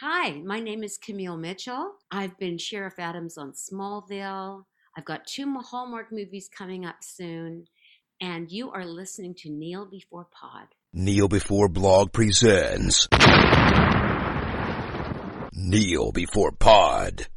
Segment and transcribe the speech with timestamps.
[0.00, 1.92] Hi, my name is Camille Mitchell.
[2.10, 4.64] I've been Sheriff Adams on Smallville.
[4.94, 7.64] I've got two Hallmark movies coming up soon.
[8.20, 10.66] And you are listening to Kneel Before Pod.
[10.92, 13.08] Kneel Before Blog presents
[15.54, 17.28] Kneel Before Pod.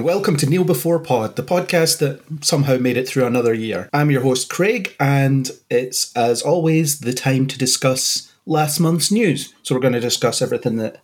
[0.00, 3.90] And welcome to Kneel Before Pod, the podcast that somehow made it through another year.
[3.92, 9.52] I'm your host Craig, and it's as always the time to discuss last month's news.
[9.62, 11.02] So we're going to discuss everything that,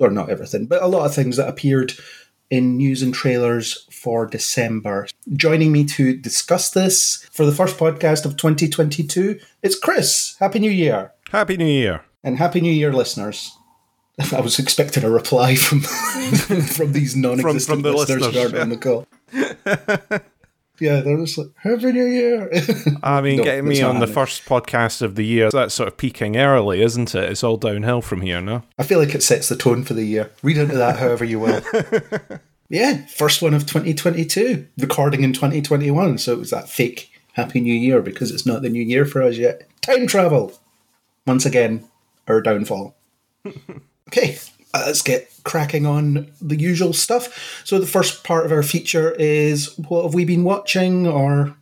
[0.00, 1.92] or not everything, but a lot of things that appeared
[2.50, 5.06] in news and trailers for December.
[5.34, 10.34] Joining me to discuss this for the first podcast of 2022, it's Chris.
[10.40, 11.12] Happy New Year.
[11.30, 12.04] Happy New Year.
[12.24, 13.56] And Happy New Year, listeners.
[14.32, 15.80] I was expecting a reply from
[16.66, 19.06] from these non-existent From- from the listeners, listeners, aren't on the call.
[20.80, 22.50] yeah, they're just like Happy New Year.
[23.02, 25.96] I mean, No, getting me on the first podcast of the year, that's sort of
[25.96, 27.30] peaking early, isn't it?
[27.30, 28.62] It's all downhill from here, no?
[28.78, 30.30] I feel like it sets the tone for the year.
[30.42, 31.62] Read into that however you will.
[32.68, 36.18] yeah, first one of 2022, recording in 2021.
[36.18, 39.22] So it was that fake Happy New Year because it's not the new year for
[39.22, 39.68] us yet.
[39.80, 40.58] Time travel.
[41.26, 41.84] Once again,
[42.28, 42.94] our downfall.
[44.08, 44.38] Okay,
[44.74, 47.62] uh, let's get cracking on the usual stuff.
[47.64, 51.56] So the first part of our feature is what have we been watching or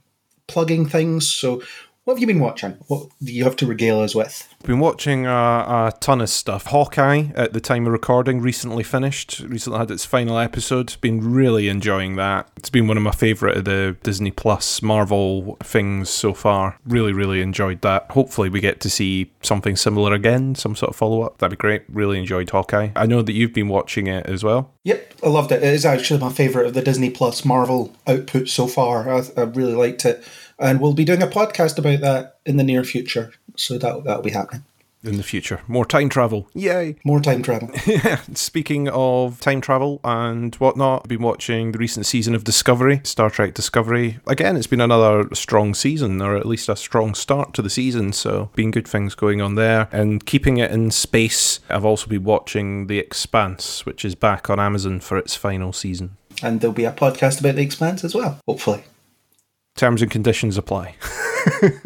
[0.46, 1.32] plugging things.
[1.32, 1.62] So
[2.10, 2.72] what have you been watching?
[2.88, 4.52] What do you have to regale us with?
[4.64, 6.66] Been watching a, a ton of stuff.
[6.66, 9.38] Hawkeye, at the time of recording, recently finished.
[9.46, 10.96] Recently had its final episode.
[11.00, 12.48] Been really enjoying that.
[12.56, 16.80] It's been one of my favourite of the Disney Plus Marvel things so far.
[16.84, 18.10] Really, really enjoyed that.
[18.10, 21.38] Hopefully, we get to see something similar again, some sort of follow up.
[21.38, 21.84] That'd be great.
[21.88, 22.88] Really enjoyed Hawkeye.
[22.96, 24.74] I know that you've been watching it as well.
[24.82, 25.62] Yep, I loved it.
[25.62, 29.08] It is actually my favourite of the Disney Plus Marvel output so far.
[29.08, 30.24] I, I really liked it.
[30.60, 33.32] And we'll be doing a podcast about that in the near future.
[33.56, 34.64] So that, that'll be happening.
[35.02, 36.46] In the future, more time travel.
[36.52, 36.96] Yay!
[37.06, 37.70] More time travel.
[38.34, 43.30] Speaking of time travel and whatnot, I've been watching the recent season of Discovery, Star
[43.30, 44.18] Trek Discovery.
[44.26, 48.12] Again, it's been another strong season, or at least a strong start to the season,
[48.12, 49.88] so been good things going on there.
[49.90, 54.60] And keeping it in space, I've also been watching The Expanse, which is back on
[54.60, 56.18] Amazon for its final season.
[56.42, 58.84] and there'll be a podcast about The Expanse as well, hopefully.
[59.80, 60.94] Terms and conditions apply.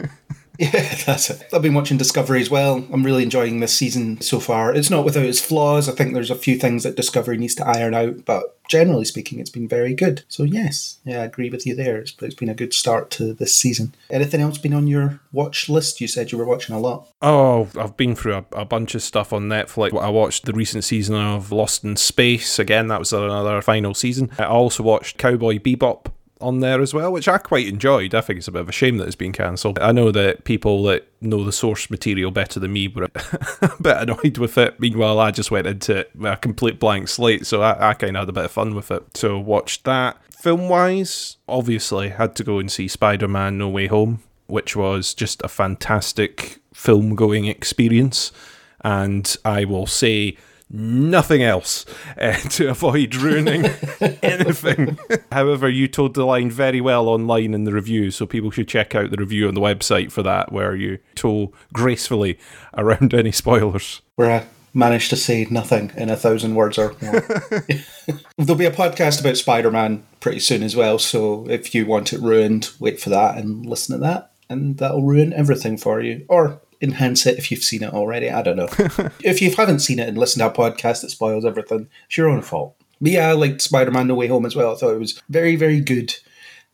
[0.56, 1.48] Yeah, that's it.
[1.52, 2.86] I've been watching Discovery as well.
[2.92, 4.72] I'm really enjoying this season so far.
[4.72, 5.88] It's not without its flaws.
[5.88, 9.40] I think there's a few things that Discovery needs to iron out, but generally speaking,
[9.40, 10.22] it's been very good.
[10.28, 11.96] So, yes, yeah, I agree with you there.
[11.98, 13.96] It's, it's been a good start to this season.
[14.10, 16.00] Anything else been on your watch list?
[16.00, 17.08] You said you were watching a lot.
[17.20, 20.00] Oh, I've been through a, a bunch of stuff on Netflix.
[20.00, 22.60] I watched the recent season of Lost in Space.
[22.60, 24.30] Again, that was another final season.
[24.38, 28.14] I also watched Cowboy Bebop on there as well, which I quite enjoyed.
[28.14, 29.78] I think it's a bit of a shame that it's been cancelled.
[29.78, 33.04] I know that people that know the source material better than me were
[33.62, 34.78] a bit annoyed with it.
[34.80, 38.28] Meanwhile, I just went into a complete blank slate, so I, I kind of had
[38.28, 39.16] a bit of fun with it.
[39.16, 40.18] So watched that.
[40.32, 45.14] Film wise, obviously, had to go and see Spider Man No Way Home, which was
[45.14, 48.32] just a fantastic film going experience.
[48.82, 50.36] And I will say
[50.74, 51.86] nothing else
[52.20, 53.64] uh, to avoid ruining
[54.22, 54.98] anything.
[55.30, 58.94] However, you told the line very well online in the review, so people should check
[58.94, 62.38] out the review on the website for that, where you toe gracefully
[62.76, 64.02] around any spoilers.
[64.16, 67.20] where I managed to say nothing in a thousand words or more.
[68.38, 72.12] There'll be a podcast about Spider Man pretty soon as well, so if you want
[72.12, 76.26] it ruined, wait for that and listen to that, and that'll ruin everything for you.
[76.28, 78.30] Or enhance it if you've seen it already.
[78.30, 78.68] I don't know.
[79.24, 82.28] if you haven't seen it and listened to a podcast that spoils everything, it's your
[82.28, 82.76] own fault.
[83.00, 84.72] But yeah, I liked Spider Man No Way Home as well.
[84.72, 86.14] I thought it was very, very good,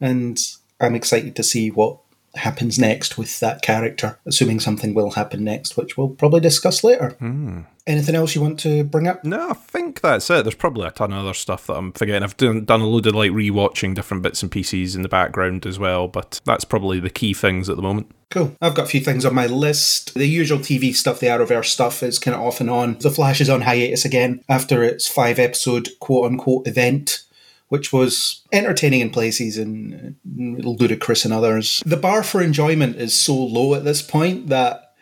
[0.00, 0.38] and
[0.80, 1.98] I'm excited to see what
[2.36, 7.10] happens next with that character, assuming something will happen next, which we'll probably discuss later.
[7.18, 7.60] Hmm.
[7.86, 9.24] Anything else you want to bring up?
[9.24, 10.44] No, I think that's it.
[10.44, 12.22] There's probably a ton of other stuff that I'm forgetting.
[12.22, 15.66] I've done, done a load of like rewatching different bits and pieces in the background
[15.66, 18.14] as well, but that's probably the key things at the moment.
[18.30, 18.56] Cool.
[18.60, 20.14] I've got a few things on my list.
[20.14, 22.96] The usual TV stuff, the Arrowverse stuff, is kind of off and on.
[22.98, 27.24] The Flash is on hiatus again after its five episode quote unquote event,
[27.70, 31.82] which was entertaining in places and ludicrous in others.
[31.87, 34.93] The bar for enjoyment is so low at this point that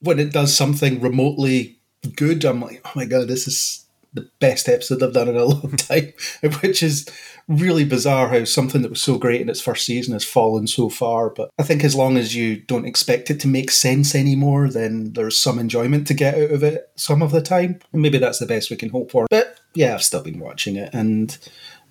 [0.00, 1.80] when it does something remotely
[2.16, 5.44] good, I'm like, oh my god, this is the best episode I've done in a
[5.44, 6.12] long time,
[6.62, 7.06] which is
[7.48, 10.88] really bizarre how something that was so great in its first season has fallen so
[10.88, 11.30] far.
[11.30, 15.12] But I think as long as you don't expect it to make sense anymore, then
[15.12, 17.80] there's some enjoyment to get out of it some of the time.
[17.92, 19.26] And maybe that's the best we can hope for.
[19.28, 21.36] But yeah, I've still been watching it and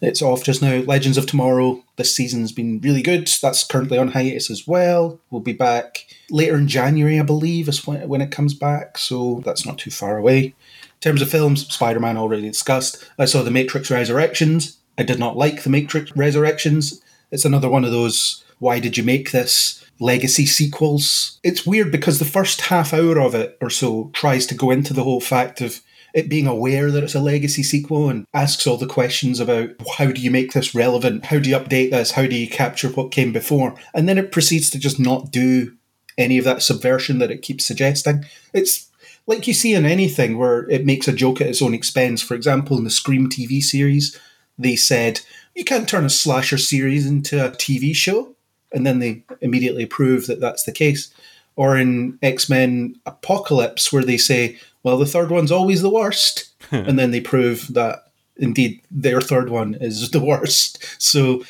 [0.06, 0.78] it's off just now.
[0.82, 3.28] Legends of Tomorrow this season's been really good.
[3.42, 5.20] That's currently on hiatus as well.
[5.30, 8.98] We'll be back later in January, I believe, is when, when it comes back.
[8.98, 10.46] So that's not too far away.
[10.46, 10.54] In
[11.02, 13.08] terms of films, Spider Man already discussed.
[13.20, 14.78] I saw The Matrix Resurrections.
[14.98, 17.02] I did not like The Matrix Resurrections.
[17.32, 19.84] It's another one of those, why did you make this?
[20.00, 21.40] Legacy sequels.
[21.44, 24.94] It's weird because the first half hour of it or so tries to go into
[24.94, 25.82] the whole fact of
[26.13, 30.12] it being aware that it's a legacy sequel and asks all the questions about how
[30.12, 31.25] do you make this relevant?
[31.25, 32.12] How do you update this?
[32.12, 33.75] How do you capture what came before?
[33.94, 35.75] And then it proceeds to just not do
[36.18, 38.25] any of that subversion that it keeps suggesting.
[38.54, 38.89] It's
[39.25, 42.21] like you see in anything where it makes a joke at its own expense.
[42.21, 44.19] For example, in the Scream TV series,
[44.57, 45.21] they said,
[45.56, 48.36] you can't turn a slasher series into a TV show.
[48.71, 51.13] And then they immediately prove that that's the case.
[51.56, 56.50] Or in X Men Apocalypse, where they say, well, the third one's always the worst.
[56.71, 58.03] and then they prove that
[58.38, 60.83] indeed their third one is the worst.
[61.01, 61.44] So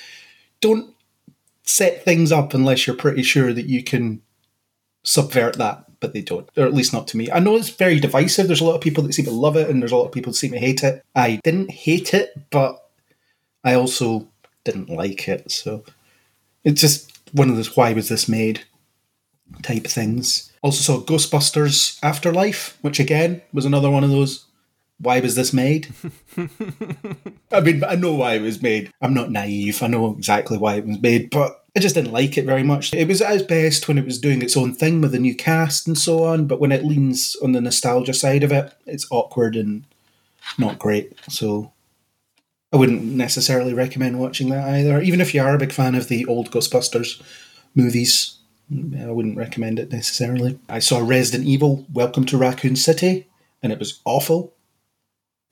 [0.62, 0.94] don't
[1.64, 4.22] set things up unless you're pretty sure that you can
[5.04, 7.32] subvert that, but they don't, or at least not to me.
[7.32, 8.48] I know it's very divisive.
[8.48, 10.12] There's a lot of people that seem to love it, and there's a lot of
[10.12, 11.04] people that seem to hate it.
[11.16, 12.90] I didn't hate it, but
[13.64, 14.28] I also
[14.64, 15.52] didn't like it.
[15.52, 15.84] So
[16.64, 18.64] it's just one of those why was this made
[19.62, 20.52] type things.
[20.62, 24.46] Also saw Ghostbusters Afterlife, which again was another one of those.
[25.00, 25.94] Why was this made?
[27.52, 28.92] I mean, I know why it was made.
[29.02, 29.84] I'm not naive.
[29.84, 32.94] I know exactly why it was made, but I just didn't like it very much.
[32.94, 35.36] It was at its best when it was doing its own thing with the new
[35.36, 39.08] cast and so on, but when it leans on the nostalgia side of it, it's
[39.12, 39.84] awkward and
[40.58, 41.18] not great.
[41.30, 41.74] So
[42.72, 45.02] I wouldn't necessarily recommend watching that either.
[45.02, 47.22] Even if you are a big fan of the old Ghostbusters
[47.76, 48.38] movies,
[48.72, 50.60] I wouldn't recommend it necessarily.
[50.70, 53.28] I saw Resident Evil Welcome to Raccoon City,
[53.62, 54.54] and it was awful.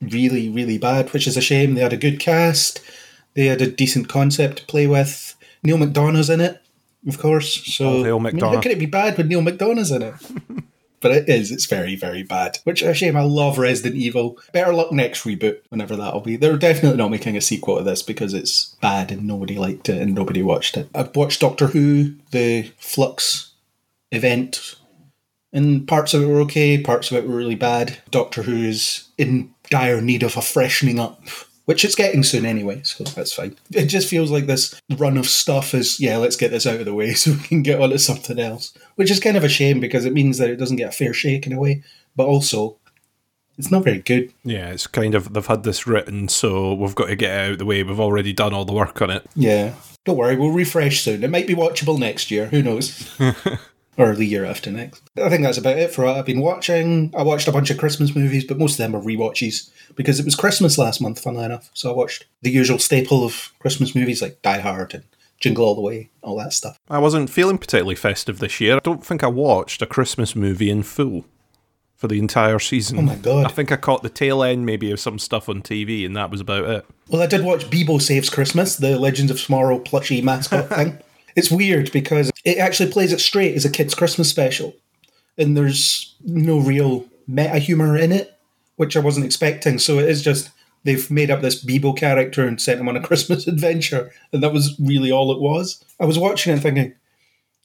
[0.00, 1.74] Really, really bad, which is a shame.
[1.74, 2.80] They had a good cast,
[3.34, 5.36] they had a decent concept to play with.
[5.62, 6.60] Neal McDonough's in it,
[7.06, 7.64] of course.
[7.72, 8.54] So, Oh, Neal I mean, McDonough.
[8.54, 10.14] how can it be bad when Neal McDonough's in it?
[11.02, 11.50] but it is.
[11.50, 12.58] It's very, very bad.
[12.64, 13.16] Which a shame.
[13.16, 14.38] I love Resident Evil.
[14.52, 16.36] Better luck next reboot, whenever that'll be.
[16.36, 20.00] They're definitely not making a sequel to this because it's bad and nobody liked it
[20.00, 20.88] and nobody watched it.
[20.94, 23.52] I've watched Doctor Who, the Flux
[24.10, 24.76] event,
[25.52, 27.98] and parts of it were okay, parts of it were really bad.
[28.10, 31.22] Doctor Who is in dire need of a freshening up.
[31.64, 33.56] Which it's getting soon anyway, so that's fine.
[33.72, 36.86] It just feels like this run of stuff is, yeah, let's get this out of
[36.86, 38.74] the way so we can get on to something else.
[38.96, 41.14] Which is kind of a shame because it means that it doesn't get a fair
[41.14, 41.82] shake in a way.
[42.16, 42.78] But also,
[43.58, 44.32] it's not very good.
[44.44, 47.52] Yeah, it's kind of they've had this written, so we've got to get it out
[47.52, 47.82] of the way.
[47.82, 49.24] We've already done all the work on it.
[49.36, 49.74] Yeah.
[50.04, 51.22] Don't worry, we'll refresh soon.
[51.22, 52.46] It might be watchable next year.
[52.46, 53.08] Who knows?
[53.96, 55.02] or the year after next.
[55.16, 57.12] I think that's about it for what I've been watching.
[57.16, 60.24] I watched a bunch of Christmas movies, but most of them are rewatches because it
[60.24, 61.70] was Christmas last month, funnily enough.
[61.74, 65.04] So I watched the usual staple of Christmas movies like Die Hard and
[65.40, 66.78] Jingle All the Way, all that stuff.
[66.88, 68.76] I wasn't feeling particularly festive this year.
[68.76, 71.26] I don't think I watched a Christmas movie in full
[71.96, 72.98] for the entire season.
[72.98, 73.44] Oh my God.
[73.44, 76.30] I think I caught the tail end maybe of some stuff on TV, and that
[76.30, 76.86] was about it.
[77.08, 80.98] Well, I did watch Beebo Saves Christmas, the Legends of Tomorrow plushie mascot thing.
[81.34, 84.74] It's weird because it actually plays it straight as a kid's Christmas special,
[85.38, 88.38] and there's no real meta humor in it,
[88.76, 89.78] which I wasn't expecting.
[89.78, 90.50] So it is just
[90.84, 94.52] they've made up this Beebo character and sent him on a Christmas adventure, and that
[94.52, 95.82] was really all it was.
[96.00, 96.94] I was watching it thinking,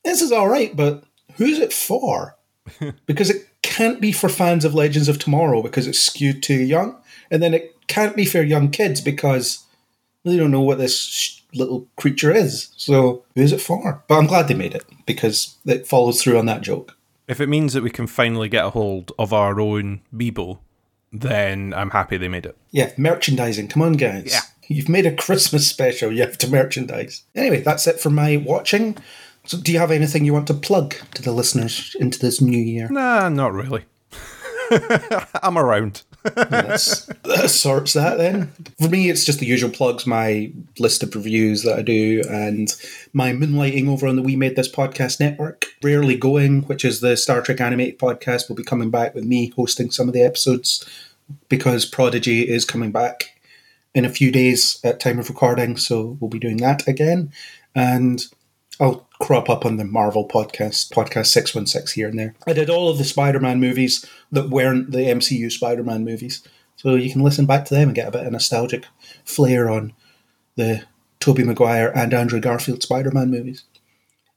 [0.03, 1.03] this is all right, but
[1.35, 2.35] who's it for?
[3.05, 6.97] because it can't be for fans of Legends of Tomorrow because it's skewed too young,
[7.29, 9.65] and then it can't be for young kids because
[10.23, 12.69] they don't know what this little creature is.
[12.77, 14.03] So who is it for?
[14.07, 16.95] But I'm glad they made it because it follows through on that joke.
[17.27, 20.59] If it means that we can finally get a hold of our own Beebo,
[21.11, 22.57] then I'm happy they made it.
[22.71, 23.67] Yeah, merchandising.
[23.67, 24.31] Come on, guys.
[24.31, 24.41] Yeah.
[24.69, 26.11] You've made a Christmas special.
[26.11, 27.23] You have to merchandise.
[27.35, 28.97] Anyway, that's it for my watching.
[29.45, 32.57] So, do you have anything you want to plug to the listeners into this new
[32.57, 32.89] year?
[32.89, 33.85] Nah, not really.
[35.41, 36.03] I'm around.
[36.35, 38.51] That's, that sorts that then.
[38.81, 42.73] For me, it's just the usual plugs, my list of reviews that I do, and
[43.13, 45.65] my moonlighting over on the We Made This Podcast Network.
[45.83, 49.49] Rarely Going, which is the Star Trek animated podcast, will be coming back with me
[49.55, 50.87] hosting some of the episodes
[51.49, 53.39] because Prodigy is coming back
[53.93, 57.31] in a few days at time of recording, so we'll be doing that again.
[57.73, 58.23] And
[58.79, 62.35] I'll crop up on the Marvel podcast, podcast 616 here and there.
[62.45, 66.47] I did all of the Spider Man movies that weren't the MCU Spider Man movies.
[66.75, 68.85] So you can listen back to them and get a bit of nostalgic
[69.23, 69.93] flair on
[70.55, 70.83] the
[71.19, 73.63] Tobey Maguire and Andrew Garfield Spider Man movies.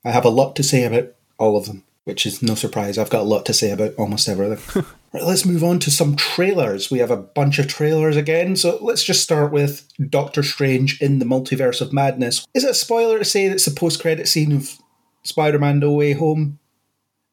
[0.04, 2.96] I have a lot to say about all of them, which is no surprise.
[2.96, 4.84] I've got a lot to say about almost everything.
[5.12, 6.90] right, let's move on to some trailers.
[6.90, 11.18] We have a bunch of trailers again, so let's just start with Doctor Strange in
[11.18, 12.46] the Multiverse of Madness.
[12.54, 14.78] Is it a spoiler to say that it's the post credit scene of
[15.22, 16.58] Spider Man No Way Home?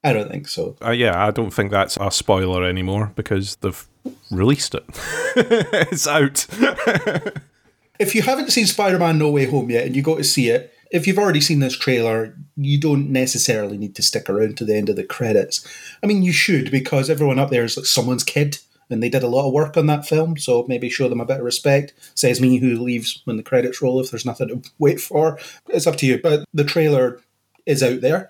[0.04, 0.78] I don't think so.
[0.84, 3.88] Uh, yeah, I don't think that's a spoiler anymore because they've
[4.32, 4.86] released it.
[5.36, 6.46] it's out.
[8.00, 10.50] if you haven't seen Spider Man No Way Home yet and you go to see
[10.50, 14.66] it, if you've already seen this trailer, you don't necessarily need to stick around to
[14.66, 15.68] the end of the credits.
[16.04, 19.24] I mean, you should because everyone up there is like someone's kid and they did
[19.24, 21.94] a lot of work on that film, so maybe show them a bit of respect.
[22.16, 25.38] Says me who leaves when the credits roll if there's nothing to wait for.
[25.68, 26.20] It's up to you.
[26.20, 27.20] But the trailer
[27.66, 28.30] is out there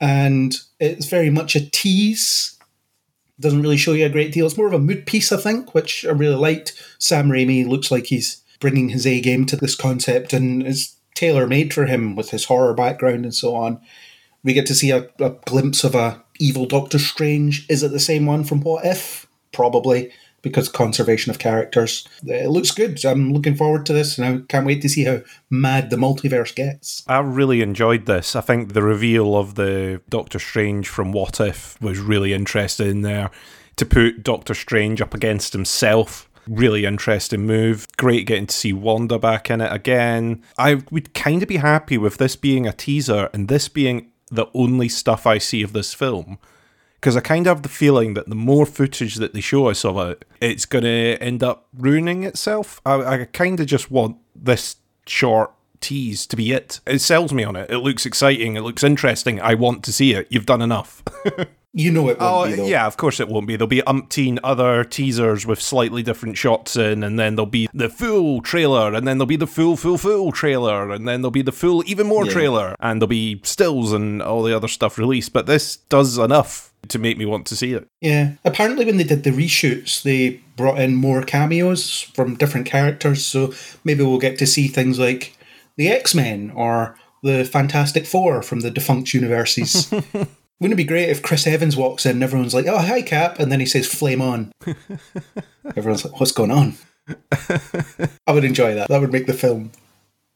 [0.00, 2.58] and it's very much a tease.
[3.40, 4.46] Doesn't really show you a great deal.
[4.46, 6.72] It's more of a mood piece, I think, which I really liked.
[6.98, 11.46] Sam Raimi looks like he's bringing his A game to this concept and is tailor
[11.46, 13.80] made for him with his horror background and so on.
[14.44, 17.66] We get to see a, a, glimpse of a evil Doctor Strange.
[17.68, 19.26] Is it the same one from What If?
[19.52, 22.06] Probably because conservation of characters.
[22.24, 23.04] It looks good.
[23.04, 26.54] I'm looking forward to this, and I can't wait to see how mad the multiverse
[26.54, 27.02] gets.
[27.08, 28.36] I really enjoyed this.
[28.36, 33.30] I think the reveal of the Doctor Strange from What If was really interesting there.
[33.76, 37.86] To put Doctor Strange up against himself really interesting move.
[37.96, 40.42] Great getting to see Wanda back in it again.
[40.58, 44.46] I would kind of be happy with this being a teaser and this being the
[44.54, 46.38] only stuff I see of this film.
[46.94, 49.84] Because I kind of have the feeling that the more footage that they show us
[49.84, 52.80] of it, it's going to end up ruining itself.
[52.84, 54.76] I, I kind of just want this
[55.06, 56.80] short tease to be it.
[56.86, 57.70] It sells me on it.
[57.70, 58.56] It looks exciting.
[58.56, 59.40] It looks interesting.
[59.40, 60.26] I want to see it.
[60.30, 61.02] You've done enough.
[61.78, 62.66] You know it won't oh, be, though.
[62.66, 63.54] Yeah, of course it won't be.
[63.54, 67.90] There'll be umpteen other teasers with slightly different shots in, and then there'll be the
[67.90, 71.42] full trailer, and then there'll be the full, full, full trailer, and then there'll be
[71.42, 72.32] the full, even more Yeah.
[72.32, 75.34] trailer, and there'll be stills and all the other stuff released.
[75.34, 77.86] But this does enough to make me want to see it.
[78.00, 78.32] Yeah.
[78.42, 83.22] Apparently, when they did the reshoots, they brought in more cameos from different characters.
[83.22, 83.52] So
[83.84, 85.36] maybe we'll get to see things like
[85.76, 89.92] the X Men or the Fantastic Four from the defunct universes.
[90.60, 93.38] Wouldn't it be great if Chris Evans walks in and everyone's like, oh, hi, Cap.
[93.38, 94.52] And then he says, flame on.
[95.76, 96.74] Everyone's like, what's going on?
[98.26, 98.88] I would enjoy that.
[98.88, 99.72] That would make the film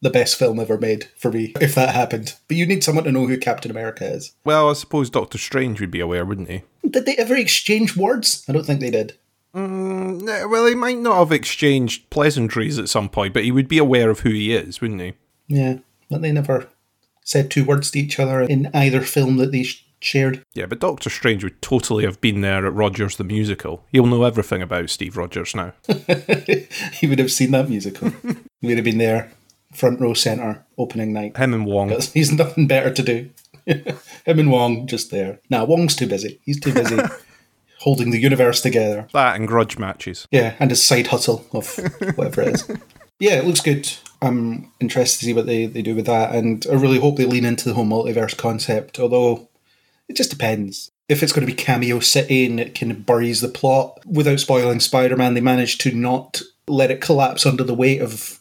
[0.02, 2.34] the best film ever made for me if that happened.
[2.48, 4.34] But you need someone to know who Captain America is.
[4.44, 6.62] Well, I suppose Doctor Strange would be aware, wouldn't he?
[6.88, 8.44] Did they ever exchange words?
[8.48, 9.14] I don't think they did.
[9.54, 13.78] Mm, well, he might not have exchanged pleasantries at some point, but he would be
[13.78, 15.14] aware of who he is, wouldn't he?
[15.48, 16.68] Yeah, but they never
[17.24, 20.44] said two words to each other in either film that they sh- shared.
[20.54, 23.84] Yeah, but Doctor Strange would totally have been there at Rogers the Musical.
[23.92, 25.72] He'll know everything about Steve Rogers now.
[26.92, 28.10] he would have seen that musical.
[28.60, 29.32] he would have been there,
[29.72, 31.36] front row centre, opening night.
[31.36, 31.88] Him and Wong.
[31.88, 33.30] Because he's nothing better to do.
[33.66, 35.40] Him and Wong just there.
[35.50, 36.40] Nah, Wong's too busy.
[36.44, 36.98] He's too busy
[37.78, 39.06] holding the universe together.
[39.12, 40.26] That and grudge matches.
[40.30, 41.76] Yeah, and his side hustle of
[42.16, 42.70] whatever it is.
[43.18, 43.90] Yeah, it looks good.
[44.22, 47.26] I'm interested to see what they, they do with that, and I really hope they
[47.26, 49.48] lean into the whole multiverse concept, although
[50.10, 50.90] it just depends.
[51.08, 54.40] If it's going to be Cameo City and it kind of buries the plot, without
[54.40, 58.40] spoiling Spider Man, they managed to not let it collapse under the weight of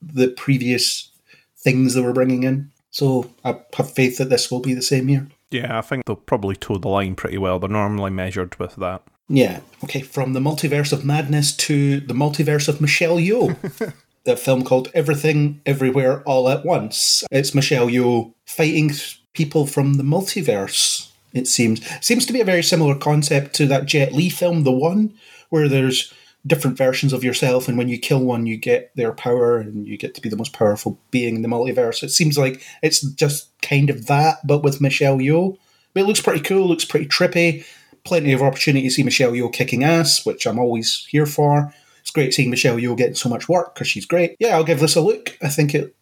[0.00, 1.10] the previous
[1.58, 2.70] things they were bringing in.
[2.90, 5.26] So I have faith that this will be the same year.
[5.50, 7.58] Yeah, I think they'll probably toe the line pretty well.
[7.58, 9.02] They're normally measured with that.
[9.28, 9.60] Yeah.
[9.84, 13.94] Okay, from the multiverse of madness to the multiverse of Michelle Yeoh.
[14.24, 17.24] the film called Everything Everywhere All at Once.
[17.30, 18.90] It's Michelle Yeoh fighting
[19.36, 21.10] people from the multiverse.
[21.32, 24.72] It seems seems to be a very similar concept to that Jet Li film, The
[24.72, 25.14] One,
[25.50, 26.12] where there's
[26.46, 29.98] different versions of yourself, and when you kill one, you get their power, and you
[29.98, 32.02] get to be the most powerful being in the multiverse.
[32.02, 35.58] It seems like it's just kind of that, but with Michelle Yeoh.
[35.92, 36.68] But it looks pretty cool.
[36.68, 37.64] Looks pretty trippy.
[38.04, 41.74] Plenty of opportunity to see Michelle Yeoh kicking ass, which I'm always here for.
[42.00, 44.36] It's great seeing Michelle Yeoh getting so much work because she's great.
[44.38, 45.36] Yeah, I'll give this a look.
[45.42, 45.96] I think it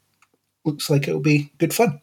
[0.65, 2.03] looks like it'll be good fun.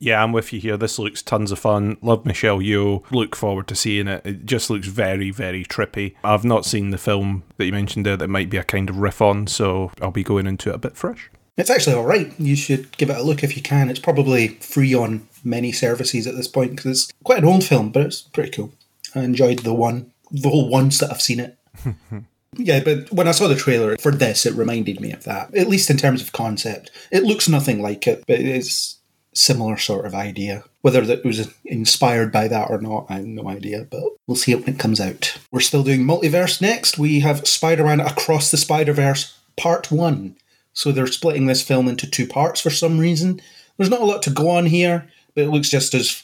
[0.00, 0.78] Yeah, I'm with you here.
[0.78, 1.98] This looks tons of fun.
[2.00, 3.04] Love Michelle Yeoh.
[3.12, 4.22] Look forward to seeing it.
[4.24, 6.14] It just looks very, very trippy.
[6.24, 8.96] I've not seen the film that you mentioned there that might be a kind of
[8.96, 11.30] riff on, so I'll be going into it a bit fresh.
[11.58, 12.32] It's actually all right.
[12.40, 13.90] You should give it a look if you can.
[13.90, 17.90] It's probably free on many services at this point because it's quite an old film,
[17.90, 18.72] but it's pretty cool.
[19.14, 21.58] I enjoyed the one, the whole once that I've seen it.
[22.56, 25.54] yeah, but when I saw the trailer for this, it reminded me of that.
[25.54, 28.99] At least in terms of concept, it looks nothing like it, but it's
[29.32, 30.64] similar sort of idea.
[30.82, 34.52] Whether that was inspired by that or not, I have no idea, but we'll see
[34.52, 35.38] it when it comes out.
[35.52, 36.98] We're still doing multiverse next.
[36.98, 40.36] We have Spider Man Across the Spider Verse Part 1.
[40.72, 43.40] So they're splitting this film into two parts for some reason.
[43.76, 46.22] There's not a lot to go on here, but it looks just as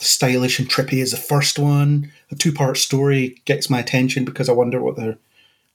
[0.00, 2.12] stylish and trippy as the first one.
[2.30, 5.18] A two part story gets my attention because I wonder what they're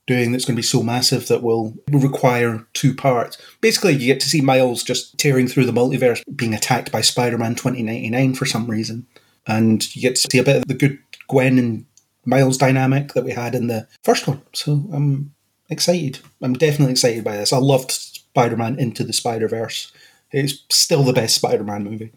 [0.09, 3.37] doing that's going to be so massive that will require two parts.
[3.61, 7.37] Basically, you get to see Miles just tearing through the multiverse, being attacked by Spider
[7.37, 9.05] Man 2099 for some reason.
[9.45, 10.97] And you get to see a bit of the good
[11.27, 11.85] Gwen and
[12.25, 14.41] Miles dynamic that we had in the first one.
[14.51, 15.31] So I'm
[15.69, 16.19] excited.
[16.41, 17.53] I'm definitely excited by this.
[17.53, 19.91] I loved Spider Man Into the Spider Verse.
[20.31, 22.13] It's still the best Spider Man movie.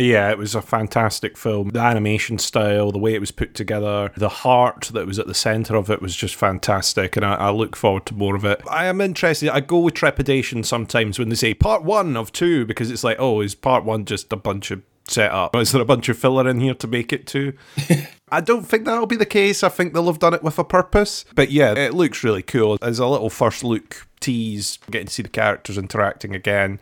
[0.00, 1.70] Yeah, it was a fantastic film.
[1.70, 5.34] The animation style, the way it was put together, the heart that was at the
[5.34, 8.60] center of it was just fantastic, and I, I, look forward to more of it.
[8.68, 9.50] I am interested.
[9.50, 13.16] I go with trepidation sometimes when they say part one of two because it's like,
[13.18, 15.54] oh, is part one just a bunch of setup?
[15.56, 17.54] Is there a bunch of filler in here to make it two?
[18.32, 19.62] I don't think that'll be the case.
[19.62, 21.24] I think they'll have done it with a purpose.
[21.34, 22.78] But yeah, it looks really cool.
[22.80, 26.78] As a little first look tease, getting to see the characters interacting again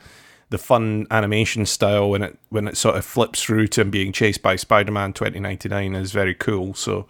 [0.51, 4.13] the fun animation style when it when it sort of flips through to him being
[4.13, 6.75] chased by Spider-Man 2099 is very cool.
[6.75, 7.07] So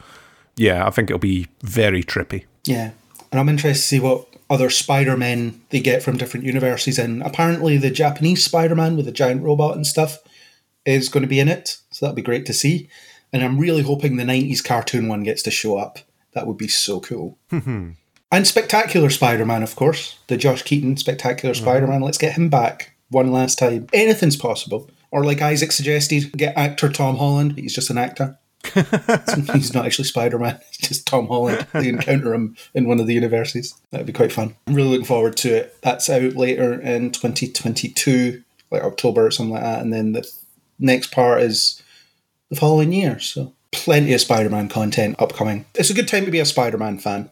[0.57, 2.45] yeah, I think it'll be very trippy.
[2.65, 2.91] Yeah.
[3.31, 7.77] And I'm interested to see what other Spider-Men they get from different universes and apparently
[7.77, 10.19] the Japanese Spider-Man with the giant robot and stuff
[10.85, 11.79] is going to be in it.
[11.91, 12.89] So that'll be great to see.
[13.33, 15.99] And I'm really hoping the 90s cartoon one gets to show up.
[16.33, 17.39] That would be so cool.
[17.53, 17.91] Mm-hmm.
[18.33, 20.19] and Spectacular Spider Man, of course.
[20.29, 21.65] The Josh Keaton Spectacular mm-hmm.
[21.65, 22.01] Spider Man.
[22.01, 23.87] Let's get him back one last time.
[23.93, 24.91] Anything's possible.
[25.11, 27.55] Or, like Isaac suggested, get actor Tom Holland.
[27.57, 28.39] He's just an actor.
[28.75, 30.61] he's not actually Spider Man.
[30.69, 31.67] It's just Tom Holland.
[31.73, 33.75] They encounter him in one of the universities.
[33.91, 34.57] That'd be quite fun.
[34.67, 35.77] I'm really looking forward to it.
[35.83, 39.81] That's out later in 2022, like October or something like that.
[39.81, 40.31] And then the
[40.79, 41.83] next part is
[42.51, 43.19] the following year.
[43.19, 45.65] So plenty of Spider Man content upcoming.
[45.75, 47.31] It's a good time to be a Spider Man fan.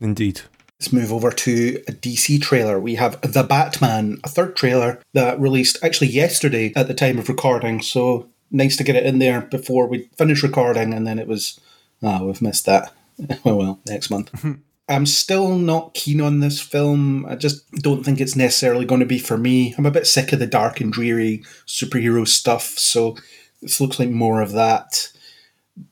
[0.00, 0.42] Indeed.
[0.82, 2.80] Let's move over to a DC trailer.
[2.80, 7.28] We have The Batman, a third trailer that released actually yesterday at the time of
[7.28, 7.80] recording.
[7.80, 11.60] So nice to get it in there before we finish recording, and then it was,
[12.02, 12.92] oh, we've missed that.
[13.44, 14.30] oh well, next month.
[14.40, 14.54] Hmm.
[14.88, 17.26] I'm still not keen on this film.
[17.26, 19.76] I just don't think it's necessarily going to be for me.
[19.78, 23.16] I'm a bit sick of the dark and dreary superhero stuff, so
[23.60, 25.12] this looks like more of that.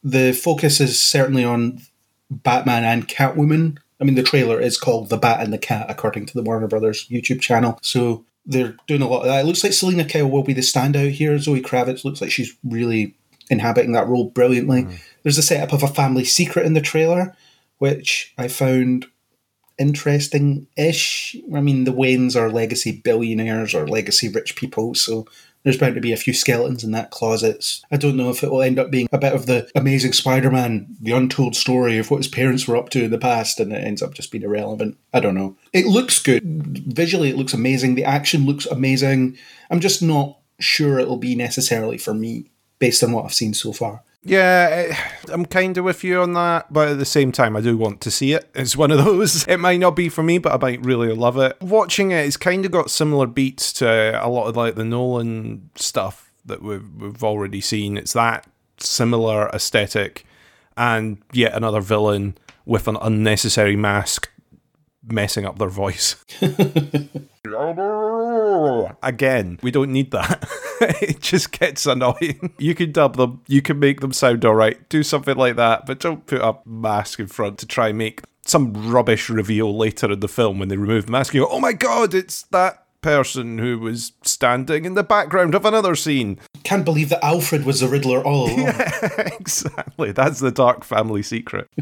[0.03, 1.81] The focus is certainly on
[2.29, 6.27] Batman and Catwoman, I mean, the trailer is called The Bat and the Cat, according
[6.27, 7.79] to the Warner Brothers YouTube channel.
[7.83, 9.41] So they're doing a lot of that.
[9.41, 11.39] It looks like Selina Kyle will be the standout here.
[11.39, 13.15] Zoe Kravitz looks like she's really
[13.51, 14.85] inhabiting that role brilliantly.
[14.85, 14.99] Mm.
[15.23, 17.37] There's a setup of a family secret in the trailer,
[17.79, 19.07] which I found
[19.79, 21.37] interesting ish.
[21.55, 25.27] I mean, the Waynes are legacy billionaires or legacy rich people, so
[25.63, 27.81] there's bound to be a few skeletons in that closet.
[27.91, 30.51] I don't know if it will end up being a bit of the amazing Spider
[30.51, 33.73] Man, the untold story of what his parents were up to in the past, and
[33.73, 34.97] it ends up just being irrelevant.
[35.13, 35.57] I don't know.
[35.73, 36.43] It looks good.
[36.45, 37.95] Visually, it looks amazing.
[37.95, 39.37] The action looks amazing.
[39.71, 43.73] I'm just not sure it'll be necessarily for me based on what I've seen so
[43.73, 44.03] far.
[44.23, 44.97] Yeah, eh,
[45.33, 48.03] I'm kind of with you on that, but at the same time, I do want
[48.03, 48.51] to see it.
[48.55, 49.47] It's one of those.
[49.49, 51.57] It might not be for me, but I might really love it.
[51.63, 53.89] Watching it, it's kind of got similar beats to
[54.23, 57.97] a lot of like the Nolan stuff that we've we've already seen.
[57.97, 58.47] It's that
[58.79, 60.27] similar aesthetic,
[60.77, 64.29] and yet another villain with an unnecessary mask
[65.03, 66.23] messing up their voice.
[69.03, 70.49] Again, we don't need that.
[71.03, 72.53] it just gets annoying.
[72.59, 76.01] You can dub them, you can make them sound alright, do something like that, but
[76.01, 80.21] don't put a mask in front to try and make some rubbish reveal later in
[80.21, 81.35] the film when they remove the mask.
[81.35, 85.65] You go, oh my god, it's that person who was standing in the background of
[85.65, 86.39] another scene.
[86.65, 88.59] Can't believe that Alfred was the Riddler all along.
[88.61, 90.13] Yeah, exactly.
[90.13, 91.69] That's the dark family secret.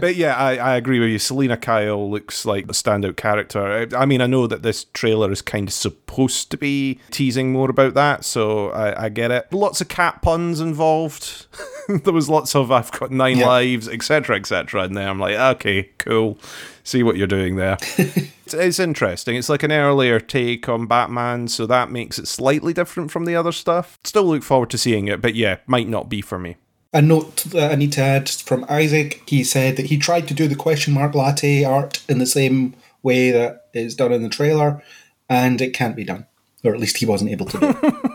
[0.00, 1.18] but yeah, I, I agree with you.
[1.18, 3.88] Selina Kyle looks like a standout character.
[3.92, 7.52] I, I, mean, I know that this trailer is kind of supposed to be teasing
[7.52, 9.52] more about that, so I, I get it.
[9.52, 11.46] Lots of cat puns involved.
[11.88, 13.46] there was lots of I've got nine yeah.
[13.46, 14.82] lives, etc., etc.
[14.82, 16.38] And there I'm like, okay, cool.
[16.84, 17.78] See what you're doing there.
[17.96, 19.36] it's, it's interesting.
[19.36, 23.34] It's like an earlier take on Batman, so that makes it slightly different from the
[23.34, 23.98] other stuff.
[24.04, 26.56] Still look forward to seeing it, but yeah, might not be for me.
[26.92, 29.22] A note that I need to add from Isaac.
[29.26, 32.74] He said that he tried to do the question mark latte art in the same
[33.02, 34.82] way that is done in the trailer,
[35.28, 36.26] and it can't be done,
[36.62, 38.10] or at least he wasn't able to do.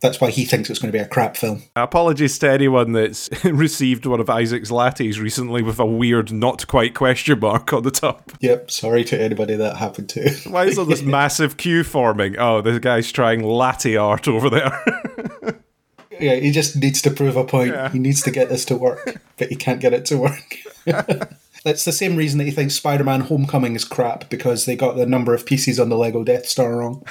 [0.00, 1.62] that's why he thinks it's going to be a crap film.
[1.76, 6.94] Apologies to anyone that's received one of Isaac's lattes recently with a weird, not quite
[6.94, 8.32] question mark on the top.
[8.40, 10.30] Yep, sorry to anybody that happened to.
[10.48, 12.38] Why is there this massive queue forming?
[12.38, 15.62] Oh, this guy's trying latte art over there.
[16.20, 17.74] yeah, he just needs to prove a point.
[17.74, 17.90] Yeah.
[17.90, 20.56] He needs to get this to work, but he can't get it to work.
[21.62, 24.96] That's the same reason that he thinks Spider Man Homecoming is crap because they got
[24.96, 27.04] the number of pieces on the Lego Death Star wrong.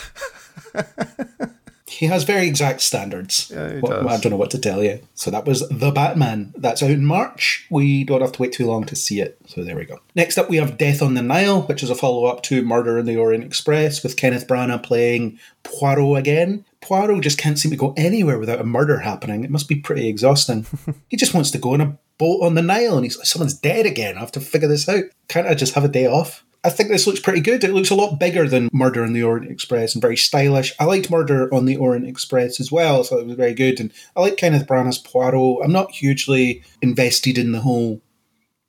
[1.90, 3.52] He has very exact standards.
[3.54, 4.06] Yeah, he What- does.
[4.06, 5.00] I don't know what to tell you.
[5.16, 6.54] So that was The Batman.
[6.58, 7.66] That's out in March.
[7.70, 9.38] We don't have to wait too long to see it.
[9.48, 10.00] So there we go.
[10.16, 12.98] Next up, we have Death on the Nile, which is a follow up to Murder
[13.00, 16.66] in the Orient Express with Kenneth Branagh playing Poirot again.
[16.82, 19.44] Poirot just can't seem to go anywhere without a murder happening.
[19.44, 20.66] It must be pretty exhausting.
[21.10, 23.54] he just wants to go on a boat on the Nile and he's like, someone's
[23.54, 24.16] dead again.
[24.16, 25.04] I have to figure this out.
[25.28, 26.44] Can't I just have a day off?
[26.64, 27.64] I think this looks pretty good.
[27.64, 30.74] It looks a lot bigger than Murder on the Orient Express and very stylish.
[30.80, 33.80] I liked Murder on the Orient Express as well, so it was very good.
[33.80, 35.64] And I like Kenneth Branagh's Poirot.
[35.64, 38.02] I'm not hugely invested in the whole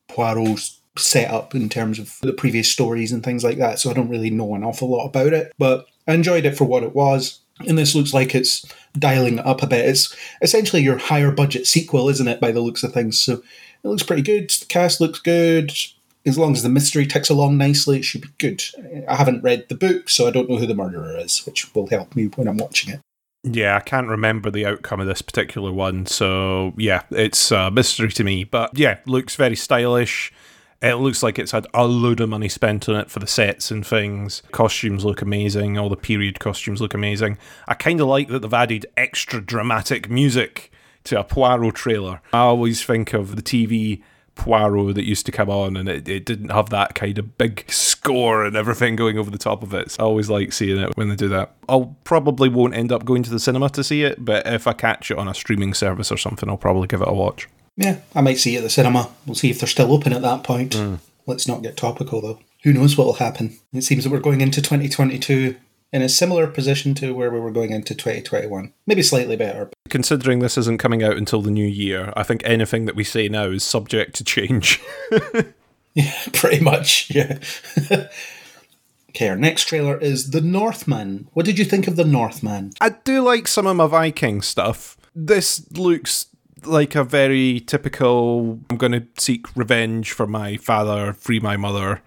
[0.08, 4.08] Poirot setup in terms of the previous stories and things like that, so I don't
[4.08, 5.52] really know an awful lot about it.
[5.58, 7.40] But I enjoyed it for what it was.
[7.66, 9.84] And this looks like it's dialing it up a bit.
[9.86, 13.20] It's essentially your higher budget sequel, isn't it, by the looks of things?
[13.20, 13.34] So
[13.82, 14.48] it looks pretty good.
[14.48, 15.72] The cast looks good.
[16.26, 18.62] As long as the mystery ticks along nicely, it should be good.
[19.08, 21.86] I haven't read the book, so I don't know who the murderer is, which will
[21.86, 23.00] help me when I'm watching it.
[23.42, 28.10] Yeah, I can't remember the outcome of this particular one, so yeah, it's a mystery
[28.12, 28.44] to me.
[28.44, 30.30] But yeah, looks very stylish.
[30.82, 33.70] It looks like it's had a load of money spent on it for the sets
[33.70, 34.42] and things.
[34.50, 35.78] Costumes look amazing.
[35.78, 37.38] All the period costumes look amazing.
[37.66, 40.70] I kind of like that they've added extra dramatic music
[41.04, 42.20] to a Poirot trailer.
[42.32, 44.02] I always think of the TV
[44.40, 47.70] Poirot that used to come on, and it, it didn't have that kind of big
[47.70, 49.90] score and everything going over the top of it.
[49.90, 51.52] So I always like seeing it when they do that.
[51.68, 54.72] I'll probably won't end up going to the cinema to see it, but if I
[54.72, 57.48] catch it on a streaming service or something, I'll probably give it a watch.
[57.76, 59.10] Yeah, I might see it at the cinema.
[59.26, 60.74] We'll see if they're still open at that point.
[60.74, 60.96] Hmm.
[61.26, 62.38] Let's not get topical though.
[62.62, 63.58] Who knows what will happen?
[63.74, 65.54] It seems that we're going into 2022
[65.92, 68.72] in a similar position to where we were going into 2021.
[68.86, 69.70] Maybe slightly better.
[69.88, 73.28] Considering this isn't coming out until the new year, I think anything that we say
[73.28, 74.80] now is subject to change.
[75.94, 77.10] Yeah, pretty much.
[77.10, 77.38] Yeah.
[79.10, 81.28] okay, our next trailer is The Northman.
[81.32, 82.72] What did you think of The Northman?
[82.80, 84.96] I do like some of my Viking stuff.
[85.14, 86.26] This looks
[86.64, 92.02] like a very typical I'm going to seek revenge for my father, free my mother,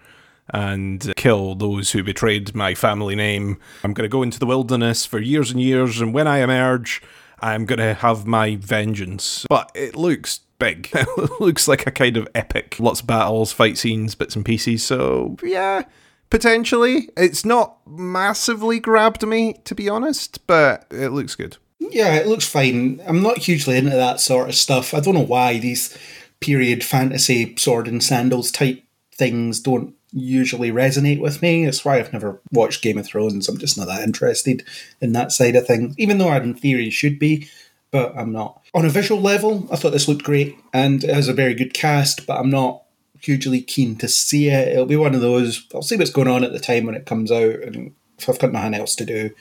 [0.49, 3.59] and kill those who betrayed my family name.
[3.83, 7.01] I'm going to go into the wilderness for years and years, and when I emerge,
[7.39, 9.45] I'm going to have my vengeance.
[9.49, 10.89] But it looks big.
[10.93, 12.77] it looks like a kind of epic.
[12.79, 14.83] Lots of battles, fight scenes, bits and pieces.
[14.83, 15.83] So, yeah,
[16.29, 17.09] potentially.
[17.17, 21.57] It's not massively grabbed me, to be honest, but it looks good.
[21.79, 23.01] Yeah, it looks fine.
[23.05, 24.93] I'm not hugely into that sort of stuff.
[24.93, 25.97] I don't know why these
[26.39, 28.83] period fantasy sword and sandals type
[29.15, 31.65] things don't usually resonate with me.
[31.65, 33.49] It's why I've never watched Game of Thrones.
[33.49, 34.65] I'm just not that interested
[35.01, 37.49] in that side of things, even though I, in theory, should be,
[37.91, 38.61] but I'm not.
[38.73, 41.73] On a visual level, I thought this looked great and it has a very good
[41.73, 42.83] cast, but I'm not
[43.19, 44.69] hugely keen to see it.
[44.69, 47.05] It'll be one of those, I'll see what's going on at the time when it
[47.05, 49.31] comes out, and if I've got nothing else to do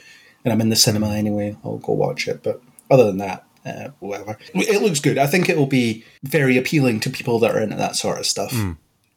[0.45, 2.43] and I'm in the cinema anyway, I'll go watch it.
[2.43, 4.39] But other than that, uh, whatever.
[4.55, 5.19] It looks good.
[5.19, 8.27] I think it will be very appealing to people that are into that sort of
[8.27, 8.53] stuff,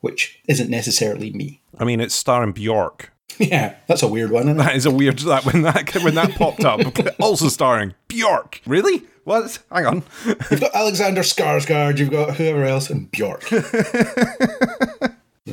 [0.05, 1.59] which isn't necessarily me.
[1.79, 3.11] I mean, it's starring Bjork.
[3.39, 4.43] yeah, that's a weird one.
[4.43, 4.63] Isn't it?
[4.63, 6.79] That is a weird that when that when that popped up.
[7.19, 8.61] Also starring Bjork.
[8.67, 9.03] Really?
[9.23, 9.57] What?
[9.71, 10.03] Hang on.
[10.25, 13.45] You've got Alexander Skarsgård, you've got whoever else, and Bjork.
[13.45, 13.57] Who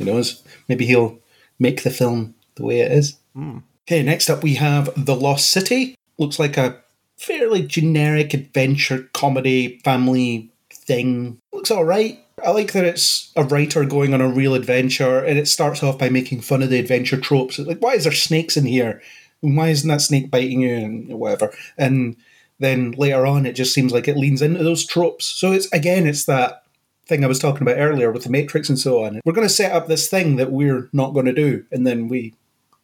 [0.05, 0.43] knows?
[0.69, 1.17] Maybe he'll
[1.57, 3.17] make the film the way it is.
[3.33, 3.59] Hmm.
[3.87, 5.95] Okay, next up we have The Lost City.
[6.19, 6.77] Looks like a
[7.17, 11.39] fairly generic adventure comedy family thing.
[11.51, 12.22] Looks alright.
[12.43, 15.97] I like that it's a writer going on a real adventure and it starts off
[15.97, 17.57] by making fun of the adventure tropes.
[17.59, 19.01] Like, why is there snakes in here?
[19.41, 20.75] And why isn't that snake biting you?
[20.75, 21.53] And whatever.
[21.77, 22.17] And
[22.59, 25.25] then later on, it just seems like it leans into those tropes.
[25.25, 26.63] So it's again, it's that
[27.05, 29.21] thing I was talking about earlier with the Matrix and so on.
[29.25, 32.07] We're going to set up this thing that we're not going to do, and then
[32.07, 32.33] we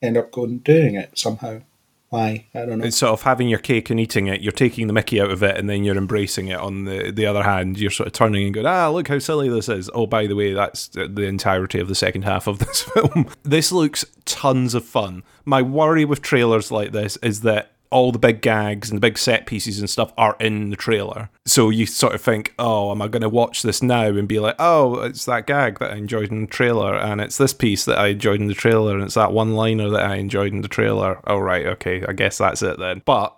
[0.02, 1.62] end up going doing it somehow.
[2.10, 2.48] Why?
[2.56, 2.86] I don't know.
[2.86, 4.42] It's sort of having your cake and eating it.
[4.42, 6.58] You're taking the Mickey out of it, and then you're embracing it.
[6.60, 9.48] On the the other hand, you're sort of turning and going, "Ah, look how silly
[9.48, 12.82] this is." Oh, by the way, that's the entirety of the second half of this
[12.82, 13.28] film.
[13.44, 15.24] This looks tons of fun.
[15.46, 19.18] My worry with trailers like this is that all the big gags and the big
[19.18, 21.30] set pieces and stuff are in the trailer.
[21.46, 24.40] So you sort of think, oh, am I going to watch this now and be
[24.40, 27.86] like, oh, it's that gag that I enjoyed in the trailer, and it's this piece
[27.86, 30.62] that I enjoyed in the trailer, and it's that one liner that I enjoyed in
[30.62, 31.20] the trailer.
[31.26, 33.02] Oh, right, okay, I guess that's it then.
[33.06, 33.36] But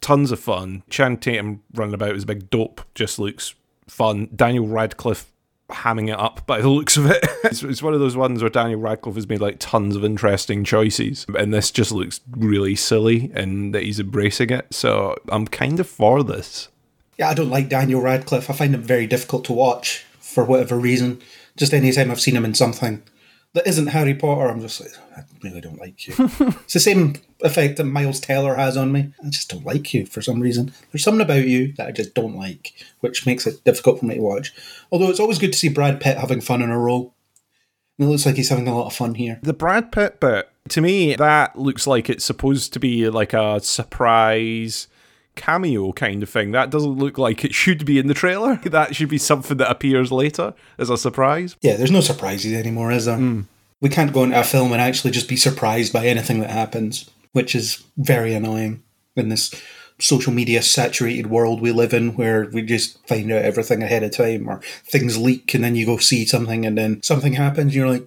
[0.00, 0.82] tons of fun.
[0.88, 3.54] Channing Tatum running about as a big dope just looks
[3.86, 4.28] fun.
[4.34, 5.32] Daniel Radcliffe
[5.70, 7.24] hamming it up by the looks of it.
[7.44, 10.64] it's, it's one of those ones where Daniel Radcliffe has made like tons of interesting
[10.64, 14.66] choices, and this just looks really silly, and that he's embracing it.
[14.72, 16.68] So I'm kind of for this.
[17.18, 18.50] Yeah, I don't like Daniel Radcliffe.
[18.50, 21.20] I find him very difficult to watch for whatever reason.
[21.56, 23.02] Just any time I've seen him in something
[23.54, 26.14] that isn't Harry Potter, I'm just like, I really don't like you.
[26.18, 29.12] it's the same effect that Miles Teller has on me.
[29.24, 30.72] I just don't like you for some reason.
[30.90, 34.16] There's something about you that I just don't like, which makes it difficult for me
[34.16, 34.52] to watch.
[34.90, 37.14] Although it's always good to see Brad Pitt having fun in a role.
[37.98, 39.38] And it looks like he's having a lot of fun here.
[39.42, 43.60] The Brad Pitt bit, to me, that looks like it's supposed to be like a
[43.60, 44.88] surprise
[45.36, 46.50] cameo kind of thing.
[46.50, 48.56] That doesn't look like it should be in the trailer.
[48.64, 51.56] That should be something that appears later as a surprise.
[51.60, 53.16] Yeah, there's no surprises anymore, is there?
[53.16, 53.44] Mm.
[53.80, 57.10] We can't go into a film and actually just be surprised by anything that happens,
[57.32, 58.82] which is very annoying
[59.16, 59.54] in this
[59.98, 64.10] social media saturated world we live in where we just find out everything ahead of
[64.10, 67.74] time or things leak and then you go see something and then something happens and
[67.74, 68.06] you're like,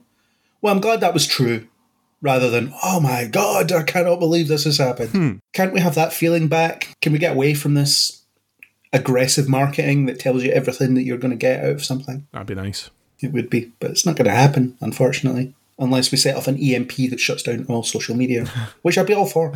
[0.61, 1.67] well, I'm glad that was true.
[2.21, 5.09] Rather than, oh my god, I cannot believe this has happened.
[5.11, 5.31] Hmm.
[5.53, 6.93] Can't we have that feeling back?
[7.01, 8.23] Can we get away from this
[8.91, 12.27] aggressive marketing that tells you everything that you're going to get out of something?
[12.33, 12.89] That'd be nice.
[13.21, 16.57] It would be, but it's not going to happen, unfortunately, unless we set off an
[16.61, 18.45] EMP that shuts down all social media,
[18.81, 19.53] which I'd be all for.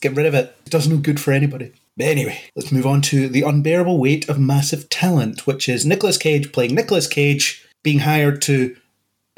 [0.00, 0.56] Get rid of it.
[0.64, 1.72] It does no good for anybody.
[1.96, 6.16] But anyway, let's move on to The Unbearable Weight of Massive Talent, which is Nicolas
[6.16, 8.76] Cage playing Nicolas Cage being hired to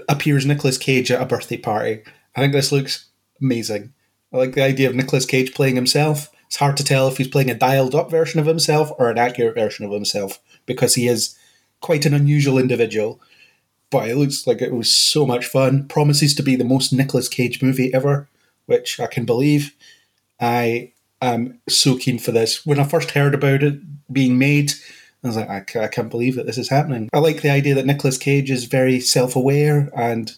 [0.09, 2.03] appear as Nicolas Cage at a birthday party.
[2.37, 3.07] I think this looks
[3.41, 3.93] amazing.
[4.33, 6.31] I like the idea of Nicolas Cage playing himself.
[6.47, 9.19] It's hard to tell if he's playing a dialed up version of himself or an
[9.19, 11.37] accurate version of himself because he is
[11.81, 13.21] quite an unusual individual.
[13.93, 15.87] But it looks like it was so much fun.
[15.87, 18.29] Promises to be the most Nicolas Cage movie ever,
[18.67, 19.77] which I can believe.
[20.41, 22.65] I am so keen for this.
[22.67, 23.81] When I first heard about it
[24.13, 24.73] being made,
[25.23, 27.09] I was like, I, can't believe that this is happening.
[27.13, 30.33] I like the idea that Nicolas Cage is very self aware and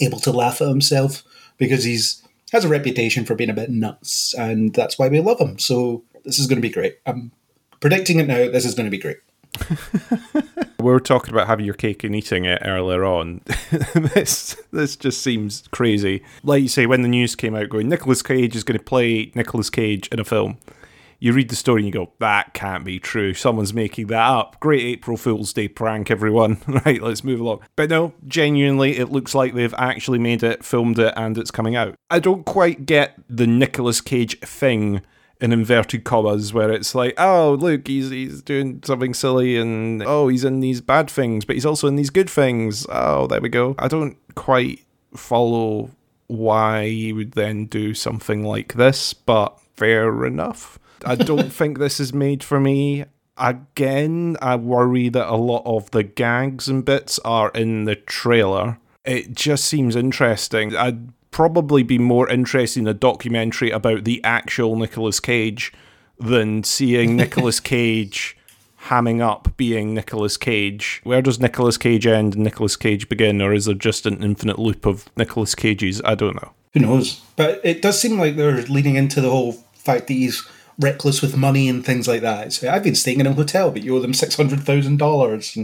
[0.00, 1.22] able to laugh at himself
[1.58, 5.40] because he's has a reputation for being a bit nuts, and that's why we love
[5.40, 5.58] him.
[5.58, 6.98] So this is going to be great.
[7.06, 7.30] I'm
[7.78, 8.50] predicting it now.
[8.50, 9.18] This is going to be great.
[10.80, 13.42] We were talking about having your cake and eating it earlier on.
[13.94, 16.22] this this just seems crazy.
[16.42, 19.30] Like you say, when the news came out, going Nicolas Cage is going to play
[19.34, 20.58] Nicolas Cage in a film.
[21.22, 23.34] You read the story and you go, that can't be true.
[23.34, 24.58] Someone's making that up.
[24.58, 26.62] Great April Fool's Day prank, everyone.
[26.86, 27.60] right, let's move along.
[27.76, 31.76] But no, genuinely, it looks like they've actually made it, filmed it, and it's coming
[31.76, 31.94] out.
[32.10, 35.02] I don't quite get the Nicolas Cage thing
[35.40, 40.28] in inverted commas where it's like, oh look, he's he's doing something silly and oh
[40.28, 42.86] he's in these bad things, but he's also in these good things.
[42.90, 43.74] Oh, there we go.
[43.78, 45.90] I don't quite follow
[46.26, 50.78] why he would then do something like this, but fair enough.
[51.04, 53.04] I don't think this is made for me.
[53.36, 58.78] Again, I worry that a lot of the gags and bits are in the trailer.
[59.04, 60.76] It just seems interesting.
[60.76, 65.72] I'd probably be more interested in a documentary about the actual Nicolas Cage
[66.18, 68.36] than seeing Nicolas Cage
[68.84, 71.00] hamming up being Nicolas Cage.
[71.04, 74.58] Where does Nicolas Cage end and Nicolas Cage begin, or is there just an infinite
[74.58, 76.00] loop of Nicolas Cages?
[76.04, 76.52] I don't know.
[76.72, 77.20] Who knows?
[77.36, 80.46] But it does seem like they're leaning into the whole fact that he's
[80.78, 82.52] reckless with money and things like that.
[82.52, 85.56] So I've been staying in a hotel, but you owe them six hundred thousand dollars.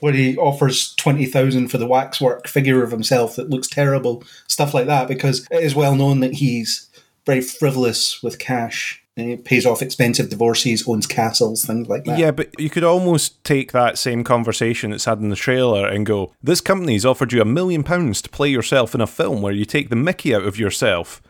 [0.00, 4.74] When he offers twenty thousand for the waxwork figure of himself that looks terrible, stuff
[4.74, 6.88] like that, because it is well known that he's
[7.26, 9.02] very frivolous with cash.
[9.16, 12.18] He pays off expensive divorces, owns castles, things like that.
[12.18, 16.06] Yeah, but you could almost take that same conversation that's had in the trailer and
[16.06, 19.52] go, This company's offered you a million pounds to play yourself in a film where
[19.52, 21.20] you take the mickey out of yourself.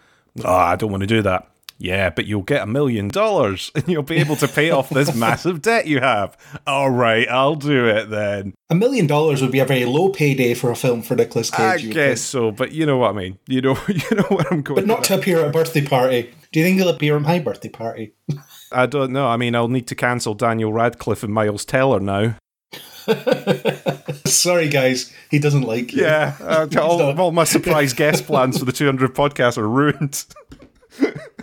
[0.44, 1.48] Oh, I don't want to do that.
[1.78, 5.14] Yeah, but you'll get a million dollars and you'll be able to pay off this
[5.16, 6.36] massive debt you have.
[6.66, 8.54] All right, I'll do it then.
[8.68, 11.86] A million dollars would be a very low payday for a film for Nicolas Cage.
[11.86, 13.38] I guess so, but you know what I mean.
[13.46, 14.80] You know, you know where I'm going.
[14.80, 16.34] But not with to appear at a birthday party.
[16.52, 18.14] Do you think he'll appear at my birthday party?
[18.72, 19.28] I don't know.
[19.28, 22.36] I mean, I'll need to cancel Daniel Radcliffe and Miles Teller now.
[24.26, 26.02] Sorry, guys, he doesn't like you.
[26.02, 30.26] Yeah, uh, all, all my surprise guest plans for the 200 podcast are ruined.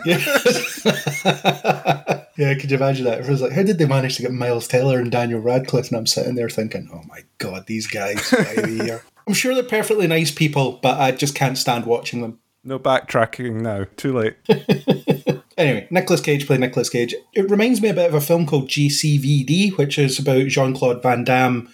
[0.06, 0.18] Yeah.
[2.36, 3.20] yeah, could you imagine that?
[3.20, 5.88] It was like, how did they manage to get Miles Teller and Daniel Radcliffe?
[5.88, 9.02] And I'm sitting there thinking, oh my god, these guys, why are they here?
[9.26, 12.38] I'm sure they're perfectly nice people, but I just can't stand watching them.
[12.62, 13.84] No backtracking now.
[13.96, 14.36] Too late.
[15.56, 17.14] Anyway, Nicolas Cage played Nicolas Cage.
[17.32, 21.02] It reminds me a bit of a film called JCVD, which is about Jean Claude
[21.02, 21.72] Van Damme.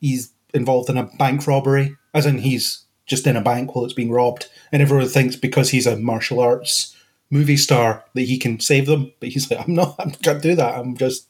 [0.00, 3.94] He's involved in a bank robbery, as in he's just in a bank while it's
[3.94, 6.94] being robbed, and everyone thinks because he's a martial arts
[7.30, 10.54] movie star that he can save them, but he's like, I'm not, I can't do
[10.54, 10.78] that.
[10.78, 11.28] I'm just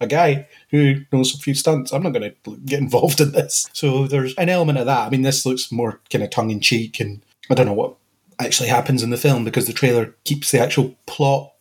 [0.00, 1.92] a guy who knows a few stunts.
[1.92, 3.68] I'm not going to get involved in this.
[3.72, 5.06] So there's an element of that.
[5.06, 7.96] I mean, this looks more kind of tongue in cheek, and I don't know what
[8.38, 11.52] actually happens in the film because the trailer keeps the actual plot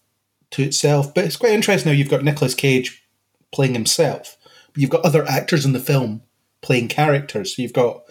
[0.51, 1.13] to itself.
[1.13, 1.97] But it's quite interesting now.
[1.97, 3.03] You've got Nicolas Cage
[3.51, 4.37] playing himself,
[4.73, 6.21] but you've got other actors in the film
[6.61, 7.55] playing characters.
[7.55, 8.03] So you've got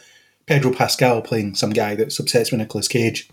[0.46, 3.30] Pedro Pascal playing some guy that's obsessed with Nicolas Cage.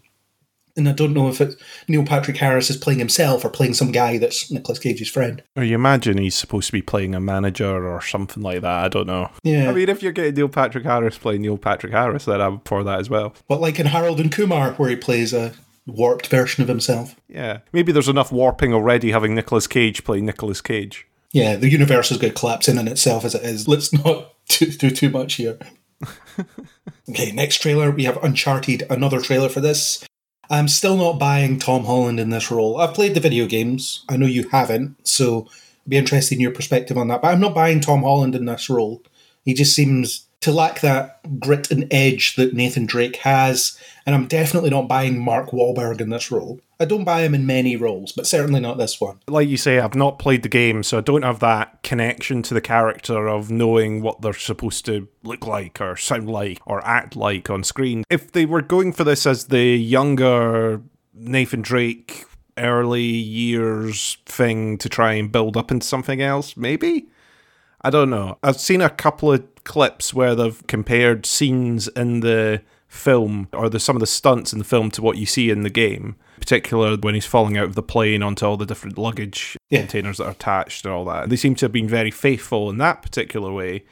[0.78, 1.56] And I don't know if it's
[1.88, 5.42] Neil Patrick Harris is playing himself or playing some guy that's Nicolas Cage's friend.
[5.56, 8.86] Or you imagine he's supposed to be playing a manager or something like that.
[8.86, 9.32] I don't know.
[9.44, 9.70] Yeah.
[9.70, 12.84] I mean, if you're getting Neil Patrick Harris playing Neil Patrick Harris, then I'm for
[12.84, 13.34] that as well.
[13.48, 15.54] But like in Harold and Kumar, where he plays a
[15.88, 17.16] warped version of himself.
[17.30, 17.60] Yeah.
[17.72, 21.08] Maybe there's enough warping already having Nicolas Cage play Nicolas Cage.
[21.32, 23.68] Yeah, the universe is going to collapse in on itself as it is.
[23.68, 25.58] Let's not do, do too much here.
[27.10, 27.92] okay, next trailer.
[27.92, 30.06] We have Uncharted, another trailer for this.
[30.50, 32.80] I'm still not buying Tom Holland in this role.
[32.80, 34.04] I've played the video games.
[34.10, 35.48] I know you haven't, so
[35.86, 37.22] I'd be interested in your perspective on that.
[37.22, 39.02] But I'm not buying Tom Holland in this role.
[39.44, 43.80] He just seems to lack that grit and edge that Nathan Drake has.
[44.06, 46.60] And I'm definitely not buying Mark Wahlberg in this role.
[46.80, 49.20] I don't buy him in many roles, but certainly not this one.
[49.28, 52.54] Like you say, I've not played the game, so I don't have that connection to
[52.54, 57.16] the character of knowing what they're supposed to look like or sound like or act
[57.16, 58.04] like on screen.
[58.12, 60.84] If they were going for this as the younger
[61.16, 62.26] Nathan Drake
[62.58, 67.08] early years thing to try and build up into something else, maybe?
[67.82, 68.38] I don't know.
[68.44, 73.80] I've seen a couple of clips where they've compared scenes in the film or the
[73.80, 76.96] some of the stunts in the film to what you see in the game particularly
[76.98, 79.80] when he's falling out of the plane onto all the different luggage Yeah.
[79.82, 82.78] containers that are attached and all that they seem to have been very faithful in
[82.78, 83.84] that particular way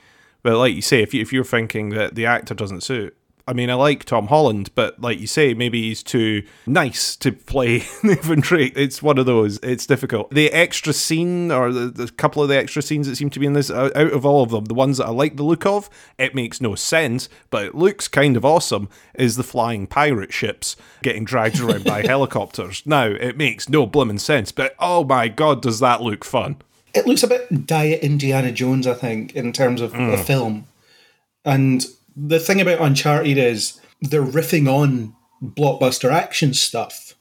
[0.41, 3.51] but like you say if, you, if you're thinking that the actor doesn't suit I
[3.51, 7.83] mean, I like Tom Holland, but like you say, maybe he's too nice to play
[8.03, 8.71] Nathan Drake.
[8.77, 9.59] It's one of those.
[9.61, 10.31] It's difficult.
[10.31, 13.45] The extra scene, or the, the couple of the extra scenes that seem to be
[13.45, 15.65] in this, out out of all of them, the ones that I like the look
[15.65, 20.31] of, it makes no sense, but it looks kind of awesome, is the flying pirate
[20.31, 22.81] ships getting dragged around by helicopters.
[22.85, 26.61] Now, it makes no blooming sense, but oh my god, does that look fun.
[26.93, 30.23] it looks a bit diet Indiana Jones, I think, in terms of a mm.
[30.23, 30.65] film.
[31.43, 37.15] And the thing about Uncharted is they're riffing on blockbuster action stuff.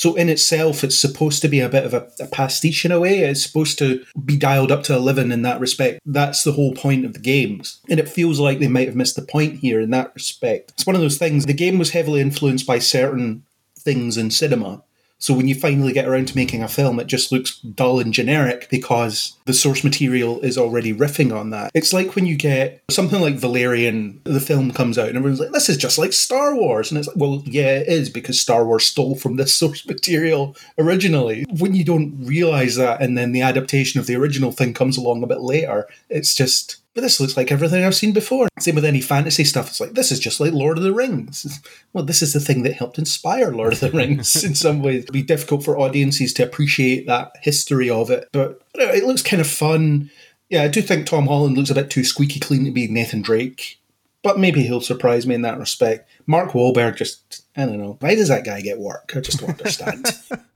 [0.00, 2.98] So in itself, it's supposed to be a bit of a, a pastiche in a
[2.98, 3.18] way.
[3.18, 6.00] It's supposed to be dialed up to 11 in that respect.
[6.06, 7.80] That's the whole point of the games.
[7.90, 10.70] And it feels like they might have missed the point here in that respect.
[10.70, 11.44] It's one of those things.
[11.44, 13.44] The game was heavily influenced by certain
[13.78, 14.82] things in cinema.
[15.18, 18.14] So when you finally get around to making a film, it just looks dull and
[18.14, 21.72] generic because the source material is already riffing on that.
[21.74, 25.50] It's like when you get something like Valerian, the film comes out, and everyone's like,
[25.50, 26.88] this is just like Star Wars.
[26.88, 30.56] And it's like, well, yeah, it is because Star Wars stole from this source material
[30.78, 31.44] originally.
[31.58, 35.24] When you don't realize that, and then the adaptation of the original thing comes along
[35.24, 36.76] a bit later, it's just.
[36.92, 38.48] But this looks like everything I've seen before.
[38.58, 39.68] Same with any fantasy stuff.
[39.68, 41.60] It's like, this is just like Lord of the Rings.
[41.92, 45.04] Well, this is the thing that helped inspire Lord of the Rings in some ways.
[45.04, 48.28] It'd be difficult for audiences to appreciate that history of it.
[48.32, 50.10] But know, it looks kind of fun.
[50.48, 53.22] Yeah, I do think Tom Holland looks a bit too squeaky clean to be Nathan
[53.22, 53.80] Drake.
[54.22, 56.08] But maybe he'll surprise me in that respect.
[56.26, 57.96] Mark Wahlberg just, I don't know.
[58.00, 59.12] Why does that guy get work?
[59.16, 60.06] I just don't understand.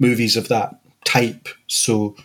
[0.00, 1.48] movies of that type.
[1.68, 2.16] So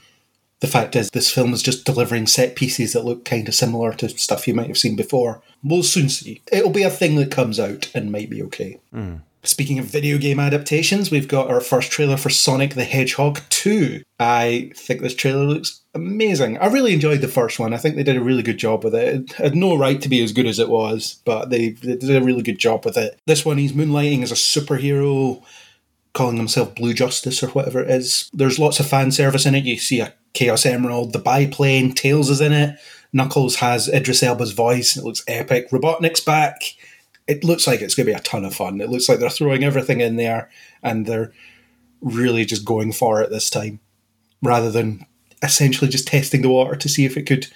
[0.64, 3.92] The fact is, this film is just delivering set pieces that look kind of similar
[3.96, 5.42] to stuff you might have seen before.
[5.62, 6.42] We'll soon see.
[6.54, 8.80] It'll be a thing that comes out and might be okay.
[8.94, 9.16] Hmm.
[9.44, 14.04] Speaking of video game adaptations, we've got our first trailer for Sonic the Hedgehog 2.
[14.22, 16.58] I think this trailer looks amazing.
[16.60, 17.74] I really enjoyed the first one.
[17.74, 19.16] I think they did a really good job with it.
[19.16, 22.16] It had no right to be as good as it was, but they, they did
[22.16, 23.20] a really good job with it.
[23.28, 25.44] This one, he's moonlighting as a superhero,
[26.14, 28.30] calling himself Blue Justice or whatever it is.
[28.34, 29.66] There's lots of fan service in it.
[29.66, 32.80] You see a Chaos Emerald, the biplane, Tails is in it.
[33.12, 34.98] Knuckles has Idris Elba's voice.
[34.98, 35.70] It looks epic.
[35.70, 36.76] Robotnik's back
[37.28, 38.82] it looks like it's going to be a ton of fun.
[38.82, 40.50] It looks like they're throwing everything in there
[40.82, 41.32] and they're
[42.02, 43.80] really just going for it this time
[44.42, 45.06] rather than
[45.42, 47.48] essentially just testing the water to see if it could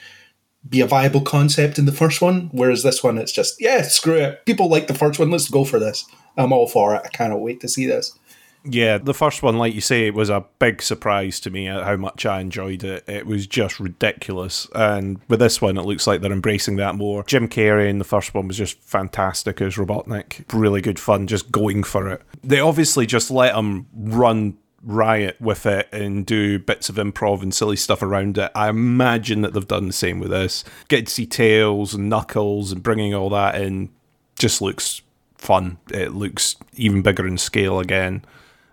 [0.67, 2.49] be a viable concept in the first one.
[2.51, 4.45] Whereas this one, it's just, yeah, screw it.
[4.45, 5.31] People like the first one.
[5.31, 6.05] Let's go for this.
[6.37, 7.01] I'm all for it.
[7.03, 8.17] I cannot wait to see this.
[8.63, 11.83] Yeah, the first one, like you say, it was a big surprise to me at
[11.83, 13.03] how much I enjoyed it.
[13.07, 14.67] It was just ridiculous.
[14.75, 17.23] And with this one, it looks like they're embracing that more.
[17.23, 20.43] Jim Carrey in the first one was just fantastic as Robotnik.
[20.53, 22.21] Really good fun, just going for it.
[22.43, 27.53] They obviously just let him run riot with it and do bits of improv and
[27.53, 28.51] silly stuff around it.
[28.53, 30.63] I imagine that they've done the same with this.
[30.87, 33.89] Getting to see Tails and Knuckles and bringing all that in
[34.37, 35.01] just looks
[35.37, 35.77] fun.
[35.91, 38.25] It looks even bigger in scale again.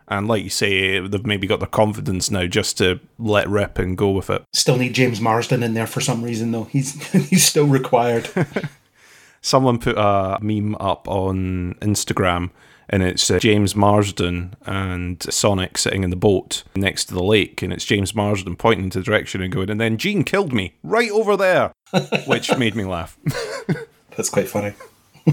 [0.09, 3.97] And like you say, they've maybe got the confidence now just to let rip and
[3.97, 4.43] go with it.
[4.53, 6.65] Still need James Marsden in there for some reason, though.
[6.65, 8.29] He's he's still required.
[9.41, 12.51] Someone put a meme up on Instagram,
[12.89, 17.61] and it's uh, James Marsden and Sonic sitting in the boat next to the lake,
[17.63, 20.75] and it's James Marsden pointing to the direction and going, and then Gene killed me
[20.83, 21.73] right over there,
[22.27, 23.19] which made me laugh.
[24.17, 24.75] That's quite funny.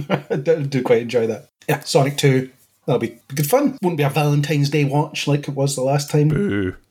[0.10, 1.50] I do do quite enjoy that.
[1.68, 2.50] Yeah, Sonic 2.
[2.86, 3.78] That'll be good fun.
[3.82, 6.32] Wouldn't be a Valentine's Day watch like it was the last time.
[6.32, 6.76] Ooh.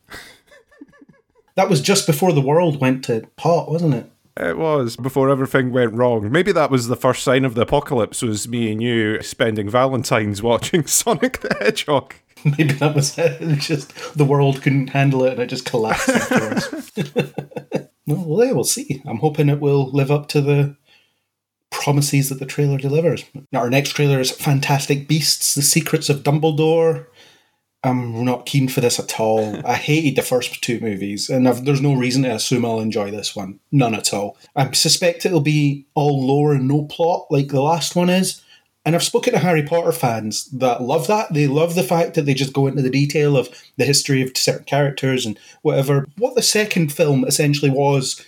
[1.57, 4.11] That was just before the world went to pot, wasn't it?
[4.36, 6.30] It was before everything went wrong.
[6.32, 8.22] Maybe that was the first sign of the apocalypse.
[8.22, 12.14] Was me and you spending Valentine's watching Sonic the Hedgehog.
[12.45, 13.59] Maybe that was it.
[13.59, 16.91] Just the world couldn't handle it and it just collapsed afterwards.
[18.07, 19.03] well, well, yeah, we'll see.
[19.05, 20.76] I'm hoping it will live up to the
[21.70, 23.24] promises that the trailer delivers.
[23.52, 27.06] Now, our next trailer is Fantastic Beasts: The Secrets of Dumbledore.
[27.82, 29.66] I'm not keen for this at all.
[29.66, 33.10] I hated the first two movies, and I've, there's no reason to assume I'll enjoy
[33.10, 33.58] this one.
[33.72, 34.36] None at all.
[34.54, 38.42] I suspect it'll be all lore and no plot, like the last one is.
[38.84, 41.32] And I've spoken to Harry Potter fans that love that.
[41.32, 44.36] They love the fact that they just go into the detail of the history of
[44.36, 46.06] certain characters and whatever.
[46.16, 48.24] What the second film essentially was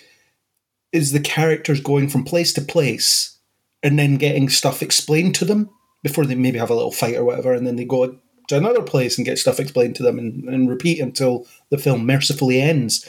[0.92, 3.38] is the characters going from place to place
[3.82, 5.70] and then getting stuff explained to them
[6.02, 8.18] before they maybe have a little fight or whatever, and then they go
[8.48, 12.04] to another place and get stuff explained to them and, and repeat until the film
[12.04, 13.08] mercifully ends.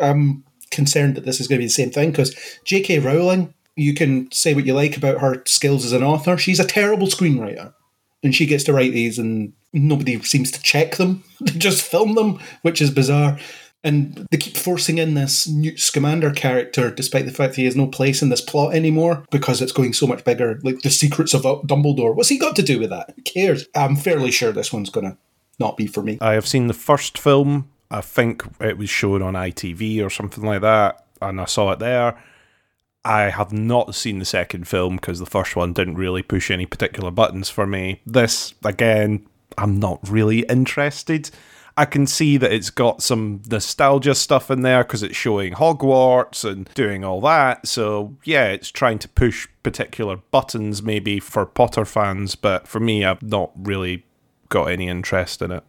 [0.00, 2.34] I'm concerned that this is going to be the same thing because
[2.64, 3.00] J.K.
[3.00, 6.66] Rowling, you can say what you like about her skills as an author, she's a
[6.66, 7.74] terrible screenwriter.
[8.22, 11.22] And she gets to write these, and nobody seems to check them.
[11.40, 13.38] They just film them, which is bizarre.
[13.84, 17.86] And they keep forcing in this new Scamander character, despite the fact he has no
[17.86, 20.58] place in this plot anymore, because it's going so much bigger.
[20.64, 22.14] Like the secrets of Dumbledore.
[22.14, 23.14] What's he got to do with that?
[23.14, 23.66] Who cares?
[23.76, 25.16] I'm fairly sure this one's going to
[25.60, 26.18] not be for me.
[26.20, 27.70] I have seen the first film.
[27.90, 31.78] I think it was shown on ITV or something like that, and I saw it
[31.78, 32.22] there.
[33.04, 36.66] I have not seen the second film because the first one didn't really push any
[36.66, 38.02] particular buttons for me.
[38.04, 39.26] This, again,
[39.56, 41.30] I'm not really interested.
[41.78, 46.44] I can see that it's got some nostalgia stuff in there because it's showing Hogwarts
[46.44, 47.68] and doing all that.
[47.68, 53.04] So, yeah, it's trying to push particular buttons maybe for Potter fans, but for me,
[53.04, 54.04] I've not really
[54.48, 55.62] got any interest in it.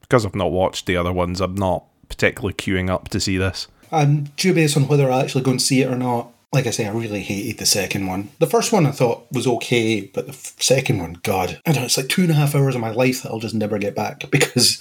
[0.00, 3.66] Because I've not watched the other ones, I'm not particularly queuing up to see this.
[3.90, 6.30] I'm dubious on whether I actually go and see it or not.
[6.52, 8.30] Like I say, I really hated the second one.
[8.38, 11.82] The first one I thought was okay, but the f- second one, God, I don't
[11.82, 13.76] know, it's like two and a half hours of my life that I'll just never
[13.76, 14.80] get back because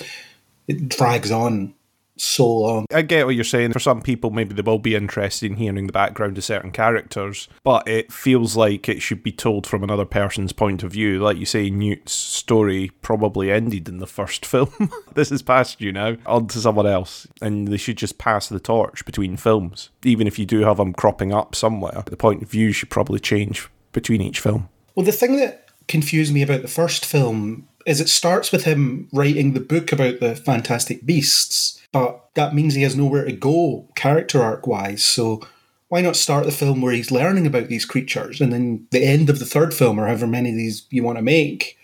[0.68, 1.74] it drags on
[2.20, 2.86] so long.
[2.92, 3.74] I get what you're saying.
[3.74, 7.48] For some people, maybe they will be interested in hearing the background of certain characters,
[7.64, 11.20] but it feels like it should be told from another person's point of view.
[11.20, 14.92] Like you say, Newt's story probably ended in the first film.
[15.14, 18.60] this is past you now, on to someone else, and they should just pass the
[18.60, 19.90] torch between films.
[20.04, 23.20] Even if you do have them cropping up somewhere, the point of view should probably
[23.20, 24.70] change between each film.
[24.96, 29.08] Well, the thing that confused me about the first film is it starts with him
[29.14, 33.88] writing the book about the Fantastic Beasts, but that means he has nowhere to go
[33.96, 35.04] character arc wise.
[35.04, 35.42] So
[35.88, 39.30] why not start the film where he's learning about these creatures and then the end
[39.30, 41.78] of the third film or however many of these you want to make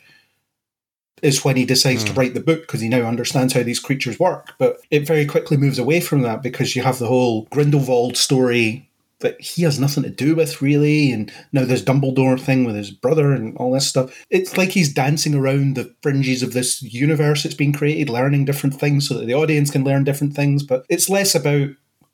[1.22, 2.20] is when he decides to hmm.
[2.20, 4.52] write the book because he now understands how these creatures work.
[4.58, 8.90] But it very quickly moves away from that because you have the whole Grindelwald story
[9.24, 12.92] that he has nothing to do with really and now this dumbledore thing with his
[12.92, 14.24] brother and all this stuff.
[14.30, 18.76] It's like he's dancing around the fringes of this universe that's been created learning different
[18.76, 21.70] things so that the audience can learn different things but it's less about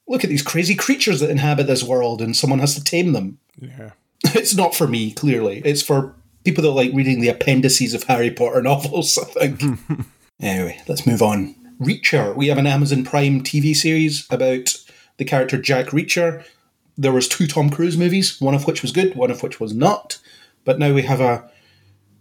[0.08, 3.40] look at these crazy creatures that inhabit this world and someone has to tame them.
[3.60, 3.92] Yeah.
[4.24, 5.62] it's not for me clearly.
[5.66, 9.62] It's for people that like reading the appendices of harry potter novels i think.
[10.42, 11.54] Anyway let's move on.
[11.82, 12.34] Reacher.
[12.34, 14.76] We have an amazon prime tv series about
[15.18, 16.46] the character jack reacher
[17.00, 19.74] there was two tom cruise movies one of which was good one of which was
[19.74, 20.20] not
[20.66, 21.50] but now we have a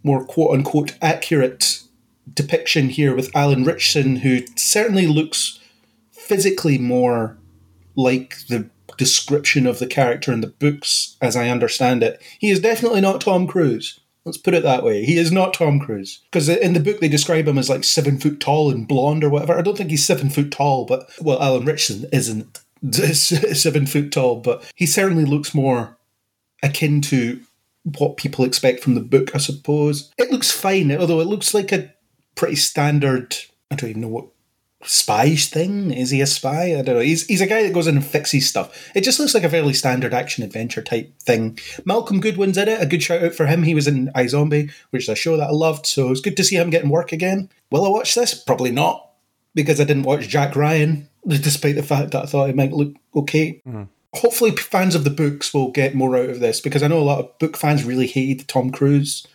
[0.03, 1.83] more quote unquote accurate
[2.33, 5.59] depiction here with alan ritchson who certainly looks
[6.11, 7.37] physically more
[7.95, 12.21] like the description of the character in the books as I understand it.
[12.37, 13.99] He is definitely not Tom Cruise.
[14.25, 15.05] Let's put it that way.
[15.05, 16.19] He is not Tom Cruise.
[16.31, 19.29] Because in the book they describe him as like seven foot tall and blonde or
[19.29, 19.57] whatever.
[19.57, 22.59] I don't think he's seven foot tall, but well, Alan Richardson isn't
[23.13, 25.97] seven foot tall, but he certainly looks more
[26.63, 27.41] akin to
[27.97, 30.11] what people expect from the book, I suppose.
[30.17, 31.93] It looks fine, although it looks like a
[32.35, 33.35] pretty standard.
[33.71, 34.27] I don't even know what
[34.83, 35.91] spy thing.
[35.91, 36.77] Is he a spy?
[36.77, 37.01] I don't know.
[37.01, 38.91] He's he's a guy that goes in and fixes stuff.
[38.95, 41.59] It just looks like a fairly standard action adventure type thing.
[41.85, 42.81] Malcolm Goodwin's in it.
[42.81, 43.63] A good shout out for him.
[43.63, 45.85] He was in iZombie, which is a show that I loved.
[45.85, 47.49] So it's good to see him getting work again.
[47.71, 48.33] Will I watch this?
[48.33, 49.09] Probably not,
[49.53, 52.93] because I didn't watch Jack Ryan, despite the fact that I thought it might look
[53.15, 53.61] okay.
[53.65, 53.83] Hmm.
[54.15, 57.01] Hopefully, fans of the books will get more out of this because I know a
[57.01, 59.27] lot of book fans really hated Tom Cruise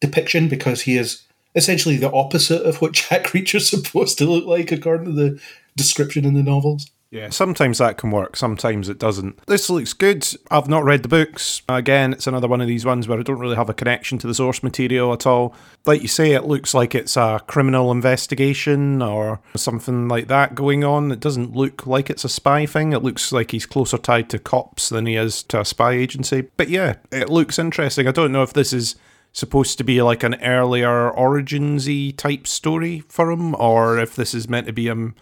[0.00, 1.22] depiction because he is
[1.54, 5.40] essentially the opposite of what Jack Reacher's supposed to look like, according to the
[5.76, 6.90] description in the novels.
[7.12, 9.44] Yeah, sometimes that can work, sometimes it doesn't.
[9.44, 10.26] This looks good.
[10.50, 11.60] I've not read the books.
[11.68, 14.26] Again, it's another one of these ones where I don't really have a connection to
[14.26, 15.54] the source material at all.
[15.84, 20.84] Like you say, it looks like it's a criminal investigation or something like that going
[20.84, 21.12] on.
[21.12, 22.94] It doesn't look like it's a spy thing.
[22.94, 26.48] It looks like he's closer tied to cops than he is to a spy agency.
[26.56, 28.08] But yeah, it looks interesting.
[28.08, 28.96] I don't know if this is
[29.32, 34.48] supposed to be like an earlier origins-y type story for him or if this is
[34.48, 35.14] meant to be him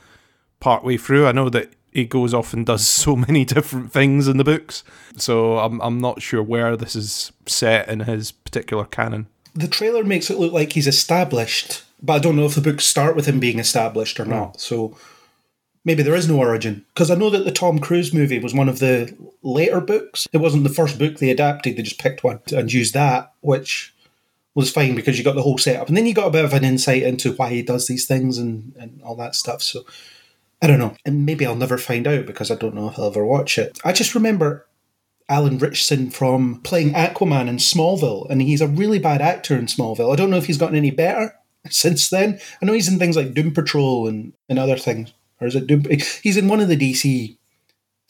[0.60, 1.26] partway through.
[1.26, 4.84] I know that he goes off and does so many different things in the books,
[5.16, 9.26] so I'm I'm not sure where this is set in his particular canon.
[9.54, 12.84] The trailer makes it look like he's established, but I don't know if the books
[12.84, 14.60] start with him being established or not.
[14.60, 14.96] So
[15.84, 16.84] maybe there is no origin.
[16.94, 20.28] Because I know that the Tom Cruise movie was one of the later books.
[20.32, 23.94] It wasn't the first book they adapted, they just picked one and used that, which
[24.54, 25.88] was fine because you got the whole setup.
[25.88, 28.36] And then you got a bit of an insight into why he does these things
[28.36, 29.62] and, and all that stuff.
[29.62, 29.84] So
[30.62, 30.94] I don't know.
[31.04, 33.78] And maybe I'll never find out because I don't know if I'll ever watch it.
[33.84, 34.66] I just remember
[35.28, 40.12] Alan Richardson from playing Aquaman in Smallville, and he's a really bad actor in Smallville.
[40.12, 41.34] I don't know if he's gotten any better
[41.70, 42.40] since then.
[42.60, 45.12] I know he's in things like Doom Patrol and, and other things.
[45.40, 45.84] Or is it Doom?
[46.22, 47.36] He's in one of the DC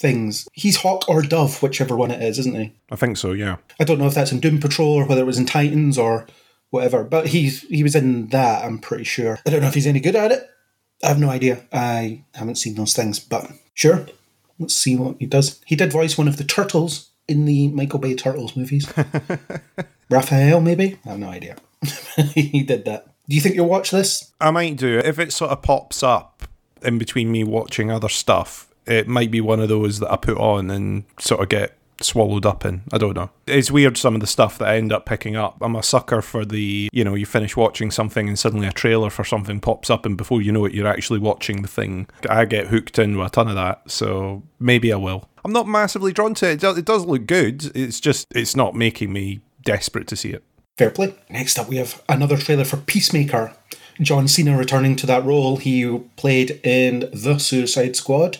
[0.00, 0.48] things.
[0.52, 2.72] He's Hawk or Dove, whichever one it is, isn't he?
[2.90, 3.56] I think so, yeah.
[3.78, 6.26] I don't know if that's in Doom Patrol or whether it was in Titans or
[6.70, 8.64] whatever, but he's he was in that.
[8.64, 9.38] I'm pretty sure.
[9.46, 10.48] I don't know if he's any good at it.
[11.02, 11.62] I have no idea.
[11.72, 14.06] I haven't seen those things, but sure.
[14.58, 15.60] Let's see what he does.
[15.64, 18.92] He did voice one of the turtles in the Michael Bay Turtles movies.
[20.10, 20.98] Raphael, maybe?
[21.06, 21.56] I have no idea.
[22.34, 23.06] he did that.
[23.28, 24.32] Do you think you'll watch this?
[24.40, 24.98] I might do.
[24.98, 26.42] If it sort of pops up
[26.82, 30.36] in between me watching other stuff, it might be one of those that I put
[30.36, 32.82] on and sort of get swallowed up in.
[32.92, 33.30] I don't know.
[33.46, 35.56] It's weird some of the stuff that I end up picking up.
[35.60, 39.10] I'm a sucker for the, you know, you finish watching something and suddenly a trailer
[39.10, 42.08] for something pops up and before you know it, you're actually watching the thing.
[42.28, 45.28] I get hooked into a ton of that, so maybe I will.
[45.44, 46.62] I'm not massively drawn to it.
[46.62, 47.70] It does, look good.
[47.74, 50.44] It's just, it's not making me desperate to see it.
[50.76, 51.14] Fair play.
[51.28, 53.54] Next up, we have another trailer for Peacemaker.
[54.00, 58.38] John Cena returning to that role he played in The Suicide Squad.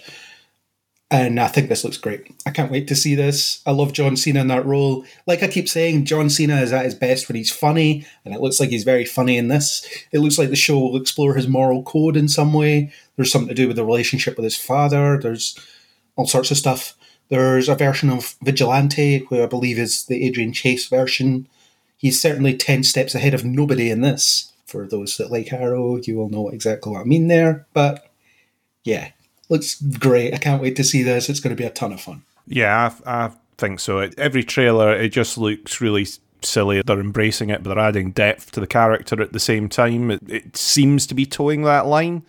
[1.13, 2.33] And I think this looks great.
[2.47, 3.63] I can't wait to see this.
[3.67, 5.05] I love John Cena in that role.
[5.27, 8.41] Like I keep saying, John Cena is at his best when he's funny, and it
[8.41, 9.85] looks like he's very funny in this.
[10.13, 12.93] It looks like the show will explore his moral code in some way.
[13.17, 15.19] There's something to do with the relationship with his father.
[15.21, 15.59] There's
[16.15, 16.97] all sorts of stuff.
[17.29, 21.49] There's a version of Vigilante, who I believe is the Adrian Chase version.
[21.97, 24.53] He's certainly 10 steps ahead of nobody in this.
[24.65, 27.67] For those that like Arrow, you will know exactly what I mean there.
[27.73, 28.09] But
[28.85, 29.11] yeah,
[29.51, 30.35] looks great.
[30.35, 31.29] I can't wait to see this.
[31.29, 32.23] It's going to be a ton of fun.
[32.47, 33.99] Yeah, I, I think so.
[34.17, 36.07] Every trailer, it just looks really
[36.43, 36.83] silly.
[36.83, 40.11] They're embracing it, but they're adding depth to the character at the same time.
[40.11, 42.25] It, it seems to be toeing that line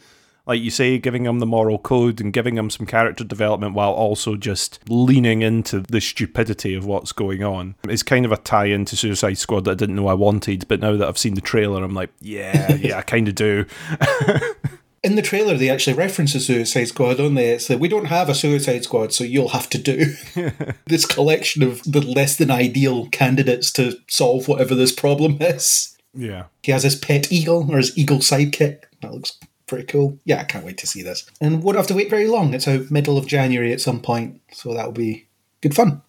[0.45, 3.91] like you say, giving them the moral code and giving them some character development while
[3.91, 7.75] also just leaning into the stupidity of what's going on.
[7.87, 10.79] It's kind of a tie into Suicide Squad that I didn't know I wanted, but
[10.79, 13.65] now that I've seen the trailer, I'm like, yeah, yeah, I kind of do.
[15.03, 17.49] In the trailer, they actually reference a Suicide Squad, don't they?
[17.49, 20.13] It's like, we don't have a Suicide Squad, so you'll have to do
[20.85, 25.97] this collection of the less than ideal candidates to solve whatever this problem is.
[26.13, 26.45] Yeah.
[26.61, 28.83] He has his pet eagle, or his eagle sidekick.
[29.01, 30.19] That looks pretty cool.
[30.25, 31.25] Yeah, I can't wait to see this.
[31.39, 32.53] And won't have to wait very long.
[32.53, 35.27] It's out middle of January at some point, so that'll be
[35.61, 36.01] good fun.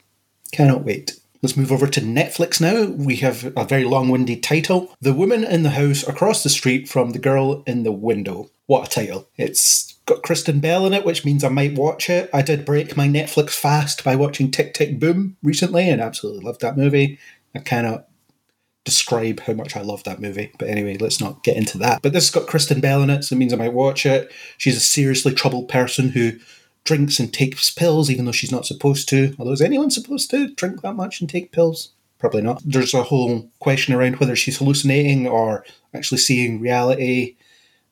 [0.53, 1.19] Cannot wait.
[1.43, 2.85] Let's move over to Netflix now.
[2.85, 6.89] We have a very long winded title The Woman in the House Across the Street
[6.89, 8.51] from the Girl in the Window.
[8.67, 9.29] What a title.
[9.37, 12.31] It's got Kristen Bell in it, which means I might watch it.
[12.33, 16.61] I did break my Netflix fast by watching Tick Tick Boom recently and absolutely loved
[16.61, 17.19] that movie.
[17.57, 18.07] I cannot
[18.85, 20.53] describe how much I love that movie.
[20.61, 22.03] But anyway, let's not get into that.
[22.03, 24.31] But this has got Kristen Bell in it, so it means I might watch it.
[24.59, 26.35] She's a seriously troubled person who
[26.85, 29.35] drinks and takes pills even though she's not supposed to.
[29.39, 31.93] Although, is anyone supposed to drink that much and take pills?
[32.19, 32.63] Probably not.
[32.65, 37.37] There's a whole question around whether she's hallucinating or actually seeing reality.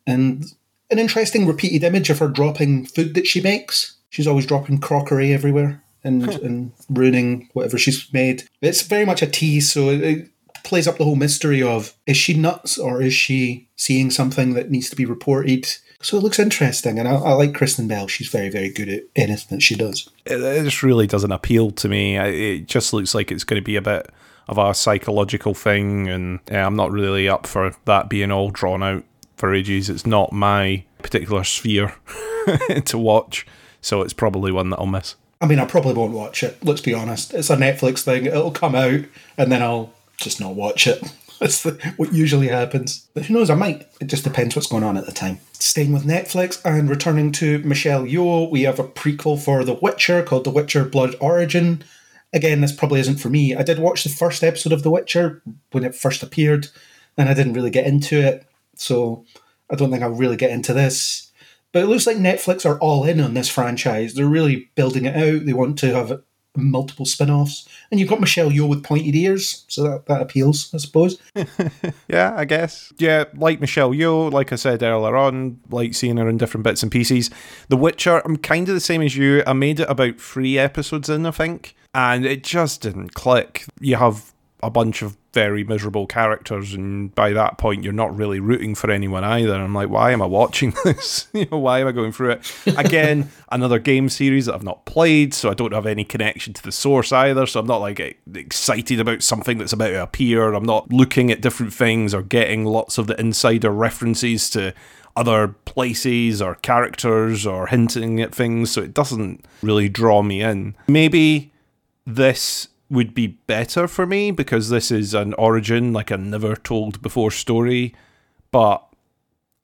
[0.06, 0.44] And
[0.90, 3.96] an interesting repeated image of her dropping food that she makes.
[4.08, 6.44] She's always dropping crockery everywhere and, hmm.
[6.44, 8.44] and ruining whatever she's made.
[8.60, 10.30] It's very much a tease, so it, it
[10.62, 14.70] plays up the whole mystery of is she nuts or is she seeing something that
[14.70, 15.66] needs to be reported?
[16.02, 18.06] So it looks interesting, and I, I like Kristen Bell.
[18.08, 20.08] She's very, very good at anything that she does.
[20.24, 22.16] It, it just really doesn't appeal to me.
[22.18, 24.08] I- It just looks like it's going to be a bit
[24.48, 28.82] of a psychological thing, and yeah, I'm not really up for that being all drawn
[28.82, 29.04] out
[29.36, 29.90] for ages.
[29.90, 31.94] It's not my particular sphere
[32.86, 33.46] to watch,
[33.82, 35.16] so it's probably one that I'll miss.
[35.42, 36.64] I mean, I probably won't watch it.
[36.64, 37.32] Let's be honest.
[37.34, 38.26] It's a Netflix thing.
[38.26, 39.00] It'll come out,
[39.38, 41.02] and then I'll just not watch it.
[41.40, 43.08] That's the, what usually happens.
[43.14, 43.48] But who knows?
[43.48, 43.88] I might.
[43.98, 45.40] It just depends what's going on at the time.
[45.54, 50.22] Staying with Netflix and returning to Michelle Yeoh, we have a prequel for The Witcher
[50.22, 51.82] called The Witcher Blood Origin.
[52.34, 53.56] Again, this probably isn't for me.
[53.56, 56.68] I did watch the first episode of The Witcher when it first appeared,
[57.16, 58.46] and I didn't really get into it.
[58.76, 59.24] So
[59.70, 61.32] I don't think I'll really get into this.
[61.72, 64.12] But it looks like Netflix are all in on this franchise.
[64.12, 65.46] They're really building it out.
[65.46, 66.22] They want to have
[66.56, 67.68] multiple spin offs.
[67.90, 71.18] And you've got Michelle Yeoh with pointed ears, so that, that appeals, I suppose.
[72.08, 72.92] Yeah, I guess.
[72.98, 76.82] Yeah, like Michelle Yeoh, like I said earlier on, like seeing her in different bits
[76.82, 77.30] and pieces.
[77.68, 79.42] The Witcher, I'm kind of the same as you.
[79.46, 83.64] I made it about three episodes in, I think, and it just didn't click.
[83.80, 84.32] You have
[84.62, 88.90] a bunch of very miserable characters, and by that point, you're not really rooting for
[88.90, 89.54] anyone either.
[89.54, 91.28] I'm like, why am I watching this?
[91.32, 92.52] you know, why am I going through it?
[92.76, 96.62] Again, another game series that I've not played, so I don't have any connection to
[96.62, 97.46] the source either.
[97.46, 98.00] So I'm not like
[98.34, 100.52] excited about something that's about to appear.
[100.52, 104.74] I'm not looking at different things or getting lots of the insider references to
[105.16, 108.70] other places or characters or hinting at things.
[108.70, 110.74] So it doesn't really draw me in.
[110.88, 111.52] Maybe
[112.06, 117.00] this would be better for me because this is an origin, like a never told
[117.00, 117.94] before story,
[118.50, 118.84] but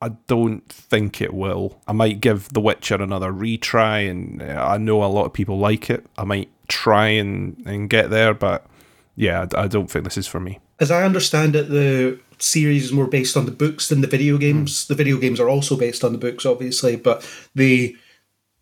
[0.01, 1.81] I don't think it will.
[1.89, 5.59] I might give The Witcher another retry, and uh, I know a lot of people
[5.59, 6.07] like it.
[6.17, 8.67] I might try and, and get there, but
[9.17, 10.61] yeah, I I don't think this is for me.
[10.79, 14.37] As I understand it, the series is more based on the books than the video
[14.37, 14.87] games.
[14.87, 17.97] The video games are also based on the books, obviously, but they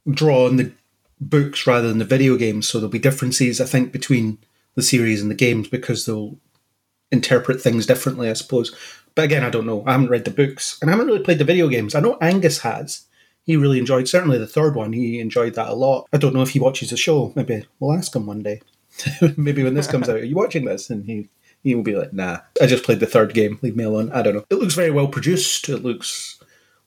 [0.09, 0.73] draw on the
[1.21, 2.69] books rather than the video games.
[2.69, 4.39] So there'll be differences, I think, between
[4.75, 6.39] the series and the games because they'll
[7.11, 8.75] interpret things differently, I suppose.
[9.15, 9.85] But again, I don't know.
[9.87, 11.95] I haven't read the books and I haven't really played the video games.
[11.95, 13.07] I know Angus has.
[13.45, 14.93] He really enjoyed certainly the third one.
[14.93, 16.09] He enjoyed that a lot.
[16.13, 17.33] I don't know if he watches the show.
[17.37, 18.63] Maybe we'll ask him one day.
[19.37, 20.89] Maybe when this comes out, are you watching this?
[20.89, 21.29] And he
[21.63, 23.59] he will be like, nah, I just played the third game.
[23.63, 24.13] Leave me alone.
[24.13, 24.45] I don't know.
[24.51, 25.69] It looks very well produced.
[25.69, 26.39] It looks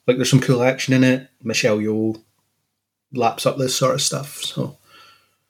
[0.05, 1.29] like there's some cool action in it.
[1.43, 2.21] Michelle Yeoh
[3.11, 4.43] laps up this sort of stuff.
[4.43, 4.77] So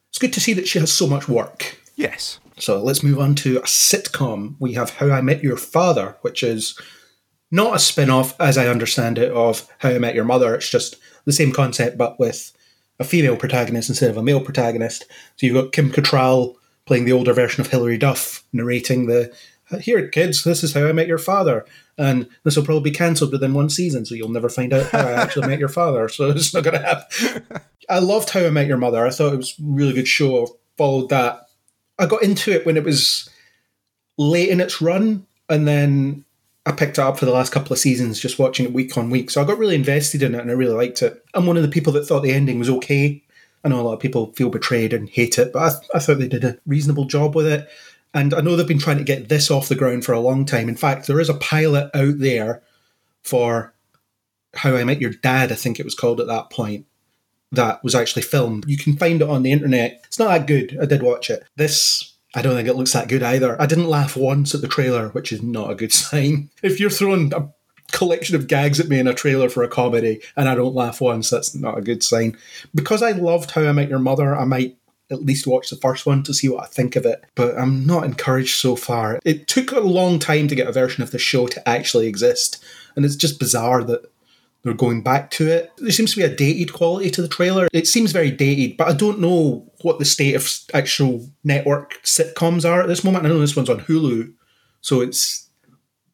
[0.10, 1.78] it's good to see that she has so much work.
[1.98, 2.40] Yes.
[2.58, 4.56] So let's move on to a sitcom.
[4.60, 6.80] We have How I Met Your Father, which is
[7.52, 10.56] not a spin off, as I understand it, of How I Met Your Mother.
[10.56, 10.96] It's just
[11.26, 12.54] the same concept, but with
[13.00, 15.06] a female protagonist instead of a male protagonist.
[15.36, 19.34] So you've got Kim Cattrall playing the older version of Hilary Duff, narrating the
[19.82, 21.66] here, kids, this is how I met your father.
[21.98, 25.00] And this will probably be cancelled within one season, so you'll never find out how
[25.00, 26.08] I actually met your father.
[26.10, 27.44] So it's not going to happen.
[27.90, 29.06] I loved How I Met Your Mother.
[29.06, 30.44] I thought it was a really good show.
[30.44, 31.47] I followed that.
[32.00, 33.30] I got into it when it was
[34.18, 36.26] late in its run, and then
[36.66, 39.10] I picked it up for the last couple of seasons, just watching it week on
[39.10, 39.30] week.
[39.30, 41.24] So I got really invested in it, and I really liked it.
[41.34, 43.24] I'm one of the people that thought the ending was okay.
[43.64, 46.20] I know a lot of people feel betrayed and hate it, but I, I thought
[46.20, 47.68] they did a reasonable job with it.
[48.14, 50.46] And I know they've been trying to get this off the ground for a long
[50.46, 50.70] time.
[50.70, 52.62] In fact, there is a pilot out there
[53.24, 53.74] for
[54.54, 56.86] How I Met Your Dad, I think it was called at that point,
[57.52, 58.66] that was actually filmed.
[58.68, 60.02] You can find it on the internet.
[60.06, 60.78] It's not that good.
[60.82, 61.44] I did watch it.
[61.56, 63.60] This, I don't think it looks that good either.
[63.62, 66.50] I didn't laugh once at the trailer, which is not a good sign.
[66.62, 67.50] If you're throwing a
[67.92, 71.00] collection of gags at me in a trailer for a comedy and I don't laugh
[71.00, 72.38] once, that's not a good sign.
[72.76, 74.78] Because I loved How I Met Your Mother, I might
[75.10, 77.24] at least watch the first one to see what I think of it.
[77.36, 79.20] But I'm not encouraged so far.
[79.24, 82.64] It took a long time to get a version of the show to actually exist,
[82.96, 84.12] and it's just bizarre that
[84.68, 85.72] they're going back to it.
[85.78, 87.68] There seems to be a dated quality to the trailer.
[87.74, 92.70] It seems very dated, but I don't know what the state of actual network sitcoms
[92.70, 93.26] are at this moment.
[93.26, 94.34] I know this one's on Hulu,
[94.82, 95.50] so it's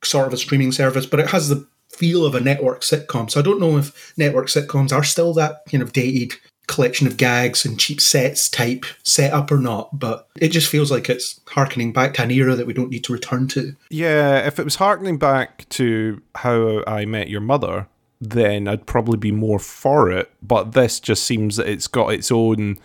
[0.03, 3.29] sort of a streaming service, but it has the feel of a network sitcom.
[3.29, 6.33] So I don't know if network sitcoms are still that kind of dated
[6.67, 11.09] collection of gags and cheap sets type setup or not, but it just feels like
[11.09, 13.75] it's harkening back to an era that we don't need to return to.
[13.89, 17.87] Yeah, if it was harkening back to how I met your mother,
[18.30, 20.32] then I'd probably be more for it.
[20.41, 22.78] But this just seems that it's got its own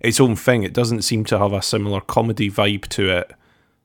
[0.00, 0.64] its own thing.
[0.64, 3.32] It doesn't seem to have a similar comedy vibe to it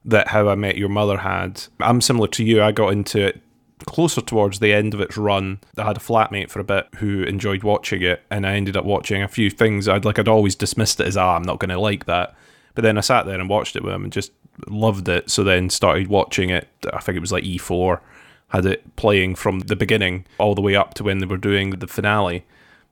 [0.04, 1.64] that How I Met Your Mother had.
[1.80, 2.64] I'm similar to you.
[2.64, 3.42] I got into it
[3.86, 5.60] closer towards the end of its run.
[5.78, 8.86] I had a flatmate for a bit who enjoyed watching it, and I ended up
[8.86, 9.88] watching a few things.
[9.88, 12.36] I'd like I'd always dismissed it as ah, I'm not going to like that.
[12.74, 14.32] But then I sat there and watched it with him and just
[14.68, 15.30] loved it.
[15.30, 16.68] So then started watching it.
[16.92, 18.00] I think it was like E4
[18.50, 21.72] had it playing from the beginning all the way up to when they were doing
[21.72, 22.46] the finale.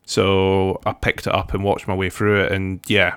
[0.06, 3.16] So I picked it up and watched my way through it, and yeah,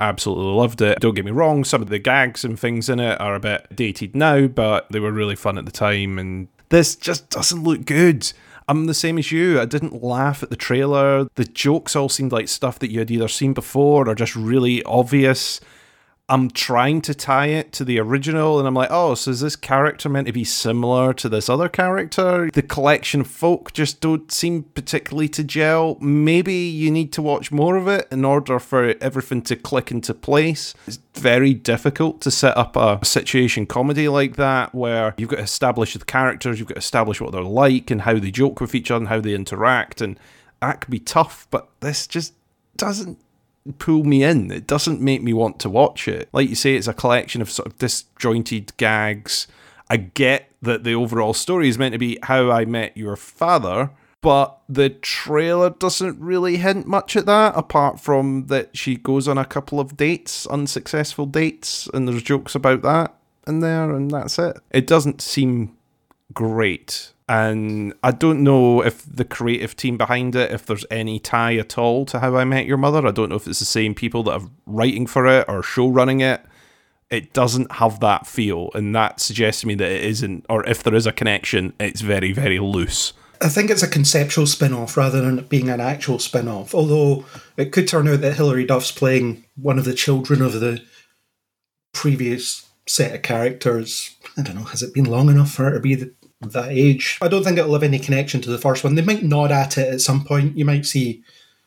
[0.00, 1.00] absolutely loved it.
[1.00, 3.66] Don't get me wrong, some of the gags and things in it are a bit
[3.74, 6.18] dated now, but they were really fun at the time.
[6.18, 8.32] And this just doesn't look good.
[8.68, 9.60] I'm the same as you.
[9.60, 11.26] I didn't laugh at the trailer.
[11.34, 14.82] The jokes all seemed like stuff that you had either seen before or just really
[14.84, 15.60] obvious.
[16.28, 19.56] I'm trying to tie it to the original, and I'm like, oh, so is this
[19.56, 22.48] character meant to be similar to this other character?
[22.50, 25.98] The collection folk just don't seem particularly to gel.
[26.00, 30.14] Maybe you need to watch more of it in order for everything to click into
[30.14, 30.74] place.
[30.86, 35.42] It's very difficult to set up a situation comedy like that where you've got to
[35.42, 38.74] establish the characters, you've got to establish what they're like and how they joke with
[38.74, 40.18] each other and how they interact, and
[40.62, 42.32] that could be tough, but this just
[42.76, 43.18] doesn't
[43.78, 44.50] pull me in.
[44.50, 46.28] It doesn't make me want to watch it.
[46.32, 49.46] Like you say, it's a collection of sort of disjointed gags.
[49.88, 53.90] I get that the overall story is meant to be how I met your father,
[54.20, 59.36] but the trailer doesn't really hint much at that, apart from that she goes on
[59.36, 63.14] a couple of dates, unsuccessful dates, and there's jokes about that
[63.46, 64.56] in there, and that's it.
[64.70, 65.76] It doesn't seem
[66.32, 71.56] great and I don't know if the creative team behind it, if there's any tie
[71.56, 73.06] at all to How I Met Your Mother.
[73.06, 75.88] I don't know if it's the same people that are writing for it or show
[75.88, 76.44] running it.
[77.08, 80.82] It doesn't have that feel, and that suggests to me that it isn't, or if
[80.82, 83.14] there is a connection, it's very, very loose.
[83.40, 86.74] I think it's a conceptual spin off rather than it being an actual spin off.
[86.74, 87.24] Although
[87.56, 90.82] it could turn out that Hilary Duff's playing one of the children of the
[91.94, 94.16] previous set of characters.
[94.36, 96.12] I don't know, has it been long enough for her to be the
[96.50, 97.18] that age.
[97.22, 98.94] I don't think it'll have any connection to the first one.
[98.94, 100.58] They might nod at it at some point.
[100.58, 101.22] You might see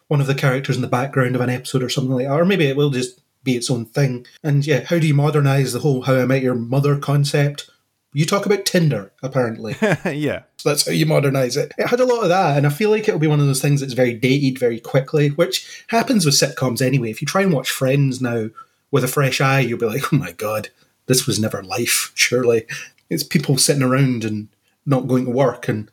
[0.07, 2.45] one of the characters in the background of an episode or something like that, or
[2.45, 4.25] maybe it will just be its own thing.
[4.43, 7.69] And yeah, how do you modernize the whole How I Met Your Mother concept?
[8.13, 9.75] You talk about Tinder, apparently.
[10.05, 10.43] yeah.
[10.57, 11.73] So that's how you modernize it.
[11.77, 13.61] It had a lot of that, and I feel like it'll be one of those
[13.61, 17.11] things that's very dated very quickly, which happens with sitcoms anyway.
[17.11, 18.49] If you try and watch Friends now
[18.89, 20.69] with a fresh eye, you'll be like, oh my god,
[21.07, 22.65] this was never life, surely.
[23.09, 24.47] It's people sitting around and
[24.85, 25.89] not going to work, and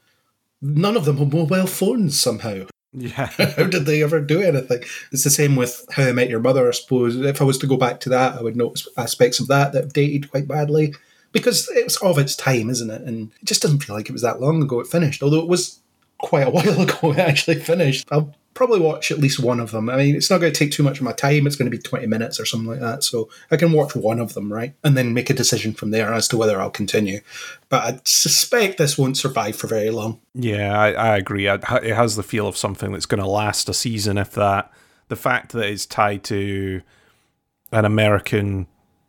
[0.60, 2.66] none of them have mobile phones somehow.
[2.92, 3.26] Yeah.
[3.56, 4.82] How did they ever do anything?
[5.10, 7.16] It's the same with How I Met Your Mother, I suppose.
[7.16, 9.84] If I was to go back to that, I would notice aspects of that that
[9.84, 10.94] have dated quite badly
[11.32, 13.02] because it's of its time, isn't it?
[13.02, 15.48] And it just doesn't feel like it was that long ago it finished, although it
[15.48, 15.80] was
[16.18, 18.06] quite a while ago it actually finished.
[18.10, 19.88] I'll probably watch at least one of them.
[19.88, 21.46] I mean, it's not going to take too much of my time.
[21.46, 23.04] It's going to be 20 minutes or something like that.
[23.04, 24.74] So I can watch one of them, right?
[24.84, 27.20] And then make a decision from there as to whether I'll continue.
[27.68, 30.20] But I suspect this won't survive for very long.
[30.34, 31.46] Yeah, I, I agree.
[31.46, 34.70] It has the feel of something that's going to last a season, if that.
[35.08, 36.82] The fact that it's tied to
[37.70, 38.66] an American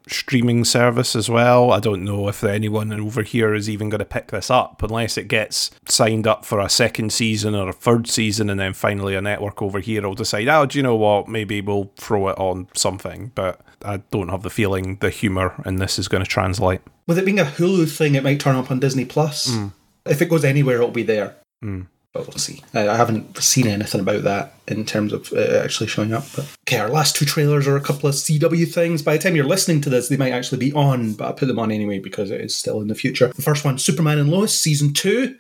[0.08, 1.72] streaming service as well.
[1.72, 5.18] I don't know if anyone over here is even going to pick this up unless
[5.18, 9.16] it gets signed up for a second season or a third season, and then finally
[9.16, 11.28] a network over here will decide, oh, do you know what?
[11.28, 13.32] Maybe we'll throw it on something.
[13.36, 16.82] But I don't have the feeling the humour in this is going to translate.
[17.08, 19.52] With it being a Hulu thing, it might turn up on Disney Plus.
[19.52, 19.74] Mm.
[20.06, 21.36] If it goes anywhere, it'll be there.
[21.64, 22.64] Mm but we'll see.
[22.76, 26.24] I, haven't seen anything about that in terms of uh, actually showing up.
[26.36, 29.02] But okay, our last two trailers are a couple of CW things.
[29.02, 31.48] By the time you're listening to this, they might actually be on, but I put
[31.48, 33.30] them on anyway because it is still in the future.
[33.30, 35.36] The first one, Superman and Lois, season two,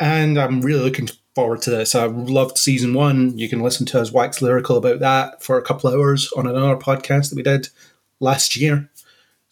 [0.00, 1.94] and I'm really looking forward to this.
[1.94, 3.38] I loved season one.
[3.38, 6.76] You can listen to us wax lyrical about that for a couple hours on another
[6.76, 7.68] podcast that we did
[8.18, 8.90] last year.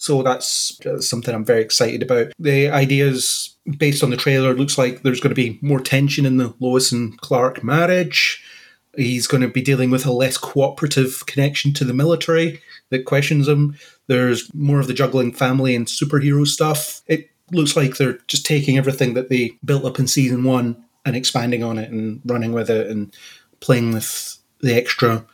[0.04, 2.34] So that's uh, something I'm very excited about.
[2.38, 6.36] The ideas based on the trailer looks like there's going to be more tension in
[6.36, 8.44] the Lois and Clark marriage.
[8.98, 13.48] He's going to be dealing with a less cooperative connection to the military that questions
[13.48, 13.78] him.
[14.06, 17.00] There's more of the juggling family and superhero stuff.
[17.06, 21.16] It looks like they're just taking everything that they built up in season one and
[21.16, 23.16] expanding on it and running with it and
[23.60, 25.24] playing with the extra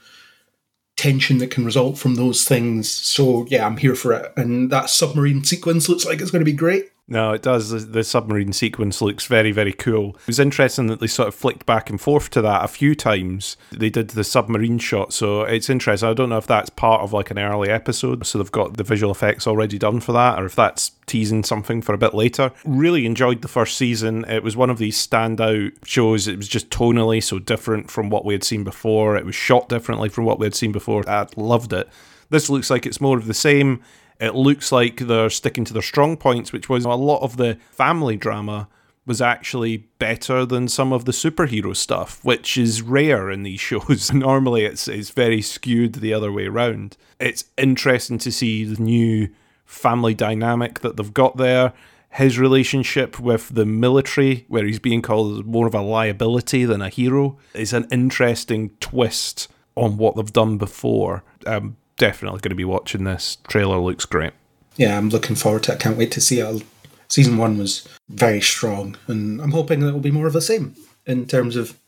[1.00, 2.90] tension that can result from those things.
[2.90, 4.30] So yeah, I'm here for it.
[4.36, 6.90] And that submarine sequence looks like it's going to be great.
[7.10, 7.88] No, it does.
[7.88, 10.10] The, submarine sequence looks very, very cool.
[10.10, 12.94] It was interesting that they sort of flicked back and forth to that a few
[12.94, 13.56] times.
[13.72, 16.08] They did the submarine shot, so it's interesting.
[16.08, 18.84] I don't know if that's part of like an early episode, so they've got the
[18.84, 22.52] visual effects already done for that, or if that's teasing something for a bit later.
[22.64, 24.24] Really enjoyed the first season.
[24.26, 26.28] It was one of these standout shows.
[26.28, 29.16] It was just tonally so different from what we had seen before.
[29.16, 31.08] It was shot differently from what we had seen before.
[31.10, 31.88] I loved it.
[32.30, 33.82] This looks like it's more of the same
[34.20, 37.58] it looks like they're sticking to their strong points, which was a lot of the
[37.70, 38.68] family drama
[39.06, 44.12] was actually better than some of the superhero stuff, which is rare in these shows.
[44.12, 46.96] Normally it's it's very skewed the other way around.
[47.18, 49.30] It's interesting to see the new
[49.64, 51.72] family dynamic that they've got there.
[52.10, 56.88] His relationship with the military, where he's being called more of a liability than a
[56.88, 59.46] hero, is an interesting twist
[59.76, 61.22] on what they've done before.
[61.46, 63.36] Um, definitely going to be watching this.
[63.46, 64.32] Trailer looks great.
[64.76, 65.74] Yeah, I'm looking forward to it.
[65.74, 66.64] I can't wait to see it.
[67.08, 70.40] Season one was very strong, and I'm hoping that it will be more of the
[70.40, 70.74] same
[71.06, 71.78] in terms of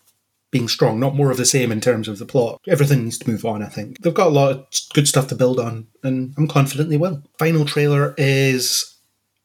[0.51, 2.61] being strong, not more of the same in terms of the plot.
[2.69, 4.03] Everything needs to move on, I think.
[4.03, 7.23] They've got a lot of good stuff to build on, and I'm confident they will.
[7.39, 8.95] Final trailer is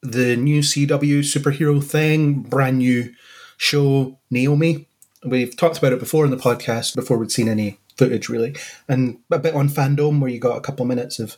[0.02, 3.14] the new CW superhero thing, brand new
[3.56, 4.86] show, Naomi.
[5.24, 8.54] We've talked about it before in the podcast, before we'd seen any footage really,
[8.88, 11.36] and a bit on fandom where you got a couple of minutes of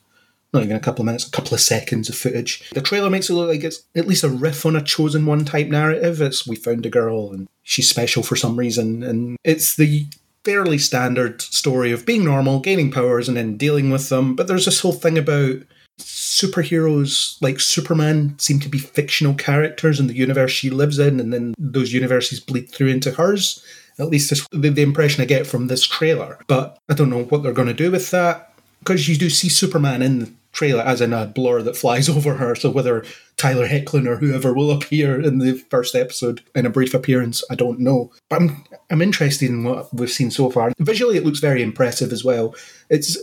[0.52, 2.68] not even a couple of minutes, a couple of seconds of footage.
[2.70, 5.44] The trailer makes it look like it's at least a riff on a chosen one
[5.44, 6.20] type narrative.
[6.20, 10.06] It's we found a girl and she's special for some reason, and it's the
[10.44, 14.34] fairly standard story of being normal, gaining powers, and then dealing with them.
[14.34, 15.58] But there's this whole thing about
[15.98, 21.32] superheroes like Superman seem to be fictional characters in the universe she lives in, and
[21.32, 23.62] then those universes bleed through into hers.
[24.00, 26.38] At least the, the impression I get from this trailer.
[26.46, 29.48] But I don't know what they're going to do with that because you do see
[29.48, 32.54] Superman in the trailer as in a blur that flies over her.
[32.54, 33.04] So whether
[33.36, 37.54] Tyler Hoechlin or whoever will appear in the first episode in a brief appearance, I
[37.54, 38.12] don't know.
[38.28, 40.72] But I'm I'm interested in what we've seen so far.
[40.78, 42.54] Visually, it looks very impressive as well.
[42.88, 43.16] It's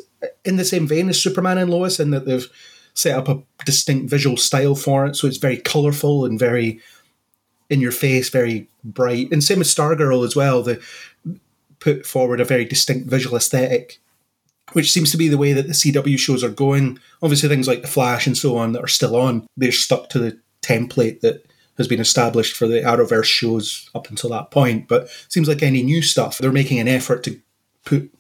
[0.46, 2.48] in the same vein as Superman and Lois in that they've
[2.94, 5.16] set up a distinct visual style for it.
[5.16, 6.80] So it's very colourful and very
[7.70, 9.32] in your face, very bright.
[9.32, 10.64] And same with Stargirl as well.
[10.64, 10.78] They
[11.80, 14.00] put forward a very distinct visual aesthetic,
[14.74, 17.00] which seems to be the way that the CW shows are going.
[17.22, 20.20] Obviously, things like The Flash and so on that are still on, they're stuck to
[20.20, 21.46] the template that
[21.78, 24.88] has been established for the Arrowverse shows up until that point.
[24.88, 27.40] But seems like any new stuff, they're making an effort to
[27.86, 28.12] put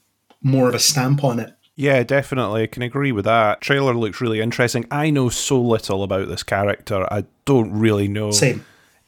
[0.41, 1.54] more of a stamp on it.
[1.76, 2.64] Yeah, definitely.
[2.64, 3.62] I can agree with that.
[3.62, 4.86] Trailer looks really interesting.
[4.89, 7.08] I know so little about this character.
[7.12, 8.32] I don't really know.
[8.32, 8.66] Same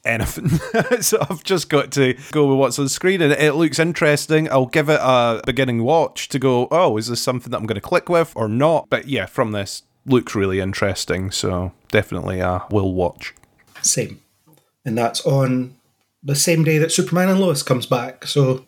[0.09, 0.49] anything.
[1.01, 4.51] so I've just got to go with what's on the screen and it looks interesting.
[4.51, 7.75] I'll give it a beginning watch to go, oh, is this something that I'm going
[7.75, 8.89] to click with or not?
[8.89, 11.31] But yeah, from this, looks really interesting.
[11.31, 13.33] So definitely a will watch.
[13.81, 14.21] Same.
[14.85, 15.75] And that's on
[16.23, 18.25] the same day that Superman and Lois comes back.
[18.25, 18.65] So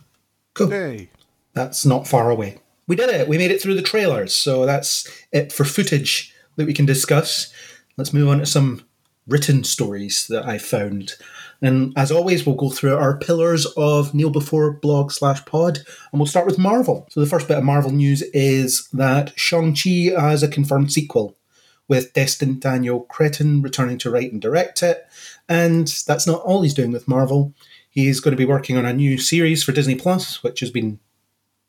[0.54, 0.70] cool.
[0.70, 1.10] Hey.
[1.54, 2.60] That's not far away.
[2.88, 3.28] We did it.
[3.28, 4.36] We made it through the trailers.
[4.36, 7.54] So that's it for footage that we can discuss.
[7.98, 8.86] Let's move on to some
[9.32, 11.14] written stories that I found.
[11.62, 15.78] And as always, we'll go through our pillars of Neal Before blog slash pod,
[16.12, 17.08] and we'll start with Marvel.
[17.12, 21.38] So the first bit of Marvel news is that Shang-Chi has a confirmed sequel,
[21.88, 25.06] with Destin Daniel Cretton returning to write and direct it.
[25.50, 27.54] And that's not all he's doing with Marvel.
[27.90, 31.00] He's going to be working on a new series for Disney Plus, which has been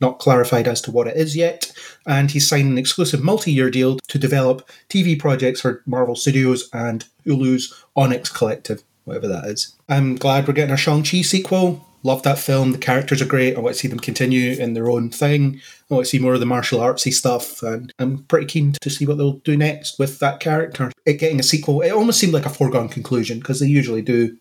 [0.03, 1.73] not clarified as to what it is yet,
[2.07, 6.69] and he's signed an exclusive multi year deal to develop TV projects for Marvel Studios
[6.75, 9.75] and Hulu's Onyx Collective, whatever that is.
[9.89, 11.87] I'm glad we're getting a Shang-Chi sequel.
[12.05, 12.73] Love that film.
[12.73, 13.57] The characters are great.
[13.57, 15.61] I want to see them continue in their own thing.
[15.89, 18.91] I want to see more of the martial artsy stuff, and I'm pretty keen to
[18.91, 20.91] see what they'll do next with that character.
[21.07, 24.37] It getting a sequel, it almost seemed like a foregone conclusion because they usually do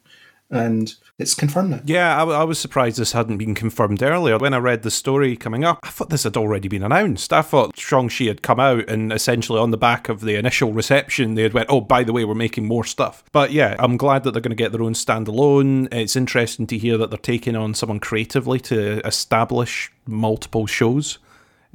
[0.52, 1.80] and it's confirmed now.
[1.86, 4.38] Yeah, I, w- I was surprised this hadn't been confirmed earlier.
[4.38, 7.32] When I read the story coming up, I thought this had already been announced.
[7.32, 11.36] I thought Shang-Chi had come out and essentially on the back of the initial reception,
[11.36, 13.24] they had went, oh, by the way, we're making more stuff.
[13.32, 15.88] But yeah, I'm glad that they're going to get their own standalone.
[15.94, 21.18] It's interesting to hear that they're taking on someone creatively to establish multiple shows.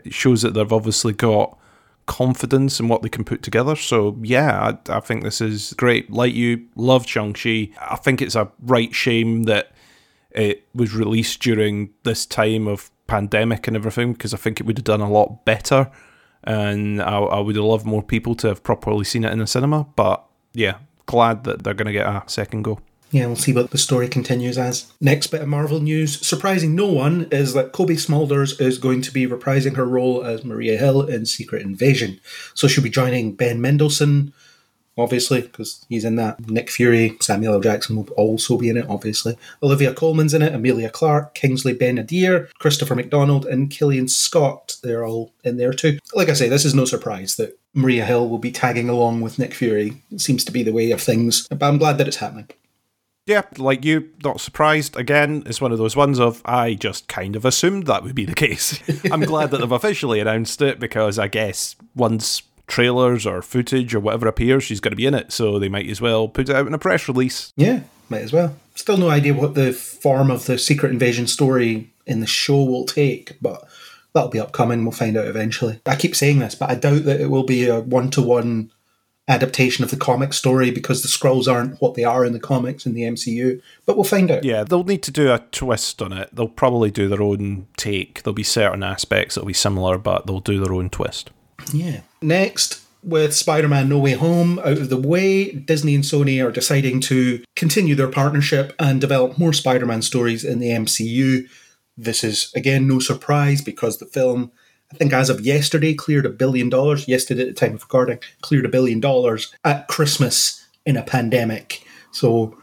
[0.04, 1.58] It shows that they've obviously got
[2.06, 3.76] confidence in what they can put together.
[3.76, 6.10] So yeah, I, I think this is great.
[6.10, 7.70] Like you, love Shang-Chi.
[7.80, 9.72] I think it's a right shame that
[10.30, 14.78] it was released during this time of pandemic and everything because I think it would
[14.78, 15.90] have done a lot better.
[16.44, 19.46] And I, I would have loved more people to have properly seen it in the
[19.46, 19.84] cinema.
[19.96, 22.78] But yeah, glad that they're going to get a second go.
[23.12, 24.92] Yeah, we'll see what the story continues as.
[25.00, 29.12] Next bit of Marvel news, surprising no one, is that Cobie Smulders is going to
[29.12, 32.20] be reprising her role as Maria Hill in Secret Invasion.
[32.54, 34.32] So she'll be joining Ben Mendelsohn,
[34.98, 36.48] obviously, because he's in that.
[36.48, 37.60] Nick Fury, Samuel L.
[37.60, 39.38] Jackson will also be in it, obviously.
[39.62, 44.78] Olivia Colman's in it, Emilia Clarke, Kingsley Ben-Adir, Christopher McDonald, and Killian Scott.
[44.82, 46.00] They're all in there too.
[46.14, 49.38] Like I say, this is no surprise that Maria Hill will be tagging along with
[49.38, 50.02] Nick Fury.
[50.10, 52.48] It seems to be the way of things, but I'm glad that it's happening.
[53.26, 54.96] Yeah, like you, not surprised.
[54.96, 58.24] Again, it's one of those ones of I just kind of assumed that would be
[58.24, 58.80] the case.
[59.10, 64.00] I'm glad that they've officially announced it because I guess once trailers or footage or
[64.00, 65.32] whatever appears, she's going to be in it.
[65.32, 67.52] So they might as well put it out in a press release.
[67.56, 68.56] Yeah, might as well.
[68.76, 72.84] Still no idea what the form of the Secret Invasion story in the show will
[72.84, 73.66] take, but
[74.12, 74.84] that'll be upcoming.
[74.84, 75.80] We'll find out eventually.
[75.84, 78.70] I keep saying this, but I doubt that it will be a one to one
[79.28, 82.86] adaptation of the comic story because the Skrulls aren't what they are in the comics
[82.86, 83.60] in the MCU.
[83.84, 84.44] But we'll find out.
[84.44, 86.30] Yeah, they'll need to do a twist on it.
[86.32, 88.22] They'll probably do their own take.
[88.22, 91.30] There'll be certain aspects that'll be similar, but they'll do their own twist.
[91.72, 92.02] Yeah.
[92.22, 96.52] Next, with Spider Man No Way Home out of the way, Disney and Sony are
[96.52, 101.48] deciding to continue their partnership and develop more Spider Man stories in the MCU.
[101.96, 104.52] This is, again, no surprise because the film
[104.92, 107.08] I think as of yesterday, cleared a billion dollars.
[107.08, 111.84] Yesterday, at the time of recording, cleared a billion dollars at Christmas in a pandemic.
[112.12, 112.56] So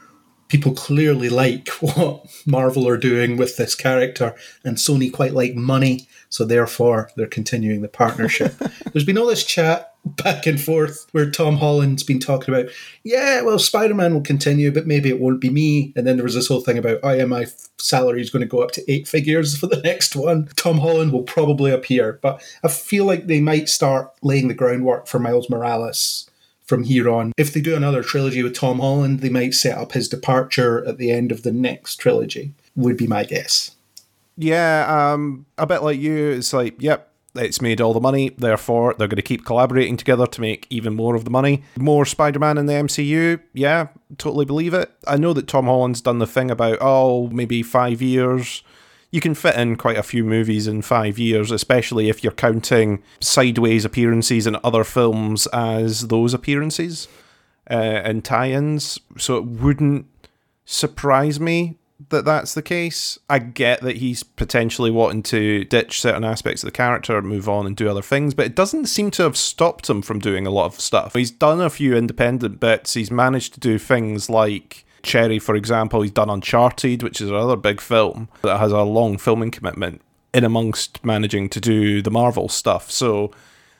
[0.48, 6.08] people clearly like what Marvel are doing with this character, and Sony quite like money.
[6.34, 8.56] So therefore, they're continuing the partnership.
[8.92, 12.72] There's been all this chat back and forth where Tom Holland's been talking about,
[13.04, 15.94] yeah, well, Spider Man will continue, but maybe it won't be me.
[15.96, 17.46] And then there was this whole thing about, oh, yeah, my
[17.78, 20.48] salary is going to go up to eight figures for the next one.
[20.56, 25.06] Tom Holland will probably appear, but I feel like they might start laying the groundwork
[25.06, 26.28] for Miles Morales
[26.66, 27.32] from here on.
[27.38, 30.98] If they do another trilogy with Tom Holland, they might set up his departure at
[30.98, 33.76] the end of the next trilogy, would be my guess.
[34.38, 38.94] Yeah, um, a bit like you, it's like, yep, it's made all the money, therefore
[38.98, 41.64] they're going to keep collaborating together to make even more of the money.
[41.78, 44.92] More Spider Man in the MCU, yeah, totally believe it.
[45.08, 48.64] I know that Tom Holland's done the thing about, oh, maybe five years.
[49.12, 53.04] You can fit in quite a few movies in five years, especially if you're counting
[53.20, 57.08] sideways appearances in other films as those appearances
[57.70, 59.00] uh, and tie ins.
[59.20, 60.08] So it wouldn't
[60.66, 61.78] surprise me
[62.10, 63.18] that that's the case.
[63.30, 67.66] I get that he's potentially wanting to ditch certain aspects of the character, move on
[67.66, 70.52] and do other things, but it doesn't seem to have stopped him from doing a
[70.52, 71.14] lot of stuff.
[71.14, 72.94] He's done a few independent bits.
[72.94, 76.02] He's managed to do things like Cherry, for example.
[76.02, 80.02] He's done Uncharted, which is another big film that has a long filming commitment
[80.34, 82.90] in amongst managing to do the Marvel stuff.
[82.90, 83.32] So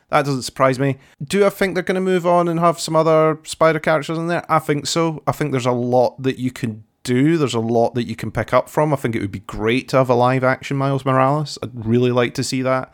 [0.10, 0.98] that doesn't surprise me.
[1.24, 4.28] Do I think they're going to move on and have some other spider characters in
[4.28, 4.46] there?
[4.52, 5.24] I think so.
[5.26, 7.38] I think there's a lot that you can do.
[7.38, 8.94] There's a lot that you can pick up from.
[8.94, 11.58] I think it would be great to have a live action Miles Morales.
[11.62, 12.94] I'd really like to see that.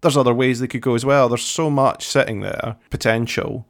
[0.00, 1.28] There's other ways they could go as well.
[1.28, 3.66] There's so much sitting there, potential.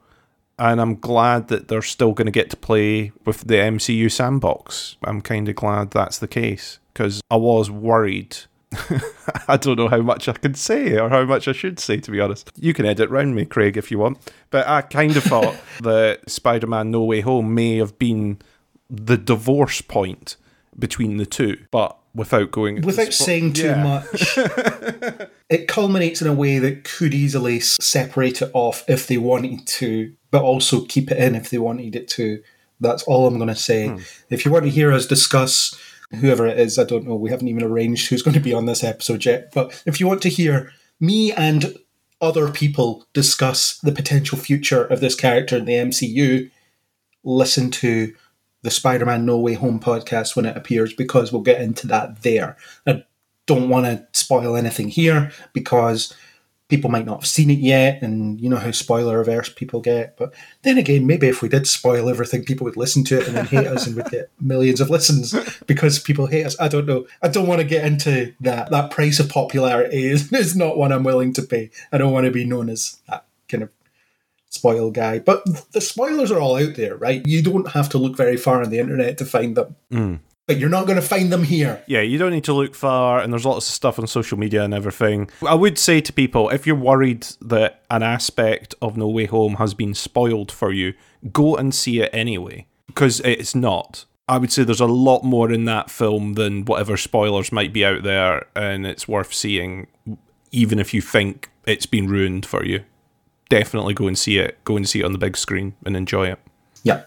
[0.59, 4.97] And I'm glad that they're still going to get to play with the MCU sandbox.
[5.05, 8.37] I'm kind of glad that's the case because I was worried.
[9.49, 12.11] I don't know how much I can say or how much I should say, to
[12.11, 12.51] be honest.
[12.57, 14.19] You can edit round me, Craig, if you want.
[14.51, 18.39] But I kind of thought that Spider Man No Way Home may have been
[18.91, 20.37] the divorce point
[20.79, 23.83] between the two, but without going without spo- saying too Yeah.
[23.83, 24.39] much.
[25.51, 30.13] it culminates in a way that could easily separate it off if they wanted to,
[30.31, 32.43] but also keep it in if they wanted it to.
[32.81, 33.89] That's all I'm going to say.
[33.89, 33.99] Hmm.
[34.31, 35.79] If you want to hear us discuss
[36.21, 37.15] whoever it is, I don't know.
[37.15, 39.53] We haven't even arranged who's going to be on this episode yet.
[39.53, 41.77] But if you want to hear me and
[42.21, 46.51] other people discuss the potential future of this character in the MCU,
[47.25, 48.15] listen to
[48.65, 52.23] the Spider Man No Way Home podcast when it appears because we'll get into that
[52.23, 52.57] there.
[52.87, 53.05] I
[53.47, 56.15] don't want to spoil anything here because
[56.69, 60.17] people might not have seen it yet, and you know how spoiler averse people get.
[60.17, 63.37] But then again, maybe if we did spoil everything, people would listen to it and
[63.37, 65.35] then hate us, and we'd get millions of listens
[65.67, 66.59] because people hate us.
[66.59, 67.07] I don't know.
[67.23, 68.71] I don't want to get into that.
[68.71, 71.71] That price of popularity is, is not one I'm willing to pay.
[71.93, 73.27] I don't want to be known as that
[74.55, 75.19] spoil guy.
[75.19, 77.23] But the spoilers are all out there, right?
[77.27, 79.77] You don't have to look very far on the internet to find them.
[79.91, 80.15] Hmm.
[80.47, 81.83] But you're not going to find them here.
[81.87, 84.63] Yeah, you don't need to look far, and there's lots of stuff on social media
[84.63, 85.31] and everything.
[85.47, 89.55] I would say to people, if you're worried that an aspect of No Way Home
[89.55, 90.93] has been spoiled for you,
[91.33, 94.05] go and see it anyway, because it's not.
[94.29, 97.85] I would say there's a lot more in that film than whatever spoilers might be
[97.85, 99.87] out there, and it's worth seeing,
[100.53, 102.85] even if you think it's been ruined for you.
[103.49, 104.63] Definitely go and see it.
[104.65, 106.39] Go and see it on the big screen and enjoy it.
[106.83, 107.05] Yeah,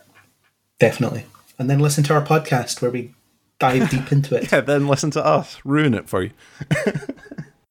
[0.80, 1.26] definitely.
[1.60, 3.14] And then listen to our podcast where we
[3.60, 4.52] dive deep into it.
[4.52, 5.58] Yeah, then listen to us.
[5.64, 6.32] Ruin it for you.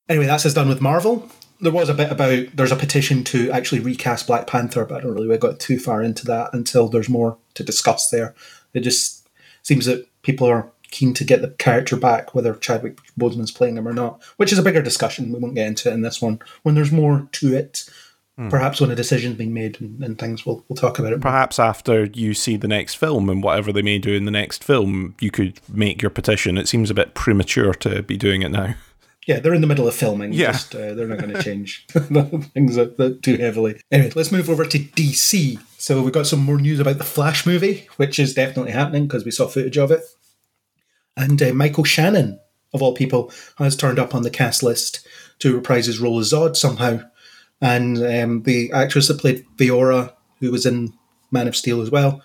[0.08, 1.28] Anyway, that's us done with Marvel.
[1.60, 5.00] There was a bit about there's a petition to actually recast Black Panther, but I
[5.00, 8.34] don't really we got too far into that until there's more to discuss there.
[8.74, 9.28] It just
[9.62, 13.88] seems that people are keen to get the character back, whether Chadwick Boseman's playing him
[13.88, 15.32] or not, which is a bigger discussion.
[15.32, 16.40] We won't get into it in this one.
[16.62, 17.88] When there's more to it,
[18.36, 21.20] perhaps when a decision's been made and, and things, we'll, we'll talk about it.
[21.20, 24.62] Perhaps after you see the next film and whatever they may do in the next
[24.62, 26.58] film, you could make your petition.
[26.58, 28.74] It seems a bit premature to be doing it now.
[29.26, 30.32] Yeah, they're in the middle of filming.
[30.32, 30.52] Yeah.
[30.52, 33.80] Just, uh, they're not going to change things that, that too heavily.
[33.90, 35.60] Anyway, let's move over to DC.
[35.78, 39.24] So we've got some more news about the Flash movie, which is definitely happening because
[39.24, 40.02] we saw footage of it.
[41.16, 42.38] And uh, Michael Shannon,
[42.72, 45.06] of all people, has turned up on the cast list
[45.40, 47.00] to reprise his role as Zod somehow.
[47.60, 50.92] And um, the actress that played Faora, who was in
[51.30, 52.22] Man of Steel as well,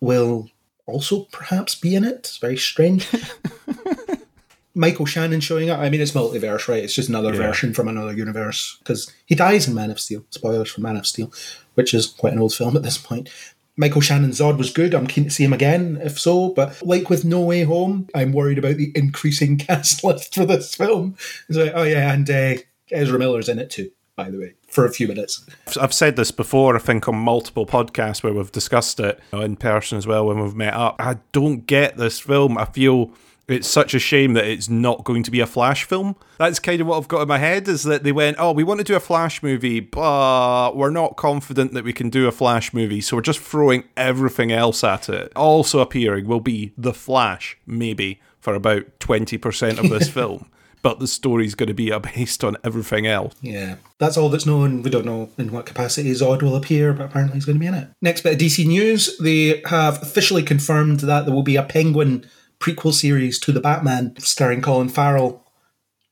[0.00, 0.48] will
[0.86, 2.14] also perhaps be in it.
[2.14, 3.08] It's very strange.
[4.74, 5.80] Michael Shannon showing up.
[5.80, 6.82] I mean, it's multiverse, right?
[6.82, 10.24] It's just another version from another universe because he dies in Man of Steel.
[10.30, 11.30] Spoilers for Man of Steel,
[11.74, 13.28] which is quite an old film at this point.
[13.76, 14.94] Michael Shannon's Zod was good.
[14.94, 16.50] I'm keen to see him again, if so.
[16.50, 20.74] But like with No Way Home, I'm worried about the increasing cast list for this
[20.74, 21.16] film.
[21.48, 22.54] It's like, oh yeah, and uh,
[22.90, 25.44] Ezra Miller's in it too, by the way, for a few minutes.
[25.80, 29.44] I've said this before, I think, on multiple podcasts where we've discussed it you know,
[29.44, 30.96] in person as well when we've met up.
[30.98, 32.58] I don't get this film.
[32.58, 33.10] I feel
[33.48, 36.16] it's such a shame that it's not going to be a Flash film.
[36.38, 38.64] That's kind of what I've got in my head is that they went, oh, we
[38.64, 42.32] want to do a Flash movie, but we're not confident that we can do a
[42.32, 45.32] Flash movie, so we're just throwing everything else at it.
[45.34, 50.48] Also appearing will be The Flash, maybe, for about 20% of this film.
[50.82, 53.34] But the story's going to be based on everything else.
[53.40, 54.82] Yeah, that's all that's known.
[54.82, 57.66] We don't know in what capacity Zod will appear, but apparently he's going to be
[57.66, 57.88] in it.
[58.00, 62.26] Next bit of DC news they have officially confirmed that there will be a Penguin
[62.60, 65.44] prequel series to the Batman starring Colin Farrell.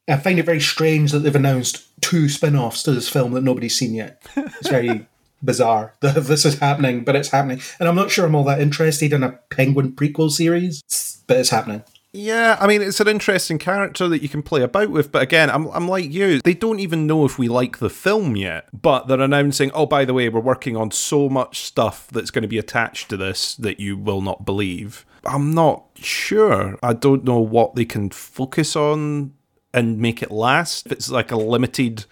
[0.09, 3.45] I find it very strange that they've announced two spin offs to this film that
[3.45, 4.23] nobody's seen yet.
[4.37, 5.07] It's very
[5.43, 7.61] bizarre that this is happening, but it's happening.
[7.79, 10.83] And I'm not sure I'm all that interested in a Penguin prequel series,
[11.27, 11.85] but it's happening.
[12.13, 15.49] Yeah, I mean, it's an interesting character that you can play about with, but again,
[15.49, 16.41] I'm, I'm like you.
[16.43, 20.05] They don't even know if we like the film yet, but they're announcing, oh, by
[20.05, 23.55] the way, we're working on so much stuff that's going to be attached to this
[23.57, 25.07] that you will not believe.
[25.25, 26.77] I'm not sure.
[26.83, 29.35] I don't know what they can focus on
[29.73, 30.87] and make it last.
[30.87, 32.07] If it's like a limited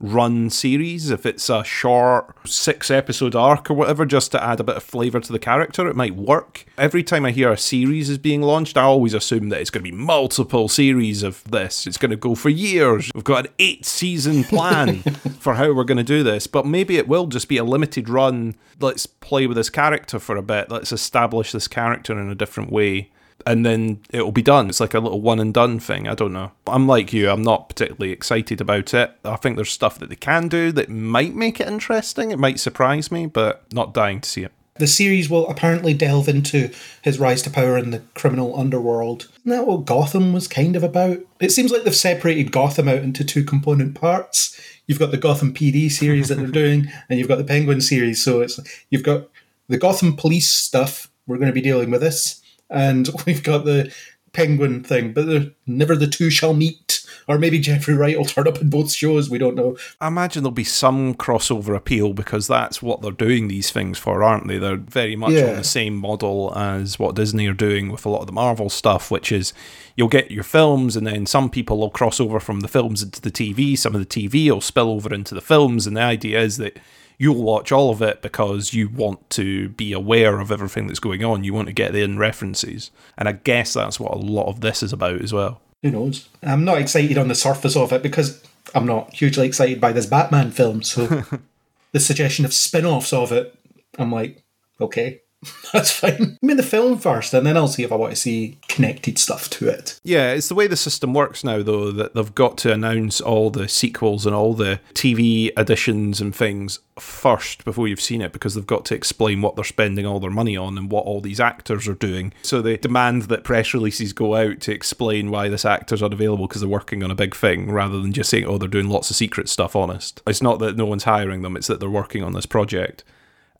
[0.00, 4.64] run series, if it's a short six episode arc or whatever, just to add a
[4.64, 6.64] bit of flavour to the character, it might work.
[6.78, 9.84] Every time I hear a series is being launched, I always assume that it's going
[9.84, 11.86] to be multiple series of this.
[11.86, 13.10] It's going to go for years.
[13.14, 16.96] We've got an eight season plan for how we're going to do this, but maybe
[16.96, 18.54] it will just be a limited run.
[18.80, 20.70] Let's play with this character for a bit.
[20.70, 23.10] Let's establish this character in a different way
[23.46, 24.68] and then it'll be done.
[24.68, 26.08] It's like a little one and done thing.
[26.08, 26.52] I don't know.
[26.66, 29.12] I'm like you, I'm not particularly excited about it.
[29.24, 32.30] I think there's stuff that they can do that might make it interesting.
[32.30, 34.52] It might surprise me, but not dying to see it.
[34.76, 36.70] The series will apparently delve into
[37.02, 39.28] his rise to power in the criminal underworld.
[39.40, 41.18] Isn't that what Gotham was kind of about?
[41.38, 44.58] It seems like they've separated Gotham out into two component parts.
[44.86, 48.24] You've got the Gotham PD series that they're doing, and you've got the Penguin series.
[48.24, 49.28] So it's you've got
[49.68, 51.10] the Gotham police stuff.
[51.26, 52.39] We're going to be dealing with this
[52.70, 53.92] and we've got the
[54.32, 57.04] penguin thing, but they're never the two shall meet.
[57.28, 59.30] Or maybe Jeffrey Wright will turn up in both shows.
[59.30, 59.76] We don't know.
[60.00, 64.24] I imagine there'll be some crossover appeal because that's what they're doing these things for,
[64.24, 64.58] aren't they?
[64.58, 65.50] They're very much Yeah.
[65.50, 68.68] on the same model as what Disney are doing with a lot of the Marvel
[68.68, 69.52] stuff, which is
[69.96, 73.20] you'll get your films and then some people will cross over from the films into
[73.20, 73.76] the TV.
[73.78, 75.86] Some of the TV will spill over into the films.
[75.86, 76.78] And the idea is that
[77.20, 81.22] you'll watch all of it because you want to be aware of everything that's going
[81.22, 81.44] on.
[81.44, 82.90] You want to get the in references.
[83.18, 85.60] And I guess that's what a lot of this is about as well.
[85.82, 86.30] Who knows?
[86.42, 88.42] I'm not excited on the surface of it because
[88.74, 91.06] I'm not hugely excited by this Batman film, so
[91.92, 93.54] the suggestion of spin offs of it,
[93.98, 94.42] I'm like,
[94.80, 95.20] okay,
[95.72, 96.38] that's fine.
[96.42, 99.18] I mean, the film first, and then I'll see if I want to see connected
[99.18, 99.98] stuff to it.
[100.04, 103.50] Yeah, it's the way the system works now, though, that they've got to announce all
[103.50, 108.54] the sequels and all the TV additions and things first before you've seen it because
[108.54, 111.40] they've got to explain what they're spending all their money on and what all these
[111.40, 112.34] actors are doing.
[112.42, 116.60] So they demand that press releases go out to explain why this actor's unavailable because
[116.60, 119.16] they're working on a big thing rather than just saying, oh, they're doing lots of
[119.16, 120.20] secret stuff, honest.
[120.26, 123.02] It's not that no one's hiring them, it's that they're working on this project.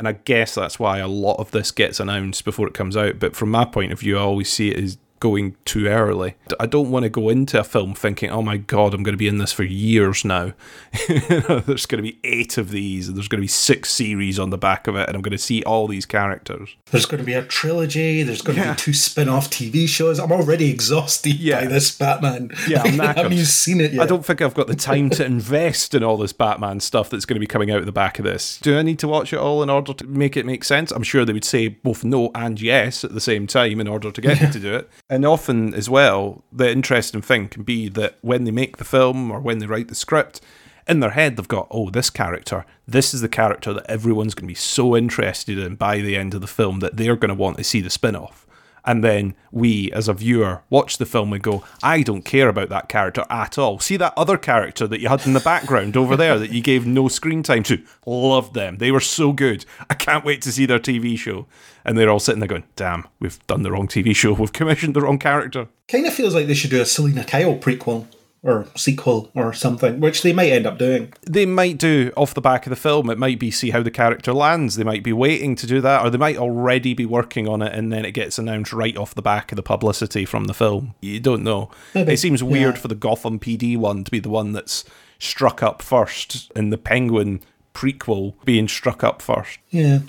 [0.01, 3.19] And I guess that's why a lot of this gets announced before it comes out.
[3.19, 6.35] But from my point of view, I always see it as going too early.
[6.59, 9.19] I don't want to go into a film thinking, oh my God, I'm going to
[9.19, 10.53] be in this for years now.
[11.09, 14.51] there's going to be eight of these, and there's going to be six series on
[14.51, 16.75] the back of it, and I'm going to see all these characters.
[16.91, 18.65] There's going to be a trilogy, there's going Yeah.
[18.65, 20.19] to be two spin off TV shows.
[20.19, 21.61] I'm already exhausted Yeah.
[21.61, 22.51] by this Batman.
[22.67, 24.03] Yeah, I'm I haven't even seen it yet.
[24.03, 27.25] I don't think I've got the time to invest in all this Batman stuff that's
[27.25, 28.59] going to be coming out of the back of this.
[28.59, 30.91] Do I need to watch it all in order to make it make sense?
[30.91, 34.11] I'm sure they would say both no and yes at the same time in order
[34.11, 34.89] to get me to do it.
[35.11, 39.33] And often, as well, the interesting thing can be that when they make the film
[39.33, 40.41] or when they write the script,
[40.87, 44.47] in their head they've got, oh, this character, this is the character that everyone's going
[44.47, 47.35] to be so interested in by the end of the film that they're going to
[47.35, 48.47] want to see the spin off.
[48.85, 52.69] And then we, as a viewer, watch the film and go, I don't care about
[52.71, 53.79] that character at all.
[53.79, 56.87] See that other character that you had in the background over there that you gave
[56.87, 57.83] no screen time to?
[58.07, 58.79] love them.
[58.79, 59.65] They were so good.
[59.89, 61.47] I can't wait to see their TV show.
[61.85, 64.33] And they're all sitting there going, damn, we've done the wrong TV show.
[64.33, 65.69] We've commissioned the wrong character.
[65.89, 68.07] Kind of feels like they should do a Selina Kyle prequel
[68.43, 71.13] or sequel or something, which they might end up doing.
[71.23, 73.11] They might do off the back of the film.
[73.11, 74.77] It might be see how the character lands.
[74.77, 77.75] They might be waiting to do that, or they might already be working on it,
[77.75, 80.95] and then it gets announced right off the back of the publicity from the film.
[81.01, 81.71] You don't know.
[81.95, 82.81] Maybe, It seems weird yeah.
[82.81, 84.85] for the Gotham PD one to be the one that's
[85.19, 87.41] struck up first, and the Penguin
[87.75, 89.59] prequel being struck up first.
[89.69, 90.01] Yeah.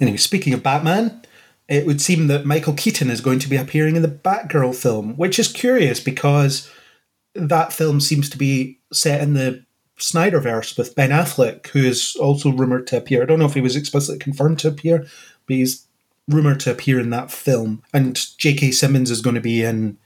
[0.00, 1.22] Anyway, speaking of Batman,
[1.68, 5.16] it would seem that Michael Keaton is going to be appearing in the Batgirl film,
[5.16, 6.68] which is curious because
[7.34, 9.64] that film seems to be set in the
[9.98, 13.22] Snyderverse with Ben Affleck, who is also rumored to appear.
[13.22, 15.06] I don't know if he was explicitly confirmed to appear,
[15.46, 15.86] but he's
[16.28, 17.82] rumored to appear in that film.
[17.92, 18.72] And J.K.
[18.72, 19.98] Simmons is going to be in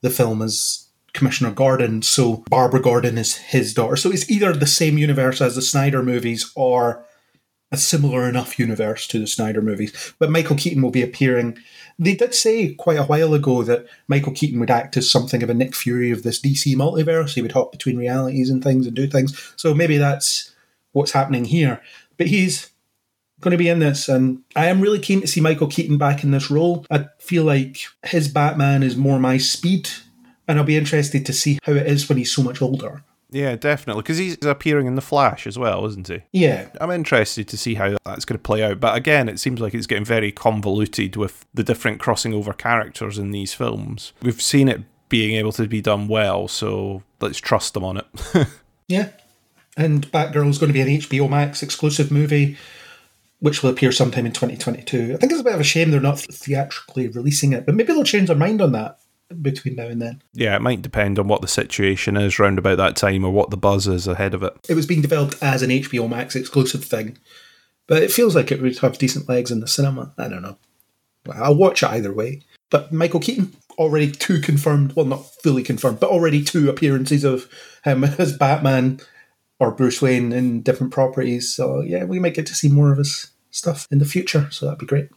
[0.00, 3.96] the film as Commissioner Gordon, so Barbara Gordon is his daughter.
[3.96, 7.04] So it's either the same universe as the Snyder movies or
[7.70, 10.14] a similar enough universe to the Snyder movies.
[10.18, 11.58] But Michael Keaton will be appearing.
[12.02, 15.50] They did say quite a while ago that Michael Keaton would act as something of
[15.50, 17.34] a Nick Fury of this DC multiverse.
[17.34, 19.52] He would hop between realities and things and do things.
[19.56, 20.52] So maybe that's
[20.90, 21.80] what's happening here.
[22.18, 22.70] But he's
[23.40, 26.24] going to be in this, and I am really keen to see Michael Keaton back
[26.24, 26.86] in this role.
[26.90, 29.88] I feel like his Batman is more my speed,
[30.48, 33.04] and I'll be interested to see how it is when he's so much older.
[33.32, 36.22] Yeah, definitely, because he's appearing in the Flash as well, isn't he?
[36.32, 38.78] Yeah, I'm interested to see how that's going to play out.
[38.78, 43.18] But again, it seems like it's getting very convoluted with the different crossing over characters
[43.18, 44.12] in these films.
[44.22, 48.06] We've seen it being able to be done well, so let's trust them on it.
[48.88, 49.08] Yeah.
[49.76, 52.58] And Batgirl is going to be an HBO Max exclusive movie,
[53.40, 55.14] which will appear sometime in 2022.
[55.14, 57.92] I think it's a bit of a shame they're not theatrically releasing it, but maybe
[57.92, 58.98] they'll change their mind on that
[59.40, 60.22] between now and then.
[60.32, 63.50] yeah, it might depend on what the situation is round about that time or what
[63.50, 64.54] the buzz is ahead of it.
[64.68, 67.18] It was being developed as an HBO Max exclusive thing,
[67.86, 70.12] but it feels like it would have decent legs in the cinema.
[70.18, 70.58] I don't know.
[71.32, 72.42] I'll watch it either way.
[72.70, 77.48] But Michael Keaton, already two confirmed, well, not fully confirmed, but already two appearances of
[77.84, 79.00] him as Batman
[79.58, 81.52] or Bruce Wayne in different properties.
[81.52, 84.48] So, yeah, we might get to see more of his stuff in the future.
[84.50, 85.08] So, that'd be great.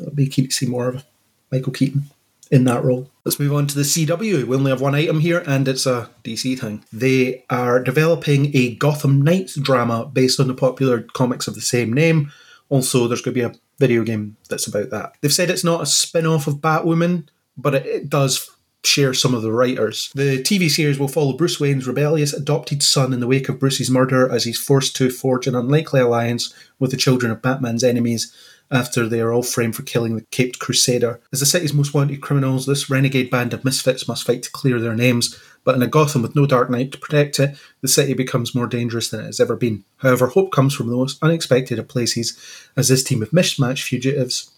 [0.00, 1.04] I'll be keen to see more of
[1.50, 2.04] Michael Keaton
[2.52, 3.10] in that role.
[3.24, 4.44] Let's move on to the CW.
[4.44, 6.84] We only have one item here, and it's a DC thing.
[6.92, 11.92] They are developing a Gotham Knights drama based on the popular comics of the same
[11.92, 12.30] name.
[12.68, 15.14] Also, there's going to be a video game that's about that.
[15.20, 17.26] They've said it's not a spin off of Batwoman,
[17.56, 18.50] but it, it does
[18.84, 20.10] share some of the writers.
[20.14, 23.90] The TV series will follow Bruce Wayne's rebellious adopted son in the wake of Bruce's
[23.90, 28.34] murder as he's forced to forge an unlikely alliance with the children of Batman's enemies
[28.70, 31.20] after they are all framed for killing the Caped Crusader.
[31.32, 34.80] As the city's most wanted criminals, this renegade band of misfits must fight to clear
[34.80, 38.14] their names, but in a Gotham with no Dark Knight to protect it, the city
[38.14, 39.84] becomes more dangerous than it has ever been.
[39.98, 42.38] However, hope comes from the most unexpected of places,
[42.76, 44.50] as this team of mismatched fugitives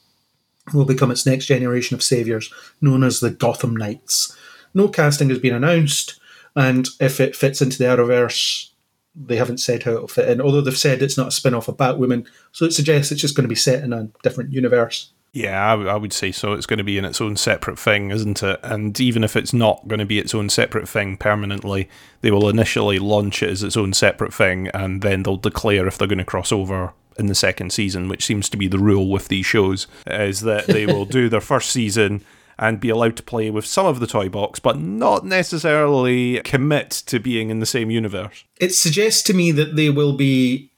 [0.73, 4.35] will become its next generation of saviors, known as the Gotham Knights.
[4.73, 6.19] No casting has been announced,
[6.57, 8.71] and if it fits into the Arrowverse,
[9.15, 10.41] they haven't said how it'll fit in.
[10.41, 13.37] Although they've said it's not a spin off of Batwoman, so it suggests it's just
[13.37, 15.13] going to be set in a different universe.
[15.33, 16.53] Yeah, I, w- I would say so.
[16.53, 18.61] It's going to be in its own separate thing, isn't it?
[18.63, 21.89] And even if it's not going to be its own separate thing permanently,
[22.21, 25.99] they will initially launch it as its own separate thing, and then they'll declare if
[25.99, 29.11] they're going to cross over in the second season, which seems to be the rule
[29.11, 32.25] with these shows, is that they will do their first season
[32.59, 36.91] and be allowed to play with some of the toy box, but not necessarily commit
[36.91, 38.45] to being in the same universe.
[38.61, 40.71] It suggests to me that they will be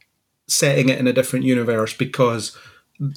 [0.48, 2.56] setting it in a different universe because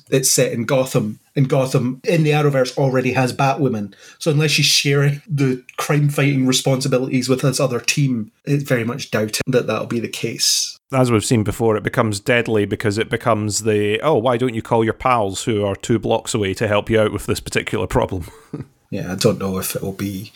[0.10, 3.94] it's set in Gotham, and Gotham in the Arrowverse already has Batwoman.
[4.18, 9.11] So unless she's sharing the crime fighting responsibilities with this other team, it's very much
[9.11, 10.77] doubting that that'll be the case.
[10.91, 14.61] As we've seen before, it becomes deadly because it becomes the oh, why don't you
[14.61, 17.88] call your pals who are two blocks away to help you out with this particular
[17.88, 18.26] problem?
[18.91, 20.32] Yeah, I don't know if it'll be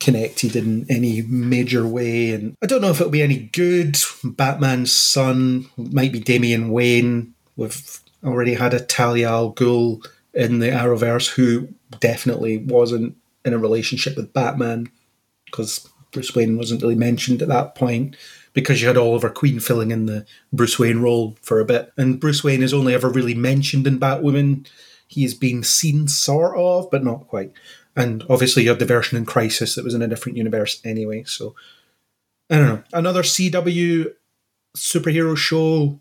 [0.00, 3.98] connected in any major way, and I don't know if it'll be any good.
[4.24, 7.34] Batman's son might be Damian Wayne.
[7.56, 11.68] We've already had a Talia al Ghul in the Arrowverse who
[12.00, 13.14] definitely wasn't
[13.44, 14.90] in a relationship with Batman
[15.44, 18.16] because Bruce Wayne wasn't really mentioned at that point
[18.52, 21.92] because you had Oliver Queen filling in the Bruce Wayne role for a bit.
[21.96, 24.66] And Bruce Wayne is only ever really mentioned in Batwoman.
[25.06, 27.52] He is being seen sort of, but not quite.
[27.96, 31.24] And obviously you had the version in Crisis that was in a different universe anyway,
[31.24, 31.54] so
[32.50, 32.82] I don't know.
[32.92, 34.12] Another CW
[34.76, 36.00] superhero show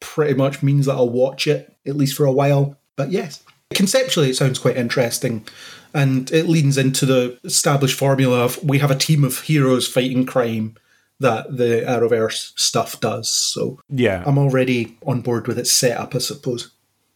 [0.00, 2.78] pretty much means that I'll watch it, at least for a while.
[2.96, 3.42] But yes,
[3.74, 5.46] conceptually, it sounds quite interesting.
[5.92, 10.24] And it leans into the established formula of we have a team of heroes fighting
[10.24, 10.76] crime
[11.20, 13.30] that the Arrowverse stuff does.
[13.30, 16.70] So yeah, I'm already on board with its setup, I suppose.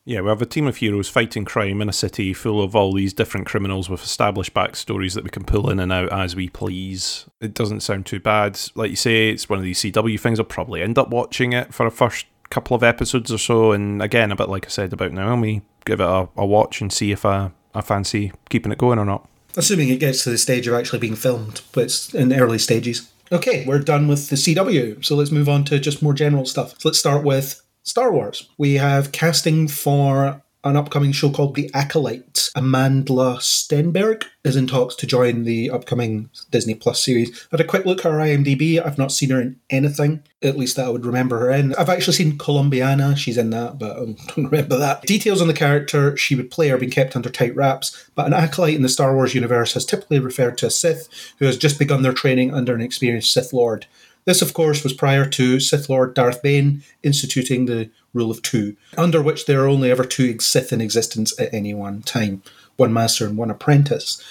[0.06, 2.92] Yeah, we have a team of heroes fighting crime in a city full of all
[2.92, 6.50] these different criminals with established backstories that we can pull in and out as we
[6.50, 7.24] please.
[7.40, 8.60] It doesn't sound too bad.
[8.74, 10.38] Like you say, it's one of these CW things.
[10.38, 13.72] I'll probably end up watching it for a first couple of episodes or so.
[13.72, 16.92] And again, a bit like I said about Naomi, give it a, a watch and
[16.92, 19.26] see if I, I fancy keeping it going or not.
[19.56, 23.10] Assuming it gets to the stage of actually being filmed, but it's in early stages.
[23.32, 26.78] Okay, we're done with the CW, so let's move on to just more general stuff.
[26.78, 28.48] So let's start with Star Wars.
[28.58, 32.50] We have casting for an upcoming show called The Acolyte.
[32.56, 37.30] Amandla Stenberg is in talks to join the upcoming Disney Plus series.
[37.52, 38.84] I had a quick look at her IMDb.
[38.84, 41.74] I've not seen her in anything, at least that I would remember her in.
[41.74, 43.14] I've actually seen Colombiana.
[43.16, 45.02] She's in that, but I don't remember that.
[45.02, 48.32] Details on the character she would play are being kept under tight wraps, but an
[48.32, 51.08] acolyte in the Star Wars universe has typically referred to a Sith
[51.38, 53.86] who has just begun their training under an experienced Sith Lord.
[54.26, 58.76] This, of course, was prior to Sith Lord Darth Bane instituting the rule of two,
[58.96, 62.42] under which there are only ever two Sith in existence at any one time
[62.76, 64.22] one master and one apprentice.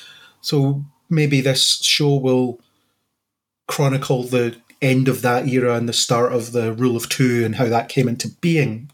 [0.41, 2.59] So maybe this show will
[3.67, 7.55] chronicle the end of that era and the start of the rule of two and
[7.55, 8.91] how that came into being.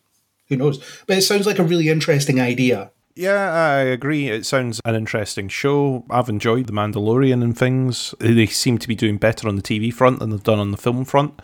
[0.47, 0.77] Who knows?
[1.07, 2.91] But it sounds like a really interesting idea.
[3.19, 4.29] Yeah, I agree.
[4.29, 6.05] It sounds an interesting show.
[6.09, 8.15] I've enjoyed The Mandalorian and things.
[8.21, 10.77] They seem to be doing better on the TV front than they've done on the
[10.77, 11.41] film front.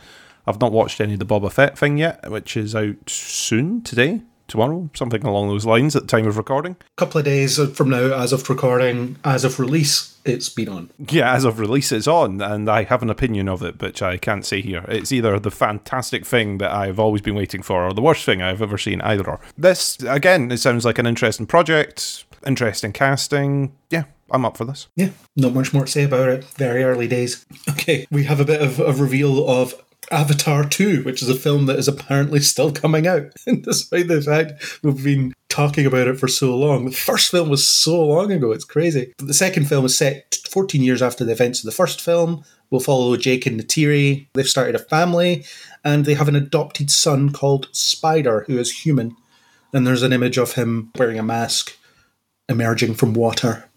[0.47, 4.22] I've not watched any of the Boba Fett thing yet, which is out soon, today,
[4.48, 6.76] tomorrow, something along those lines at the time of recording.
[6.80, 10.90] A couple of days from now, as of recording, as of release, it's been on.
[11.10, 14.18] Yeah, as of release, it's on, and I have an opinion of it, which I
[14.18, 14.84] can't say here.
[14.88, 18.42] It's either the fantastic thing that I've always been waiting for, or the worst thing
[18.42, 19.40] I've ever seen, either or.
[19.58, 23.76] This, again, it sounds like an interesting project, interesting casting.
[23.92, 24.88] Yeah, I'm up for this.
[24.96, 26.44] Yeah, not much more to say about it.
[26.44, 27.46] Very early days.
[27.70, 29.76] Okay, we have a bit of a reveal of
[30.11, 34.80] Avatar 2, which is a film that is apparently still coming out, despite the fact
[34.84, 36.86] we've been talking about it for so long.
[36.86, 39.14] The first film was so long ago, it's crazy.
[39.18, 42.44] But the second film is set 14 years after the events of the first film.
[42.69, 44.27] We'll follow Jake and Neytiri.
[44.34, 45.45] They've started a family,
[45.84, 49.15] and they have an adopted son called Spider, who is human.
[49.72, 51.77] And there's an image of him wearing a mask
[52.49, 53.69] emerging from water.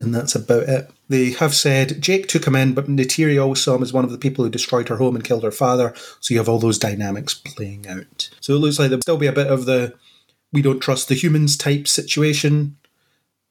[0.00, 0.90] And that's about it.
[1.08, 4.10] They have said Jake took him in, but Neytiri always saw him as one of
[4.10, 5.94] the people who destroyed her home and killed her father.
[6.20, 8.28] So you have all those dynamics playing out.
[8.40, 9.94] So it looks like there'll still be a bit of the
[10.52, 12.76] we don't trust the humans type situation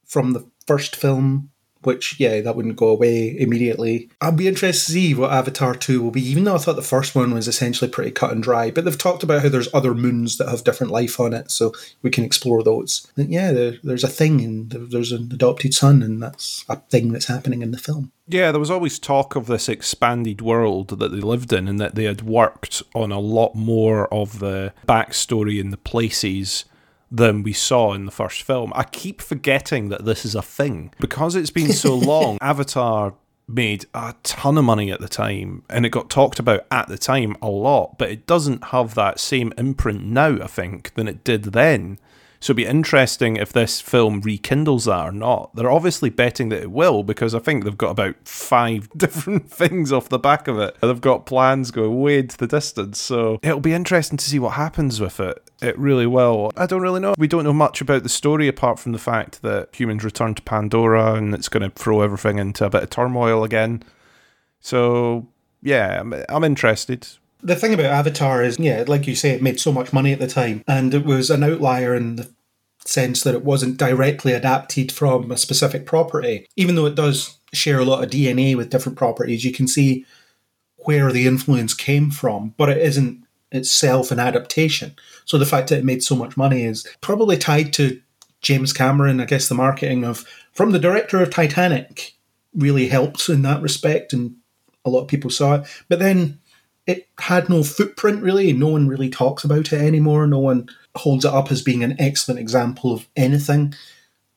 [0.06, 1.52] from the first film,
[1.86, 4.10] which, yeah, that wouldn't go away immediately.
[4.22, 6.82] I'd be interested to see what Avatar 2 will be, even though I thought the
[6.82, 8.72] first one was essentially pretty cut and dry.
[8.72, 11.74] But they've talked about how there's other moons that have different life on it, so
[12.02, 13.08] we can explore those.
[13.16, 17.12] And yeah, there, there's a thing, and there's an adopted son, and that's a thing
[17.12, 18.12] that's happening in the film.
[18.28, 21.96] Yeah, there was always talk of this expanded world that they lived in, and that
[21.96, 26.66] they had worked on a lot more of the backstory and the places
[27.12, 28.72] than we saw in the first film.
[28.76, 32.38] I keep forgetting that this is a thing because it's been so long.
[32.42, 33.14] Avatar
[33.48, 36.98] made a ton of money at the time and it got talked about at the
[36.98, 41.24] time a lot, but it doesn't have that same imprint now, I think, than it
[41.24, 42.00] did then.
[42.46, 45.56] So it'd be interesting if this film rekindles that or not.
[45.56, 49.92] They're obviously betting that it will because I think they've got about five different things
[49.92, 50.78] off the back of it.
[50.80, 53.00] They've got plans going way into the distance.
[53.00, 55.42] So it'll be interesting to see what happens with it.
[55.64, 56.52] It really will.
[56.56, 57.16] I don't really know.
[57.18, 60.44] We don't know much about the story apart from the fact that humans return to
[60.44, 63.82] Pandora and it's going to throw everything into a bit of turmoil again.
[64.60, 65.28] So
[65.64, 67.08] yeah, I'm interested.
[67.42, 70.18] The thing about Avatar is, yeah, like you say, it made so much money at
[70.18, 72.35] the time, and it was an outlier in the
[72.86, 76.48] sense that it wasn't directly adapted from a specific property.
[76.56, 80.06] Even though it does share a lot of DNA with different properties, you can see
[80.78, 84.96] where the influence came from, but it isn't itself an adaptation.
[85.26, 88.02] So the fact that it made so much money is probably tied to
[88.42, 89.20] James Cameron.
[89.20, 92.14] I guess the marketing of from the director of Titanic
[92.54, 94.36] really helped in that respect, and
[94.84, 95.68] a lot of people saw it.
[95.90, 96.40] But then
[96.86, 98.54] it had no footprint really.
[98.54, 100.28] No one really talks about it anymore.
[100.28, 103.74] No one holds it up as being an excellent example of anything.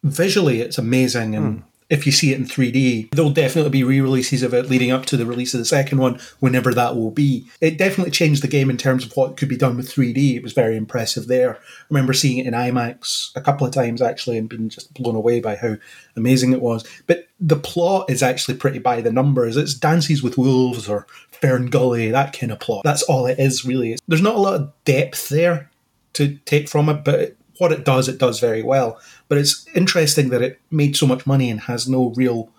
[0.02, 1.66] Visually, it's amazing, and hmm.
[1.90, 5.16] if you see it in 3D, there'll definitely be re-releases of it leading up to
[5.16, 7.48] the release of the second one, whenever that will be.
[7.60, 10.36] It definitely changed the game in terms of what could be done with 3D.
[10.36, 11.56] It was very impressive there.
[11.56, 15.16] I remember seeing it in IMAX a couple of times actually, and being just blown
[15.16, 15.76] away by how
[16.14, 16.85] amazing it was.
[17.09, 19.56] But the plot is actually pretty by the numbers.
[19.56, 22.82] It's Dances with Wolves or Fern Gully, that kind of plot.
[22.85, 23.97] That's all it is, really.
[24.06, 25.70] There's not a lot of depth there
[26.18, 29.00] to take from it, but what it does, it does very well.
[29.28, 32.50] But it's interesting that it made so much money and has no real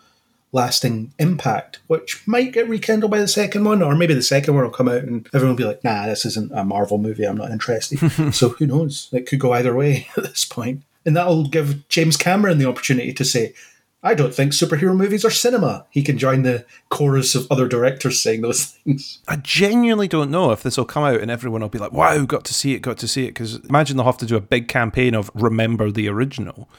[0.52, 4.64] lasting impact, which might get rekindled by the second one, or maybe the second one
[4.64, 7.38] will come out and everyone will be like, nah, this isn't a Marvel movie, I'm
[7.38, 8.00] not interested.
[8.34, 9.10] so who knows?
[9.12, 10.84] It could go either way at this point.
[11.06, 13.54] And that'll give James Cameron the opportunity to say,
[14.02, 15.86] I don't think superhero movies are cinema.
[15.90, 19.20] He can join the chorus of other directors saying those things.
[19.28, 22.24] I genuinely don't know if this will come out and everyone will be like, wow,
[22.24, 23.30] got to see it, got to see it.
[23.30, 26.70] Because imagine they'll have to do a big campaign of remember the original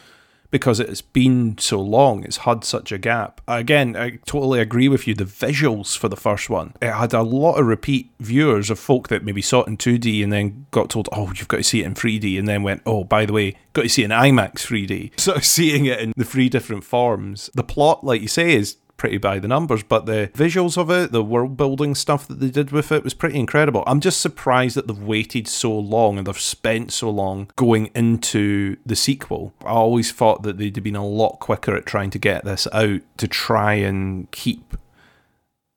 [0.51, 3.41] because it's been so long, it's had such a gap.
[3.47, 5.15] Again, I totally agree with you.
[5.15, 9.09] The visuals for the first one, it had a lot of repeat viewers of folk
[9.09, 11.83] that maybe saw it in 2D and then got told, oh, you've got to see
[11.83, 14.11] it in 3D, and then went, oh, by the way, got to see it in
[14.11, 15.13] IMAX 3D.
[15.21, 17.51] So seeing it in the three different forms.
[17.55, 21.11] The plot, like you say, is pretty by the numbers, but the visuals of it,
[21.11, 23.83] the world building stuff that they did with it was pretty incredible.
[23.87, 28.77] I'm just surprised that they've waited so long and they've spent so long going into
[28.85, 29.55] the sequel.
[29.65, 32.69] I always thought that they'd have been a lot quicker at trying to get this
[32.75, 34.77] out to try and keep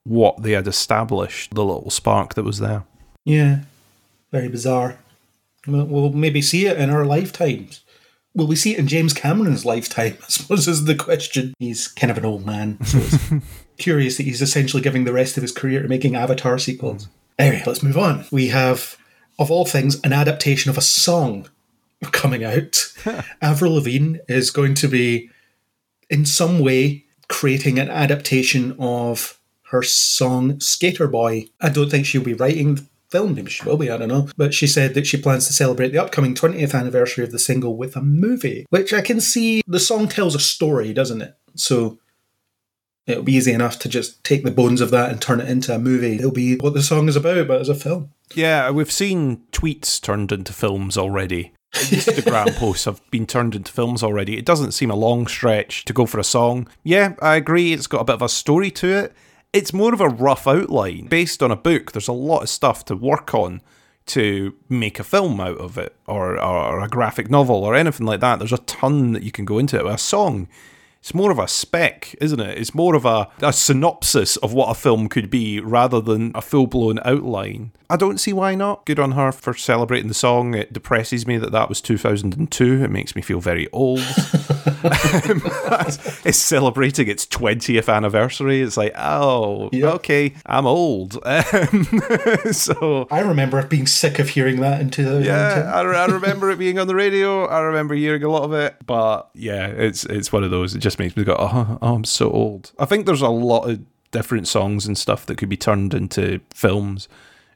[0.04, 2.84] what they had established, the little spark that was there.
[3.24, 3.60] Yeah,
[4.34, 4.98] very bizarre.
[5.66, 7.83] We'll, maybe see it in our lifetimes.
[8.36, 10.18] Will we see it in James Cameron's lifetime?
[10.22, 11.54] I suppose is the question.
[11.60, 13.46] He's kind of an old man, so it's
[13.78, 17.08] curious that he's essentially giving the rest of his career to making Avatar sequels.
[17.38, 18.26] Anyway, let's move on.
[18.32, 18.98] We have,
[19.38, 21.48] of all things, an adaptation of a song
[22.12, 22.92] coming out.
[23.42, 25.30] Avril Lavigne is going to be,
[26.10, 29.40] in some way, creating an adaptation of
[29.70, 31.48] her song Sk8er Boi.
[31.62, 34.28] I don't think she'll be writing film, maybe she will be, I don't know.
[34.36, 37.78] But she said that she plans to celebrate the upcoming 20th anniversary of the single
[37.78, 41.38] with a movie, which I can see the song tells a story, doesn't it?
[41.56, 42.00] So
[43.06, 45.76] it'll be easy enough to just take the bones of that and turn it into
[45.76, 46.16] a movie.
[46.16, 48.12] It'll be what the song is about, but as a film.
[48.34, 51.54] Yeah, we've seen tweets turned into films already.
[51.74, 54.38] Instagram posts have been turned into films already.
[54.38, 56.68] It doesn't seem a long stretch to go for a song.
[56.84, 59.14] Yeah, I agree, it's got a bit of a story to it.
[59.54, 61.92] It's more of a rough outline based on a book.
[61.92, 63.62] There's a lot of stuff to work on
[64.08, 68.20] to make a film out of it or, or a graphic novel or anything like
[68.20, 68.40] that.
[68.40, 69.86] There's a ton that you can go into it.
[69.86, 70.48] with A song,
[71.04, 72.58] it's more of a spec, isn't it?
[72.58, 76.42] It's more of a, a synopsis of what a film could be rather than a
[76.42, 77.74] full blown outline.
[77.90, 78.86] I don't see why not.
[78.86, 80.54] Good on her for celebrating the song.
[80.56, 82.84] It depresses me that that was 2002.
[82.86, 84.00] It makes me feel very old.
[86.26, 88.62] it's celebrating its 20th anniversary.
[88.62, 89.94] It's like, oh, Yep.
[89.96, 91.20] okay, I'm old.
[91.26, 91.86] Um,
[92.52, 95.26] so I remember being sick of hearing that in 2010.
[95.26, 97.46] yeah, I, I remember it being on the radio.
[97.46, 100.76] I remember hearing a lot of it, but yeah, it's it's one of those.
[100.76, 102.72] It just makes me go, oh, oh, I'm so old.
[102.80, 106.40] I think there's a lot of different songs and stuff that could be turned into
[106.54, 107.08] films,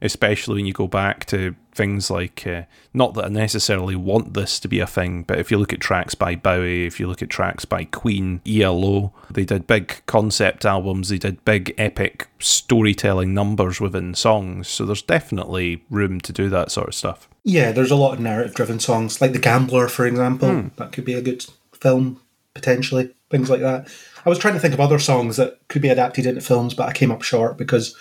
[0.02, 2.46] especially when you go back to things like.
[2.46, 5.72] Uh, not that I necessarily want this to be a thing, but if you look
[5.72, 10.02] at tracks by Bowie, if you look at tracks by Queen, ELO, they did big
[10.08, 11.10] concept albums.
[11.10, 14.68] They did big epic storytelling numbers within songs.
[14.68, 17.30] So there's definitely room to do that sort of stuff.
[17.44, 20.72] Yeah, there's a lot of narrative driven songs, like The Gambler, for example.
[20.76, 22.20] That could be a good film,
[22.54, 23.14] potentially.
[23.30, 23.90] Things like that.
[24.26, 26.88] I was trying to think of other songs that could be adapted into films, but
[26.88, 27.96] I came up short because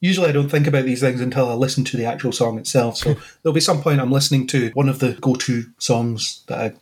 [0.00, 2.96] Usually, I don't think about these things until I listen to the actual song itself.
[2.96, 6.72] So there'll be some point I'm listening to one of the go-to songs that I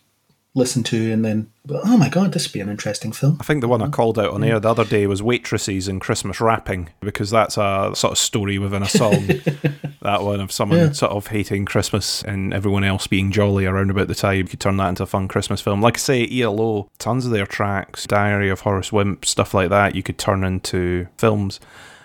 [0.56, 3.36] listen to, and then oh my god, this would be an interesting film.
[3.38, 3.92] I think the one I mm.
[3.92, 4.48] called out on mm.
[4.48, 8.58] air the other day was waitresses and Christmas wrapping because that's a sort of story
[8.58, 9.26] within a song.
[10.02, 10.92] that one of someone Yeah.
[10.92, 14.38] sort of hating Christmas and everyone else being jolly around about the time.
[14.38, 15.82] You could turn that into a fun Christmas film.
[15.82, 19.94] Like I say, ELO, tons of their tracks, Diary of Horace Wimp, stuff like that,
[19.94, 21.60] you could turn into films.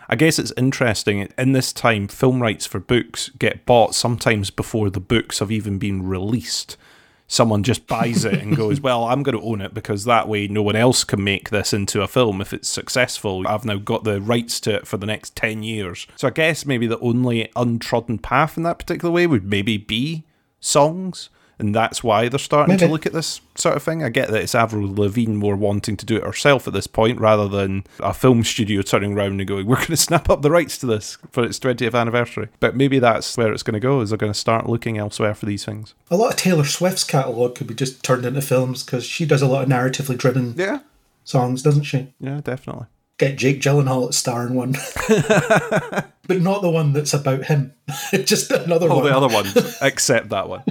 [0.09, 1.29] I guess it's interesting.
[1.37, 5.77] In this time, film rights for books get bought sometimes before the books have even
[5.77, 6.75] been released
[7.31, 10.47] someone just buys it and goes, Well, I'm going to own it because that way
[10.47, 12.41] no one else can make this into a film.
[12.41, 16.07] If it's successful, I've now got the rights to it for the next 10 years.
[16.17, 20.25] So I guess maybe the only untrodden path in that particular way would maybe be
[20.59, 21.29] songs.
[21.61, 24.03] And that's why they're starting to look at this sort of thing.
[24.03, 27.19] I get that it's Avril Lavigne more wanting to do it herself at this point
[27.19, 30.49] rather than a film studio turning around and going, We're going to snap up the
[30.51, 32.49] rights to this for its 20th anniversary.
[32.59, 35.35] But maybe that's where it's going to go, is they're going to start looking elsewhere
[35.35, 35.93] for these things.
[36.09, 39.43] A lot of Taylor Swift's catalogue could be just turned into films because she does
[39.43, 40.79] a lot of narratively driven Yeah.
[41.23, 42.11] songs, doesn't she?
[42.19, 42.87] Yeah, definitely.
[43.17, 44.71] Get Jake Gyllenhaal to star in one,
[46.27, 47.73] but not the one that's about him.
[48.25, 49.05] just another oh, All one.
[49.05, 50.63] the other ones, except that one.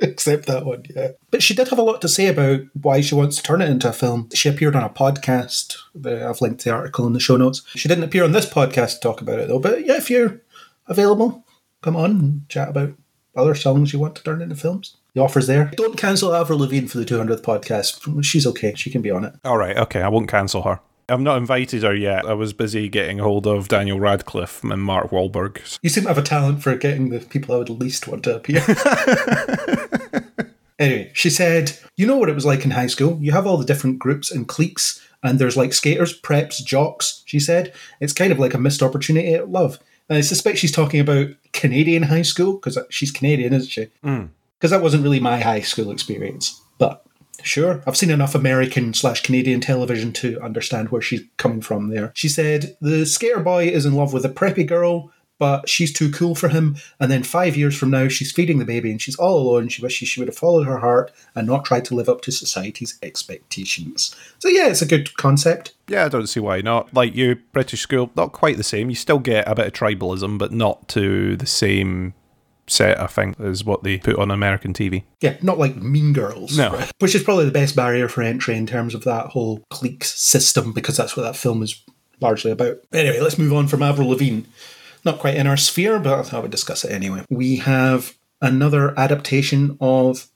[0.00, 1.12] Except that one, yeah.
[1.30, 3.70] But she did have a lot to say about why she wants to turn it
[3.70, 4.28] into a film.
[4.34, 5.76] She appeared on a podcast.
[6.04, 7.62] I've linked the article in the show notes.
[7.76, 9.60] She didn't appear on this podcast to talk about it, though.
[9.60, 10.40] But yeah, if you're
[10.88, 11.46] available,
[11.82, 12.94] come on and chat about
[13.36, 14.96] other songs you want to turn into films.
[15.14, 15.70] The offer's there.
[15.76, 18.24] Don't cancel Avril Lavigne for the 200th podcast.
[18.24, 18.74] She's okay.
[18.74, 19.34] She can be on it.
[19.44, 20.80] All right, okay, I won't cancel her.
[21.08, 22.26] I've not invited her yet.
[22.26, 25.78] I was busy getting hold of Daniel Radcliffe and Mark Wahlberg.
[25.82, 28.36] You seem to have a talent for getting the people I would least want to
[28.36, 28.62] appear.
[30.78, 33.18] anyway, she said, You know what it was like in high school?
[33.22, 37.40] You have all the different groups and cliques, and there's like skaters, preps, jocks, she
[37.40, 37.72] said.
[38.00, 39.78] It's kind of like a missed opportunity at love.
[40.10, 43.88] And I suspect she's talking about Canadian high school, because she's Canadian, isn't she?
[44.02, 44.26] Hmm.
[44.58, 46.60] Because that wasn't really my high school experience.
[46.78, 47.04] But
[47.42, 52.12] Sure, I've seen enough American slash Canadian television to understand where she's coming from there.
[52.14, 56.10] She said, The skater boy is in love with a preppy girl, but she's too
[56.10, 56.76] cool for him.
[56.98, 59.68] And then five years from now, she's feeding the baby and she's all alone.
[59.68, 62.32] She wishes she would have followed her heart and not tried to live up to
[62.32, 64.14] society's expectations.
[64.40, 65.74] So, yeah, it's a good concept.
[65.86, 66.92] Yeah, I don't see why not.
[66.92, 68.90] Like you, British school, not quite the same.
[68.90, 72.14] You still get a bit of tribalism, but not to the same
[72.70, 75.04] set, I think, is what they put on American TV.
[75.20, 76.56] Yeah, not like Mean Girls.
[76.56, 76.80] No.
[76.98, 80.72] Which is probably the best barrier for entry in terms of that whole cliques system,
[80.72, 81.82] because that's what that film is
[82.20, 82.78] largely about.
[82.92, 84.42] Anyway, let's move on from Avril Lavigne.
[85.04, 87.24] Not quite in our sphere, but I thought we'd discuss it anyway.
[87.30, 90.28] We have another adaptation of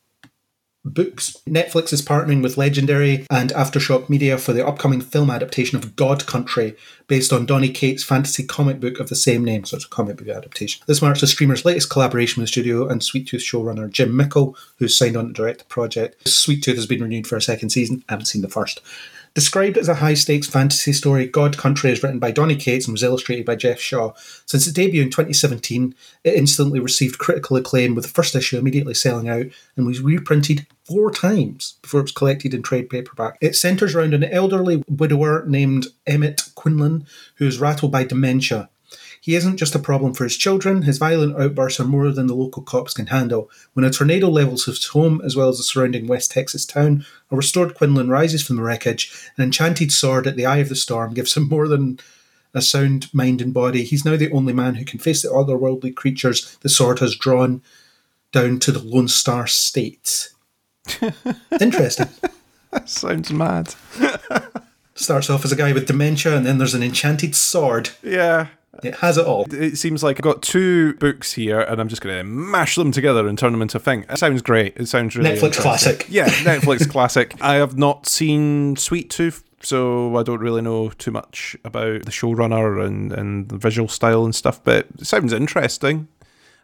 [0.84, 1.36] books.
[1.46, 6.26] Netflix is partnering with Legendary and Aftershock Media for the upcoming film adaptation of God
[6.26, 6.76] Country,
[7.06, 9.64] based on Donny Cates' fantasy comic book of the same name.
[9.64, 10.82] So it's a comic book adaptation.
[10.86, 14.56] This marks the streamer's latest collaboration with the studio and Sweet Tooth showrunner Jim Mickle,
[14.78, 16.28] who's signed on to direct the project.
[16.28, 18.04] Sweet Tooth has been renewed for a second season.
[18.08, 18.80] I haven't seen the first.
[19.34, 22.92] Described as a high stakes fantasy story, God Country is written by Donny Cates and
[22.92, 24.12] was illustrated by Geoff Shaw.
[24.44, 28.92] Since its debut in 2017, it instantly received critical acclaim, with the first issue immediately
[28.92, 33.38] selling out and was reprinted four times before it was collected in trade paperback.
[33.40, 37.06] It centres around an elderly widower named Emmett Quinlan
[37.36, 38.68] who is rattled by dementia.
[39.22, 42.34] He isn't just a problem for his children, his violent outbursts are more than the
[42.34, 43.48] local cops can handle.
[43.72, 47.36] When a tornado levels his home as well as the surrounding West Texas town, a
[47.36, 49.12] restored Quinlan rises from the wreckage.
[49.36, 52.00] An enchanted sword at the eye of the storm gives him more than
[52.52, 53.84] a sound mind and body.
[53.84, 57.62] He's now the only man who can face the otherworldly creatures the sword has drawn
[58.32, 60.32] down to the Lone Star State.
[61.60, 62.08] Interesting.
[62.72, 63.72] That sounds mad.
[64.96, 67.90] Starts off as a guy with dementia, and then there's an enchanted sword.
[68.02, 68.48] Yeah.
[68.82, 69.46] It has it all.
[69.50, 72.90] It seems like I've got two books here, and I'm just going to mash them
[72.90, 74.06] together and turn them into a thing.
[74.08, 74.76] It sounds great.
[74.76, 76.06] It sounds really Netflix classic.
[76.08, 77.36] Yeah, Netflix classic.
[77.40, 82.10] I have not seen Sweet Tooth, so I don't really know too much about the
[82.10, 86.08] showrunner and, and the visual style and stuff, but it sounds interesting.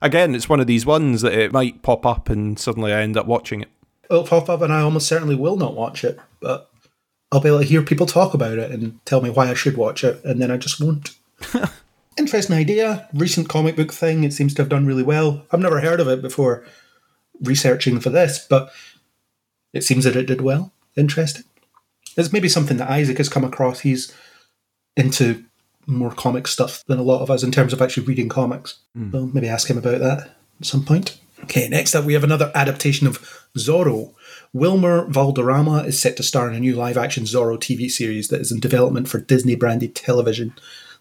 [0.01, 3.16] Again, it's one of these ones that it might pop up and suddenly I end
[3.16, 3.68] up watching it.
[4.10, 6.70] It'll pop up, and I almost certainly will not watch it, but
[7.30, 9.76] I'll be able to hear people talk about it and tell me why I should
[9.76, 11.10] watch it, and then I just won't.
[12.19, 13.09] Interesting idea.
[13.15, 14.24] Recent comic book thing.
[14.24, 15.47] It seems to have done really well.
[15.53, 16.66] I've never heard of it before
[17.40, 18.73] researching for this, but
[19.73, 20.73] it seems that it did well.
[20.97, 21.45] Interesting.
[22.16, 23.81] It's maybe something that Isaac has come across.
[23.81, 24.12] He's
[24.97, 25.45] into
[25.86, 28.78] more comic stuff than a lot of us in terms of actually reading comics.
[28.95, 29.12] Hmm.
[29.12, 30.31] So maybe ask him about that
[30.61, 31.19] at some point.
[31.45, 34.15] Okay, next up we have another adaptation of Zorro.
[34.53, 38.40] Wilmer Valderrama is set to star in a new live action Zorro TV series that
[38.40, 40.53] is in development for Disney branded television.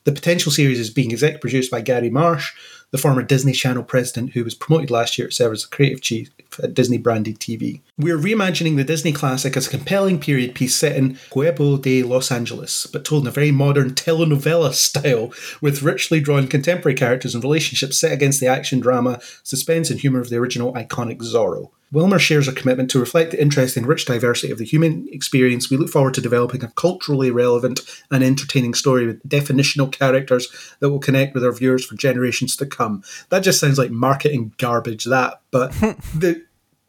[0.08, 2.54] The potential series is being exec produced by Gary Marsh,
[2.92, 6.00] the former Disney Channel president who was promoted last year to serve as the creative
[6.00, 6.30] chief
[6.64, 7.82] at Disney branded TV.
[8.00, 12.32] We're reimagining the Disney classic as a compelling period piece set in Pueblo de Los
[12.32, 17.44] Angeles, but told in a very modern telenovela style, with richly drawn contemporary characters and
[17.44, 21.72] relationships set against the action drama, suspense, and humour of the original iconic Zorro.
[21.92, 25.72] Wilmer shares a commitment to reflect the interest and rich diversity of the human experience.
[25.72, 27.80] We look forward to developing a culturally relevant
[28.12, 30.50] and entertaining story with definitional characters
[30.82, 33.04] that will connect with our viewers for generations to come.
[33.30, 35.42] That just sounds like marketing garbage, that.
[35.50, 35.72] But
[36.14, 36.46] the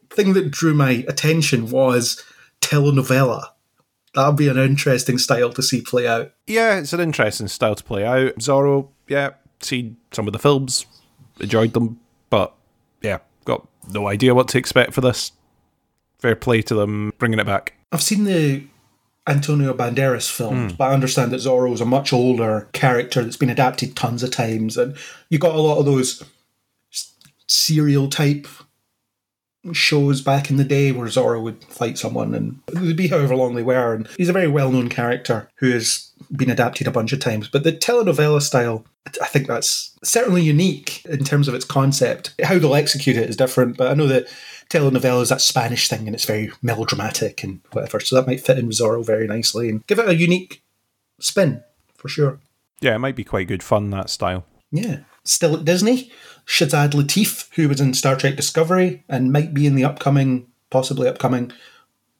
[0.09, 2.23] thing that drew my attention was
[2.61, 3.47] telenovela.
[4.15, 6.33] That'd be an interesting style to see play out.
[6.47, 8.35] Yeah, it's an interesting style to play out.
[8.35, 9.31] Zorro, yeah,
[9.61, 10.85] seen some of the films,
[11.39, 11.99] enjoyed them,
[12.29, 12.53] but
[13.01, 15.31] yeah, got no idea what to expect for this.
[16.17, 17.75] Fair play to them bringing it back.
[17.91, 18.63] I've seen the
[19.27, 20.77] Antonio Banderas films, hmm.
[20.77, 24.31] but I understand that Zorro is a much older character that's been adapted tons of
[24.31, 24.97] times, and
[25.29, 26.23] you got a lot of those
[27.47, 28.47] serial type
[29.73, 33.35] shows back in the day where Zorro would fight someone, and it would be however
[33.35, 33.93] long they were.
[33.93, 37.47] And he's a very well known character who has been adapted a bunch of times.
[37.47, 38.85] But the telenovela style,
[39.21, 42.33] I think that's certainly unique in terms of its concept.
[42.43, 44.27] How they'll execute it is different, but I know that
[44.69, 47.99] telenovela is that Spanish thing and it's very melodramatic and whatever.
[47.99, 50.63] So that might fit in with Zorro very nicely and give it a unique
[51.19, 51.63] spin
[51.95, 52.39] for sure.
[52.81, 54.45] Yeah, it might be quite good fun, that style.
[54.71, 54.99] Yeah.
[55.25, 56.11] Still at Disney,
[56.49, 61.07] Shazad Latif, who was in Star Trek Discovery and might be in the upcoming, possibly
[61.07, 61.53] upcoming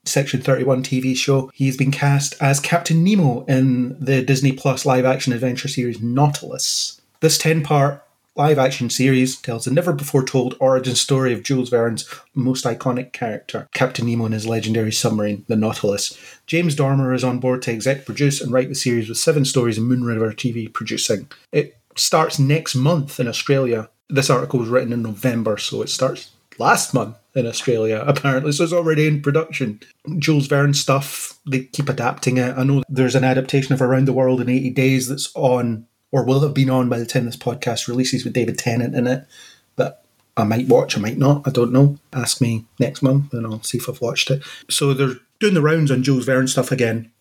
[0.05, 1.49] Section 31 TV show.
[1.53, 7.01] He's been cast as Captain Nemo in the Disney Plus live action adventure series Nautilus.
[7.21, 11.69] This 10 part live action series tells the never before told origin story of Jules
[11.69, 16.17] Verne's most iconic character, Captain Nemo and his legendary submarine, the Nautilus.
[16.45, 19.79] James Dormer is on board to exec produce and write the series with seven stories
[19.79, 21.27] and Moon River TV producing.
[21.51, 23.89] It starts next month in Australia.
[24.09, 28.63] This article was written in November, so it starts last month in Australia, apparently, so
[28.63, 29.79] it's already in production.
[30.17, 32.57] Jules Verne stuff, they keep adapting it.
[32.57, 36.25] I know there's an adaptation of Around the World in 80 Days that's on, or
[36.25, 39.27] will have been on by the time this podcast releases with David Tennant in it,
[39.75, 40.03] that
[40.35, 41.97] I might watch, I might not, I don't know.
[42.13, 44.43] Ask me next month and I'll see if I've watched it.
[44.69, 47.11] So they're doing the rounds on Jules Verne stuff again.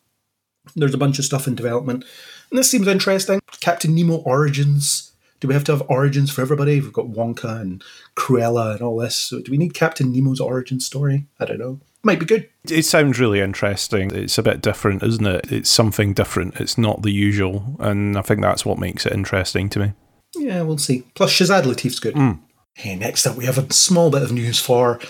[0.77, 2.05] There's a bunch of stuff in development.
[2.51, 3.41] And this seems interesting.
[3.61, 5.08] Captain Nemo Origins.
[5.41, 6.81] Do we have to have origins for everybody?
[6.81, 7.83] We've got Wonka and
[8.17, 9.17] Cruella and all this.
[9.17, 11.27] So do we need Captain Nemo's origin story?
[11.39, 11.81] I don't know.
[12.03, 12.49] Might be good.
[12.69, 14.11] It sounds really interesting.
[14.15, 15.53] It's a bit different, isn't it?
[15.53, 16.57] It's something different.
[16.61, 17.77] It's not the usual.
[17.81, 19.93] And I think that's what makes it interesting to me.
[20.37, 21.05] Yeah, we'll see.
[21.15, 22.15] Plus, Shazad Latif's good.
[22.15, 22.33] Hmm.
[22.75, 25.01] Hey, next up, we have a small bit of news for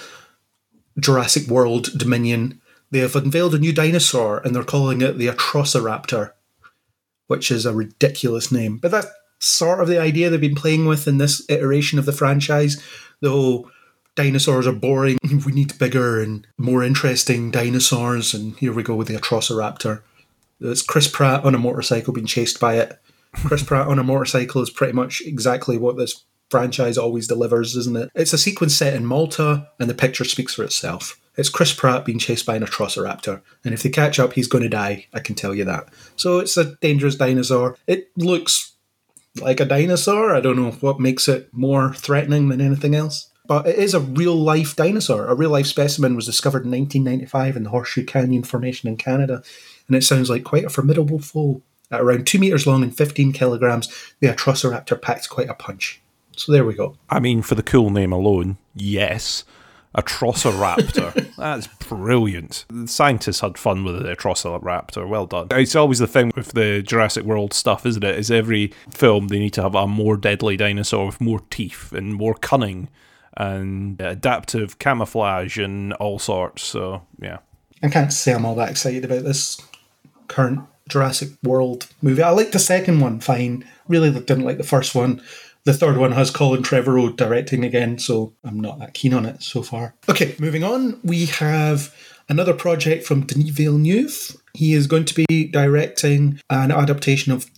[0.99, 2.61] Jurassic World Dominion.
[2.91, 6.33] They have unveiled a new dinosaur and they're calling it the Atrociraptor,
[7.27, 8.79] which is a ridiculous name.
[8.79, 12.13] But that's sort of the idea they've been playing with in this iteration of the
[12.13, 12.83] franchise.
[13.21, 13.71] Though
[14.15, 19.09] dinosaurs are boring, we need bigger and more interesting dinosaurs, and here we go with
[19.09, 20.03] the Atrociraptor.
[20.61, 22.99] It's Chris Pratt on a motorcycle being chased by it.
[23.33, 27.97] Chris Pratt on a motorcycle is pretty much exactly what this franchise always delivers, isn't
[27.97, 28.11] it?
[28.15, 31.21] It's a sequence set in Malta, and the picture speaks for itself.
[31.37, 34.65] It's Chris Pratt being chased by an Atrociraptor, and if they catch up, he's going
[34.65, 35.07] to die.
[35.15, 35.89] I can tell you that.
[36.17, 37.77] So it's a dangerous dinosaur.
[37.87, 38.73] It looks
[39.41, 40.35] like a dinosaur.
[40.35, 43.31] I don't know what makes it more threatening than anything else.
[43.47, 45.27] But it is a real life dinosaur.
[45.27, 49.43] A real life specimen was discovered in 1995 in the Horseshoe Canyon Formation in Canada,
[49.87, 51.63] and it sounds like quite a formidable foe.
[51.91, 53.89] At around 2 metres long and 15 kilograms,
[54.21, 56.03] the Atrociraptor packs quite a punch.
[56.37, 56.97] So there we go.
[57.09, 59.45] I mean, for the cool name alone, yes.
[59.97, 61.35] Atrociraptor.
[61.37, 62.65] That's brilliant.
[62.69, 65.09] The scientists had fun with the Atrociraptor.
[65.09, 65.49] Well done.
[65.53, 68.19] It's always the thing with the Jurassic World stuff, isn't it?
[68.19, 72.15] Is every film they need to have a more deadly dinosaur with more teeth and
[72.15, 72.89] more cunning
[73.37, 76.63] and adaptive camouflage and all sorts.
[76.63, 77.39] So, yeah.
[77.83, 79.61] I can't say I'm all that excited about this
[80.27, 82.23] current Jurassic World movie.
[82.23, 83.65] I like the second one fine.
[83.87, 85.23] Really didn't like the first one.
[85.69, 89.43] The third one has Colin Trevorrow directing again, so I'm not that keen on it
[89.43, 89.95] so far.
[90.09, 91.95] Okay, moving on, we have
[92.27, 94.35] another project from Denis Villeneuve.
[94.55, 97.51] He is going to be directing an adaptation of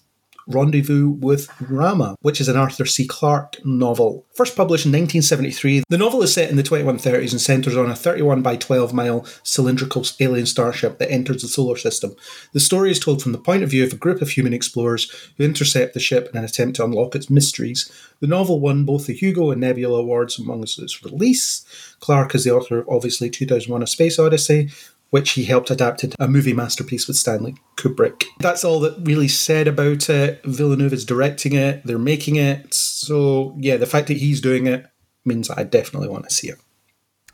[0.47, 3.07] Rendezvous with Rama, which is an Arthur C.
[3.07, 4.27] Clarke novel.
[4.35, 7.97] First published in 1973, the novel is set in the 2130s and centres on a
[7.97, 12.15] 31 by 12 mile cylindrical alien starship that enters the solar system.
[12.53, 15.11] The story is told from the point of view of a group of human explorers
[15.37, 17.91] who intercept the ship in an attempt to unlock its mysteries.
[18.21, 21.65] The novel won both the Hugo and Nebula Awards among its release.
[22.01, 24.71] Clarke is the author of obviously 2001 A Space Odyssey,
[25.11, 28.25] which he helped adapt into a movie masterpiece with Stanley Kubrick.
[28.39, 30.41] That's all that really said about it.
[30.45, 32.73] Villeneuve is directing it, they're making it.
[32.73, 34.87] So, yeah, the fact that he's doing it
[35.25, 36.59] means I definitely want to see it.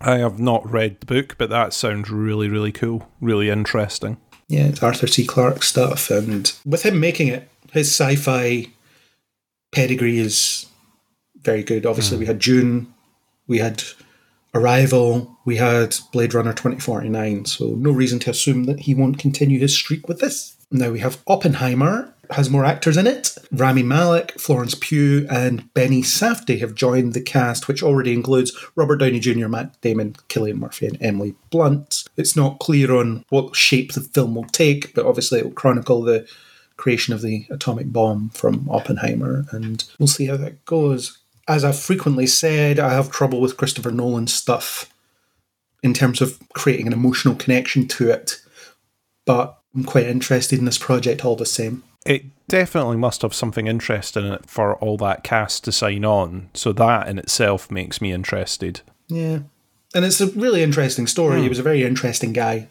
[0.00, 4.18] I have not read the book, but that sounds really, really cool, really interesting.
[4.48, 5.26] Yeah, it's Arthur C.
[5.26, 6.10] Clarke stuff.
[6.10, 8.72] And with him making it, his sci fi
[9.72, 10.66] pedigree is
[11.40, 11.86] very good.
[11.86, 12.20] Obviously, mm.
[12.20, 12.94] we had Dune,
[13.46, 13.82] we had
[14.56, 19.58] Arrival, we had Blade Runner 2049, so no reason to assume that he won't continue
[19.58, 20.56] his streak with this.
[20.70, 23.36] Now we have Oppenheimer, has more actors in it.
[23.52, 28.96] Rami Malek, Florence Pugh, and Benny Safdie have joined the cast, which already includes Robert
[28.96, 32.04] Downey Jr., Matt Damon, Cillian Murphy, and Emily Blunt.
[32.16, 36.02] It's not clear on what shape the film will take, but obviously it will chronicle
[36.02, 36.26] the
[36.78, 41.78] creation of the atomic bomb from Oppenheimer, and we'll see how that goes as I've
[41.78, 44.92] frequently said, I have trouble with Christopher Nolan stuff
[45.82, 48.40] in terms of creating an emotional connection to it.
[49.24, 51.82] But I'm quite interested in this project all the same.
[52.04, 56.50] It definitely must have something interesting in it for all that cast to sign on.
[56.54, 58.80] So that in itself makes me interested.
[59.08, 59.40] Yeah.
[59.94, 61.40] And it's a really interesting story.
[61.40, 61.42] Mm.
[61.44, 62.68] He was a very interesting guy.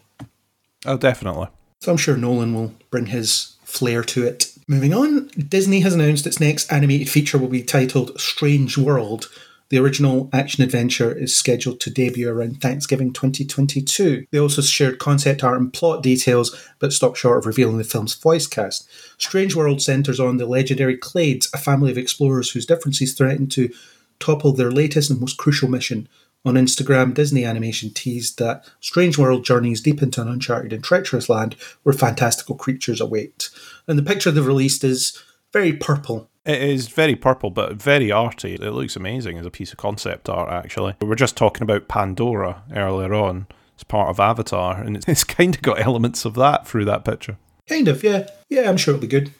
[0.84, 1.48] Oh, definitely.
[1.80, 4.55] So I'm sure Nolan will bring his flair to it.
[4.68, 9.30] Moving on, Disney has announced its next animated feature will be titled Strange World.
[9.68, 14.26] The original action adventure is scheduled to debut around Thanksgiving 2022.
[14.32, 18.16] They also shared concept art and plot details, but stopped short of revealing the film's
[18.16, 18.88] voice cast.
[19.18, 23.72] Strange World centres on the legendary Clades, a family of explorers whose differences threaten to
[24.18, 26.08] topple their latest and most crucial mission
[26.46, 31.28] on Instagram, Disney Animation teased that Strange World journeys deep into an uncharted and treacherous
[31.28, 33.50] land where fantastical creatures await.
[33.88, 35.20] And the picture they've released is
[35.52, 36.30] very purple.
[36.44, 38.54] It is very purple, but very arty.
[38.54, 40.94] It looks amazing as a piece of concept art, actually.
[41.02, 45.24] We were just talking about Pandora earlier on It's part of Avatar, and it's, it's
[45.24, 47.38] kind of got elements of that through that picture.
[47.68, 48.28] Kind of, yeah.
[48.48, 49.32] Yeah, I'm sure it'll be good.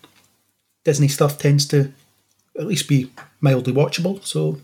[0.85, 1.93] Disney stuff tends to
[2.59, 4.61] at least be mildly watchable, so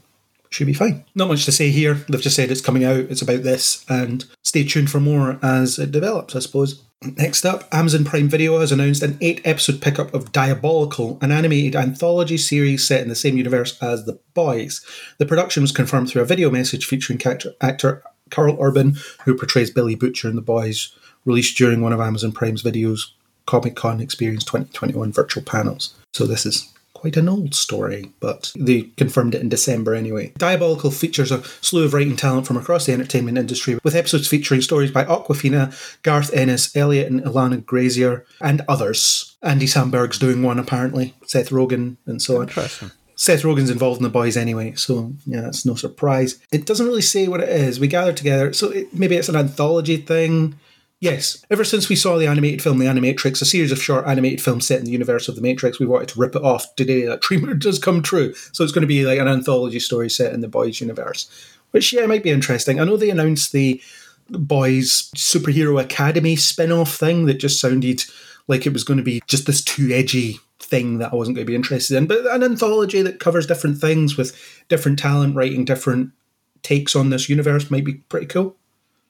[0.54, 1.04] should be fine.
[1.14, 1.94] Not much to say here.
[2.08, 5.78] They've just said it's coming out, it's about this, and stay tuned for more as
[5.78, 6.82] it develops, I suppose.
[7.02, 11.74] Next up, Amazon Prime Video has announced an eight episode pickup of Diabolical, an animated
[11.74, 14.84] anthology series set in the same universe as The Boys.
[15.18, 17.20] The production was confirmed through a video message featuring
[17.60, 22.30] actor, Karl Urban, who portrays Billy Butcher in The Boys, released during one of Amazon
[22.30, 23.10] Prime's videos,
[23.46, 25.94] Comic Con Experience 2021 virtual panels.
[26.12, 26.72] So this is
[27.02, 30.32] quite an old story, but they confirmed it in December anyway.
[30.38, 34.60] Diabolical features a slew of writing talent from across the entertainment industry, with episodes featuring
[34.60, 35.74] stories by Awkwafina,
[36.04, 39.36] Garth Ennis, Eliot and Ilana Glazer, and others.
[39.42, 42.48] Andy Samberg's doing one apparently, Seth Rogen, and so on.
[43.16, 46.38] Seth Rogen's involved in the boys anyway, so yeah, that's no surprise.
[46.52, 47.80] It doesn't really say what it is.
[47.80, 50.54] We gather together, so it, maybe it's an anthology thing.
[51.02, 51.44] Yes.
[51.50, 54.68] Ever since we saw the animated film The Animatrix, a series of short animated films
[54.68, 56.76] set in the universe of The Matrix, we wanted to rip it off.
[56.76, 58.32] Today, that dream does come true.
[58.52, 61.28] So it's going to be like an anthology story set in the Boys universe,
[61.72, 62.78] which, yeah, might be interesting.
[62.78, 63.82] I know they announced the
[64.30, 68.04] Boys Superhero Academy spin off thing that just sounded
[68.46, 71.46] like it was going to be just this too edgy thing that I wasn't going
[71.46, 74.38] to be interested in, but an anthology that covers different things with
[74.68, 76.12] different talent writing different
[76.62, 78.56] takes on this universe might be pretty cool.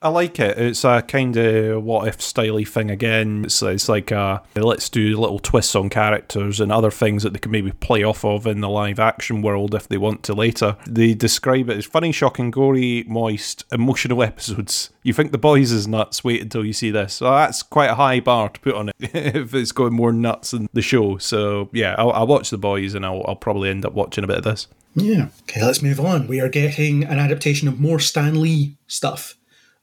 [0.03, 0.59] I like it.
[0.59, 3.45] It's a kind of what if styly thing again.
[3.45, 7.39] It's, it's like a, let's do little twists on characters and other things that they
[7.39, 10.77] can maybe play off of in the live action world if they want to later.
[10.89, 14.91] They describe it as funny, shocking, gory, moist, emotional episodes.
[15.05, 17.15] You think the boys is nuts, wait until you see this.
[17.15, 20.51] So that's quite a high bar to put on it if it's going more nuts
[20.51, 21.19] than the show.
[21.19, 24.27] So yeah, I'll, I'll watch the boys and I'll, I'll probably end up watching a
[24.27, 24.67] bit of this.
[24.95, 25.29] Yeah.
[25.43, 26.27] Okay, let's move on.
[26.27, 29.37] We are getting an adaptation of more Stan Lee stuff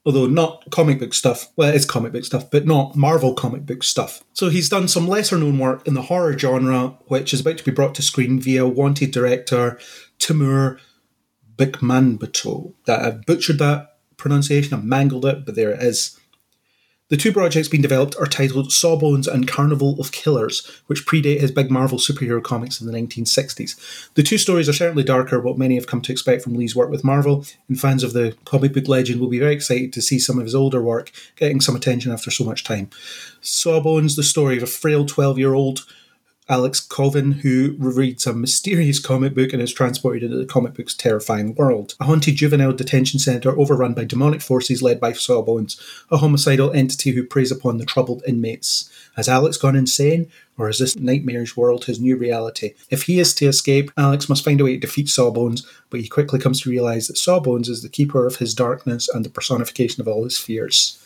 [0.05, 1.51] although not comic book stuff.
[1.55, 4.23] Well, it is comic book stuff, but not Marvel comic book stuff.
[4.33, 7.63] So he's done some lesser known work in the horror genre, which is about to
[7.63, 9.79] be brought to screen via wanted director
[10.17, 10.79] Timur
[11.55, 12.73] Bekmambetov.
[12.85, 16.18] That I've butchered that pronunciation, I've mangled it, but there it is.
[17.09, 21.51] The two projects being developed are titled Sawbones and Carnival of Killers, which predate his
[21.51, 24.11] big Marvel superhero comics in the 1960s.
[24.13, 26.91] The two stories are certainly darker, what many have come to expect from Lee's work
[26.91, 30.19] with Marvel, and fans of the comic book legend will be very excited to see
[30.19, 32.91] some of his older work getting some attention after so much time.
[33.41, 35.85] Sawbones, the story of a frail 12 year old
[36.49, 40.95] Alex Coven, who reads a mysterious comic book and is transported into the comic book's
[40.95, 41.93] terrifying world.
[41.99, 47.11] A haunted juvenile detention centre overrun by demonic forces led by Sawbones, a homicidal entity
[47.11, 48.89] who preys upon the troubled inmates.
[49.15, 52.73] Has Alex gone insane, or is this nightmarish world his new reality?
[52.89, 56.07] If he is to escape, Alex must find a way to defeat Sawbones, but he
[56.07, 60.01] quickly comes to realise that Sawbones is the keeper of his darkness and the personification
[60.01, 60.99] of all his fears.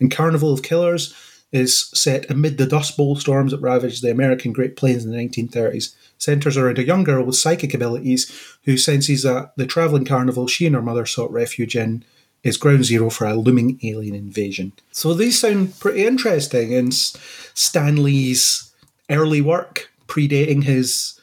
[0.00, 1.14] In Carnival of Killers
[1.54, 5.16] is set amid the Dust Bowl storms that ravaged the American Great Plains in the
[5.16, 5.94] 1930s.
[6.18, 10.66] Centres around a young girl with psychic abilities who senses that the travelling carnival she
[10.66, 12.04] and her mother sought refuge in
[12.42, 14.72] is ground zero for a looming alien invasion.
[14.90, 18.74] So these sound pretty interesting, and Stan Lee's
[19.08, 21.20] early work, predating his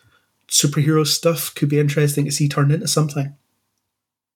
[0.48, 3.36] superhero stuff, could be interesting to see turned into something.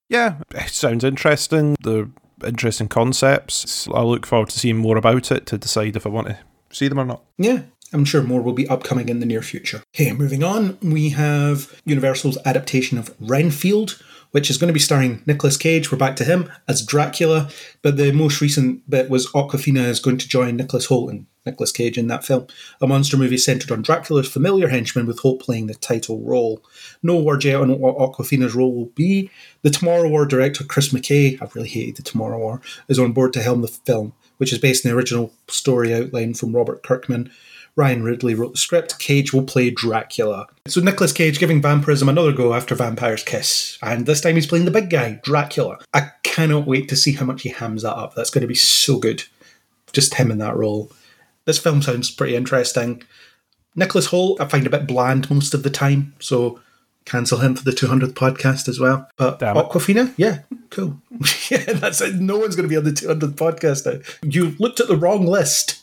[0.10, 1.78] Yeah, it sounds interesting.
[1.82, 2.10] The
[2.46, 3.88] interesting concepts.
[3.94, 6.38] I look forward to seeing more about it to decide if I want to
[6.72, 7.24] see them or not.
[7.38, 7.62] Yeah,
[7.94, 9.84] I'm sure more will be upcoming in the near future.
[9.96, 14.02] Okay, moving on, we have Universal's adaptation of Renfield,
[14.32, 15.92] which is going to be starring Nicolas Cage.
[15.92, 17.50] We're back to him as Dracula,
[17.82, 21.72] but the most recent bit was Awkwafina is going to join Nicholas Hoult and Nicolas
[21.72, 22.48] Cage in that film.
[22.82, 26.64] A monster movie centered on Dracula's familiar henchman, with Hoult playing the title role.
[27.04, 29.30] No word yet on what Awkwafina's role will be.
[29.62, 33.34] The Tomorrow War director Chris McKay, I've really hated the Tomorrow War, is on board
[33.34, 37.32] to helm the film, which is based on the original story outline from Robert Kirkman.
[37.78, 39.00] Ryan Ridley wrote the script.
[39.00, 40.48] Cage will play Dracula.
[40.66, 44.64] So Nicolas Cage giving vampirism another go after Vampire's Kiss, and this time he's playing
[44.64, 45.80] the big guy, Dracula.
[45.94, 48.16] I cannot wait to see how much he hams that up.
[48.16, 49.24] That's going to be so good.
[49.92, 50.92] Just him in that role.
[51.46, 53.04] This film sounds pretty interesting.
[53.76, 56.60] Nicholas Hoult, I find a bit bland most of the time, so
[57.06, 59.08] cancel him for the 200th podcast as well.
[59.18, 59.66] But Damn it.
[59.66, 60.40] Awkwafina, yeah,
[60.72, 61.00] cool.
[61.50, 62.16] yeah, that's it.
[62.16, 64.02] No one's going to be on the 200th podcast now.
[64.24, 65.82] You looked at the wrong list.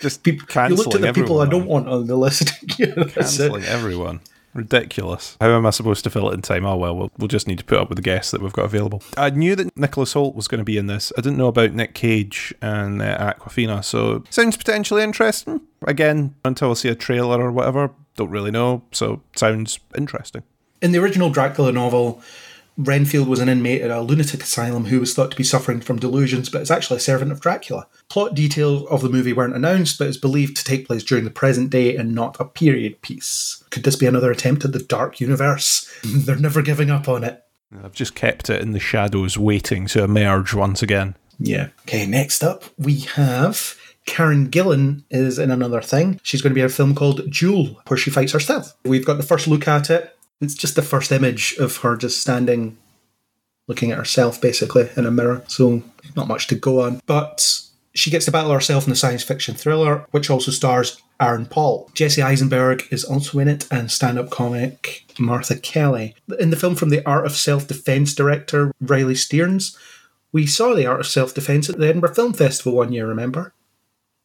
[0.00, 0.76] Just People, cancel.
[0.76, 2.52] you looked at the people I don't want on the list.
[2.78, 2.94] yeah.
[3.08, 4.20] Cancelling everyone.
[4.56, 5.36] Ridiculous.
[5.38, 6.64] How am I supposed to fill it in time?
[6.64, 8.64] Oh well, well, we'll just need to put up with the guests that we've got
[8.64, 9.02] available.
[9.16, 11.12] I knew that Nicholas Hoult was going to be in this.
[11.18, 15.60] I didn't know about Nick Cage and uh, Awkwafina, so sounds potentially interesting.
[15.86, 18.82] Again, until I see a trailer or whatever, don't really know.
[18.92, 20.42] So sounds interesting.
[20.80, 22.22] In the original Dracula novel,
[22.76, 25.98] Renfield was an inmate at a lunatic asylum who was thought to be suffering from
[25.98, 27.86] delusions, but is actually a servant of Dracula.
[28.08, 31.30] Plot details of the movie weren't announced, but is believed to take place during the
[31.30, 33.64] present day and not a period piece.
[33.70, 35.90] Could this be another attempt at the dark universe?
[36.04, 37.42] They're never giving up on it.
[37.82, 41.16] I've just kept it in the shadows, waiting to emerge once again.
[41.38, 41.68] Yeah.
[41.82, 43.76] Okay, next up we have
[44.06, 46.20] Karen Gillan is in another thing.
[46.22, 48.74] She's going to be in a film called Dual, where she fights herself.
[48.84, 50.15] We've got the first look at it.
[50.40, 52.76] It's just the first image of her just standing,
[53.68, 55.42] looking at herself basically in a mirror.
[55.48, 55.82] So
[56.14, 57.00] not much to go on.
[57.06, 57.62] But
[57.94, 61.90] she gets to battle herself in the science fiction thriller, which also stars Aaron Paul.
[61.94, 66.14] Jesse Eisenberg is also in it, and stand up comic Martha Kelly.
[66.38, 69.78] In the film from the Art of Self Defense director Riley Stearns,
[70.30, 73.54] we saw the Art of Self Defense at the Edinburgh Film Festival one year, remember?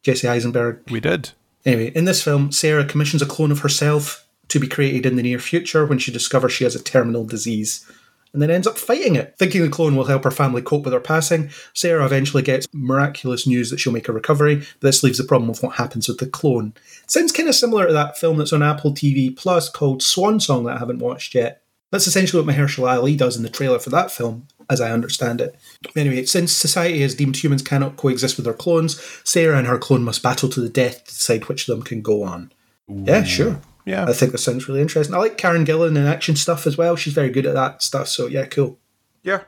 [0.04, 0.82] Jesse Eisenberg.
[0.90, 1.32] We did.
[1.66, 5.24] Anyway, in this film, Sarah commissions a clone of herself to be created in the
[5.24, 7.86] near future when she discovers she has a terminal disease
[8.34, 9.36] and then ends up fighting it.
[9.38, 13.46] Thinking the clone will help her family cope with her passing, Sarah eventually gets miraculous
[13.46, 16.28] news that she'll make a recovery, this leaves the problem of what happens with the
[16.28, 16.74] clone.
[17.08, 20.64] Sounds kind of similar to that film that's on Apple TV Plus called Swan Song
[20.66, 21.64] that I haven't watched yet.
[21.92, 25.42] That's essentially what Mahershala Ali does in the trailer for that film, as I understand
[25.42, 25.58] it.
[25.94, 30.04] Anyway, since society has deemed humans cannot coexist with their clones, Sarah and her clone
[30.04, 32.54] must battle to the death to decide which of them can go on.
[32.88, 33.62] Yeah, sure.
[33.86, 34.06] Yeah.
[34.06, 35.16] I think that sounds really interesting.
[35.16, 36.96] I like Karen Gillan in action stuff as well.
[36.96, 38.08] She's very good at that stuff.
[38.08, 38.78] So yeah, cool.
[39.24, 39.44] Yeah.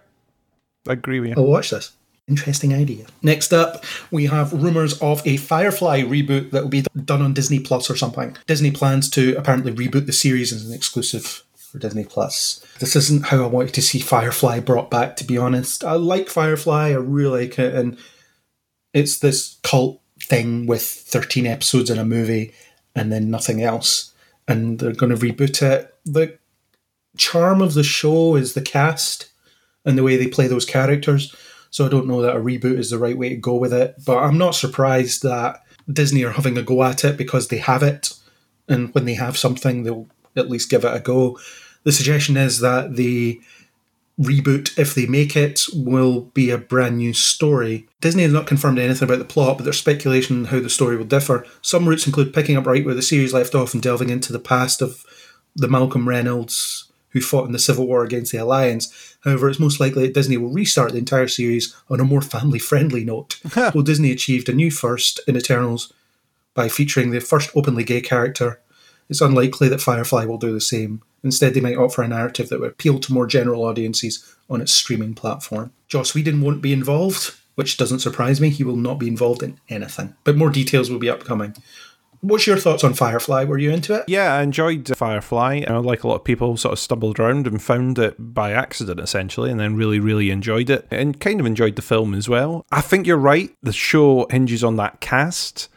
[0.88, 1.36] I agree with you.
[1.38, 1.92] I'll watch this.
[2.28, 3.06] Interesting idea.
[3.22, 7.60] Next up, we have rumours of a Firefly reboot that will be done on Disney
[7.60, 8.38] Plus or something.
[8.48, 12.64] Disney plans to apparently reboot the series as an exclusive for Disney Plus.
[12.80, 15.84] This isn't how I wanted to see Firefly brought back, to be honest.
[15.84, 17.98] I like Firefly, I really like it, and
[18.94, 22.54] it's this cult thing with 13 episodes in a movie
[22.96, 24.13] and then nothing else.
[24.48, 25.94] And they're going to reboot it.
[26.06, 26.38] The
[27.18, 29.32] charm of the show is the cast
[29.86, 31.36] and the way they play those characters.
[31.70, 33.96] So I don't know that a reboot is the right way to go with it.
[34.06, 37.84] But I'm not surprised that Disney are having a go at it because they have
[37.84, 38.14] it.
[38.68, 41.40] And when they have something, they'll at least give it a go.
[41.84, 43.42] The suggestion is that the
[44.20, 47.88] reboot, if they make it, will be a brand new story.
[48.02, 50.98] Disney has not confirmed anything about the plot, but there's speculation on how the story
[50.98, 51.46] will differ.
[51.62, 54.40] Some routes include picking up right where the series left off and delving into the
[54.40, 55.04] past of
[55.56, 59.16] the Malcolm Reynolds who fought in the Civil War against the Alliance.
[59.24, 62.60] However, it's most likely that Disney will restart the entire series on a more family
[62.60, 63.40] friendly note.
[63.56, 65.94] well, Disney achieved a new first in Eternals
[66.56, 68.60] by featuring the first openly gay character.
[69.10, 71.04] It's unlikely that Firefly will do the same.
[71.24, 74.74] Instead, they might offer a narrative that would appeal to more general audiences on its
[74.74, 75.72] streaming platform.
[75.88, 78.50] Joss Whedon won't be involved, which doesn't surprise me.
[78.50, 80.16] He will not be involved in anything.
[80.24, 81.56] But more details will be upcoming.
[82.20, 83.44] What's your thoughts on Firefly?
[83.44, 84.06] Were you into it?
[84.08, 85.64] Yeah, I enjoyed Firefly.
[85.68, 89.02] I like a lot of people sort of stumbled around and found it by accident
[89.02, 92.66] essentially, and then really, really enjoyed it and kind of enjoyed the film as well.
[92.72, 93.54] I think you're right.
[93.62, 95.68] The show hinges on that cast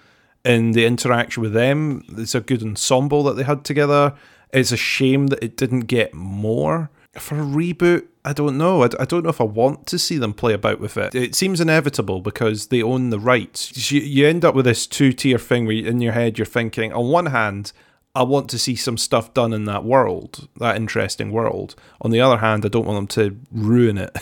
[0.44, 2.04] and the interaction with them.
[2.16, 4.14] It's a good ensemble that they had together.
[4.56, 6.90] It's a shame that it didn't get more.
[7.18, 8.82] For a reboot, I don't know.
[8.82, 11.14] I, don't know if I want to see them play about with it.
[11.14, 13.90] It seems inevitable because they own the rights.
[13.90, 17.08] You, end up with this two tier thing where in your head you're thinking, on
[17.08, 17.72] one hand,
[18.14, 21.74] I want to see some stuff done in that world, that interesting world.
[22.00, 24.16] On the other hand, I don't want them to ruin it.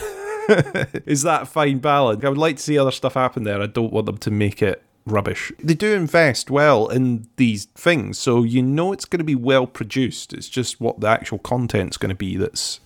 [1.05, 2.23] Is that fine balance?
[2.23, 3.61] I would like to see other stuff happen there.
[3.61, 5.51] I don't want them to make it rubbish.
[5.59, 9.67] They do invest well in these things, so you know it's going to be well
[9.67, 10.33] produced.
[10.33, 12.79] It's just what the actual content's going to be that's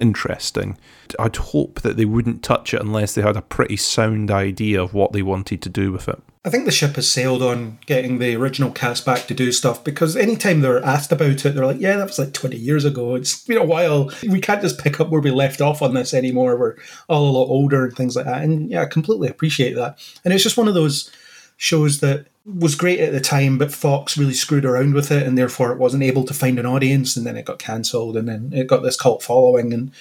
[0.00, 0.78] interesting.
[1.18, 4.94] I'd hope that they wouldn't touch it unless they had a pretty sound idea of
[4.94, 6.22] what they wanted to do with it.
[6.44, 9.82] I think the ship has sailed on getting the original cast back to do stuff
[9.84, 13.16] because anytime they're asked about it, they're like, yeah, that was like 20 years ago.
[13.16, 14.10] It's been a while.
[14.22, 16.56] We can't just pick up where we left off on this anymore.
[16.56, 16.76] We're
[17.08, 18.42] all a lot older and things like that.
[18.42, 19.98] And yeah, I completely appreciate that.
[20.24, 21.10] And it's just one of those
[21.58, 25.36] shows that was great at the time, but Fox really screwed around with it, and
[25.36, 28.50] therefore it wasn't able to find an audience, and then it got cancelled, and then
[28.54, 29.92] it got this cult following, and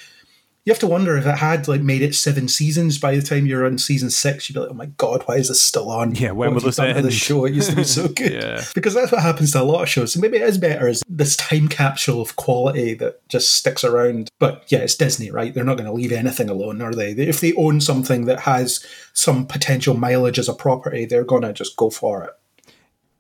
[0.68, 3.45] you have to wonder if it had like made it seven seasons by the time
[3.45, 6.14] you're on season six, you'd be like, oh my god, why is this still on?
[6.14, 7.06] Yeah, when will this end?
[7.06, 8.34] The show it used to be so good.
[8.34, 8.65] yeah.
[8.76, 10.11] because that's what happens to a lot of shows.
[10.11, 14.30] So maybe it is better as this time capsule of quality that just sticks around.
[14.39, 15.53] But yeah, it's Disney, right?
[15.53, 17.11] They're not going to leave anything alone, are they?
[17.11, 21.53] If they own something that has some potential mileage as a property, they're going to
[21.53, 22.31] just go for it.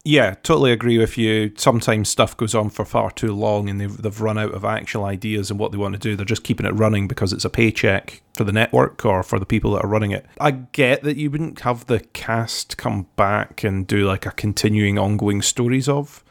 [0.07, 1.51] Yeah, totally agree with you.
[1.57, 5.03] Sometimes stuff goes on for far too long and they've, they've run out of actual
[5.03, 6.15] ideas and what they want to do.
[6.15, 9.45] They're just keeping it running because it's a paycheck for the network or for the
[9.45, 10.25] people that are running it.
[10.39, 14.97] I get that you wouldn't have the cast come back and do like a continuing
[14.97, 16.23] ongoing stories of.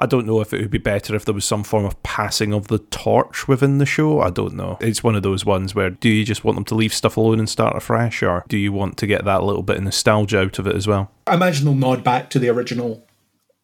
[0.00, 2.52] I don't know if it would be better if there was some form of passing
[2.52, 4.20] of the torch within the show.
[4.20, 4.78] I don't know.
[4.80, 7.38] It's one of those ones where do you just want them to leave stuff alone
[7.38, 10.58] and start afresh, or do you want to get that little bit of nostalgia out
[10.58, 11.12] of it as well?
[11.28, 13.06] I imagine they'll nod back to the original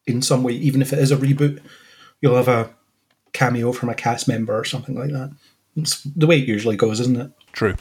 [0.09, 1.61] in some way, even if it is a reboot.
[2.21, 2.69] You'll have a
[3.31, 5.31] cameo from a cast member or something like that.
[5.75, 7.31] It's the way it usually goes, isn't it?
[7.53, 7.75] True.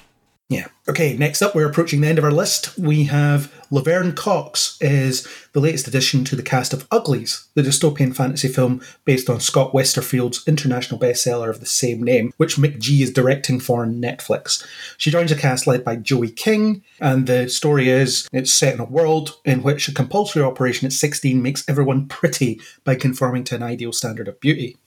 [0.50, 0.68] Yeah.
[0.88, 2.78] Okay, next up, we're approaching the end of our list.
[2.78, 8.16] We have Laverne Cox is the latest addition to the cast of Uglies, the dystopian
[8.16, 13.12] fantasy film based on Scott Westerfeld's international bestseller of the same name, which McG is
[13.12, 14.66] directing for Netflix.
[14.96, 18.80] She joins a cast led by Joey King, and the story is it's set in
[18.80, 23.56] a world in which a compulsory operation at 16 makes everyone pretty by conforming to
[23.56, 24.78] an ideal standard of beauty.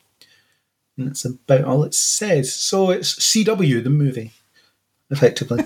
[0.98, 2.52] And that's about all it says.
[2.52, 4.32] So it's CW, the movie
[5.12, 5.64] effectively.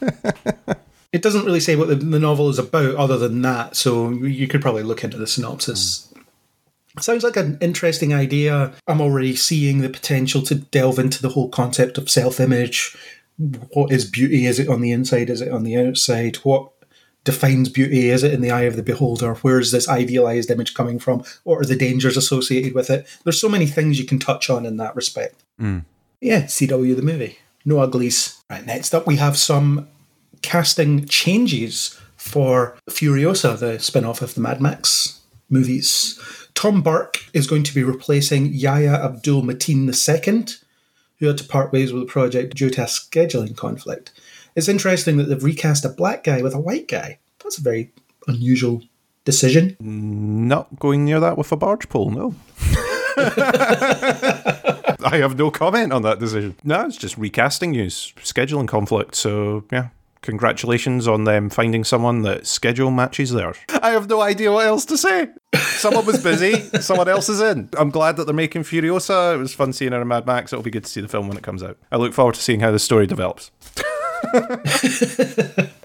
[1.12, 4.48] it doesn't really say what the, the, novel is about other than that, so you
[4.48, 6.12] could probably look into the synopsis.
[6.96, 7.02] Mm.
[7.02, 8.72] Sounds like an interesting idea.
[8.86, 12.96] I'm already seeing the potential to delve into the whole concept of self image.
[13.72, 14.46] What is beauty?
[14.46, 15.30] Is it on the inside?
[15.30, 16.36] Is it on the outside?
[16.36, 16.70] What
[17.24, 18.10] defines beauty?
[18.10, 19.34] Is it in the eye of the beholder?
[19.34, 21.22] Where is this idealized image coming from?
[21.44, 23.06] What are the dangers associated with it?
[23.24, 25.42] There's so many things you can touch on in that respect.
[25.60, 25.84] Mm.
[26.20, 28.42] Yeah, CW the movie no uglies.
[28.48, 29.88] Right, next up we have some
[30.42, 36.18] casting changes for Furiosa, the spin off of the Mad Max movies.
[36.54, 40.46] Tom Burke is going to be replacing Yahya Abdul Mateen II,
[41.18, 44.12] who had to part ways with the project due to a scheduling conflict.
[44.54, 47.18] It's interesting that they've recast a black guy with a white guy.
[47.42, 47.92] That's a very
[48.26, 48.82] unusual
[49.24, 49.76] decision.
[49.80, 52.34] Not going near that with a barge pole, no.
[55.04, 56.56] I have no comment on that decision.
[56.64, 59.14] No, it's just recasting news, scheduling conflict.
[59.14, 59.88] So yeah,
[60.22, 63.56] congratulations on them finding someone that schedule matches theirs.
[63.82, 65.28] I have no idea what else to say.
[65.54, 67.68] Someone was busy, someone else is in.
[67.76, 69.34] I'm glad that they're making Furiosa.
[69.34, 70.52] It was fun seeing her in Mad Max.
[70.52, 71.78] It'll be good to see the film when it comes out.
[71.90, 73.50] I look forward to seeing how the story develops.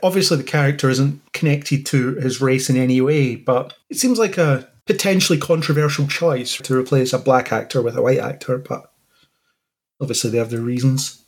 [0.03, 4.37] Obviously, the character isn't connected to his race in any way, but it seems like
[4.37, 8.91] a potentially controversial choice to replace a black actor with a white actor, but
[9.99, 11.23] obviously they have their reasons.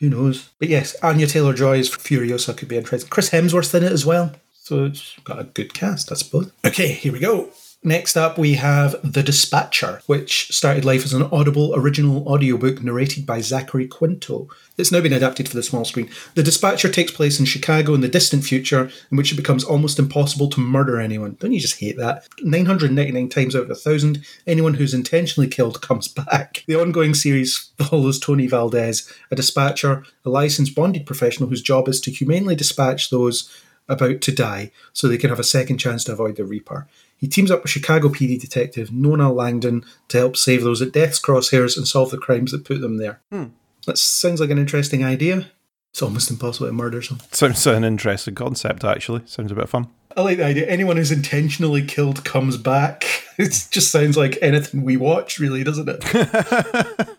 [0.00, 0.50] Who knows?
[0.58, 3.08] But yes, Anya Taylor Joy Joy's Furiosa could be interesting.
[3.08, 4.32] Chris Hemsworth in it as well.
[4.52, 6.50] So it's got a good cast, I suppose.
[6.66, 7.50] Okay, here we go.
[7.86, 13.26] Next up, we have The Dispatcher, which started life as an Audible original audiobook narrated
[13.26, 14.48] by Zachary Quinto.
[14.78, 16.08] It's now been adapted for the small screen.
[16.34, 19.98] The Dispatcher takes place in Chicago in the distant future, in which it becomes almost
[19.98, 21.36] impossible to murder anyone.
[21.38, 22.26] Don't you just hate that?
[22.42, 26.64] 999 times out of a thousand, anyone who's intentionally killed comes back.
[26.66, 32.00] The ongoing series follows Tony Valdez, a dispatcher, a licensed bonded professional whose job is
[32.00, 33.54] to humanely dispatch those
[33.88, 36.88] about to die so they can have a second chance to avoid the Reaper.
[37.24, 41.18] He teams up with Chicago PD detective Nona Langdon to help save those at death's
[41.18, 43.22] crosshairs and solve the crimes that put them there.
[43.32, 43.44] Hmm.
[43.86, 45.50] That sounds like an interesting idea.
[45.90, 47.26] It's almost impossible to murder someone.
[47.32, 49.22] Sounds an interesting concept, actually.
[49.24, 49.88] Sounds a bit fun.
[50.14, 50.66] I like the idea.
[50.66, 53.06] Anyone who's intentionally killed comes back.
[53.36, 57.08] It just sounds like anything we watch, really, doesn't it?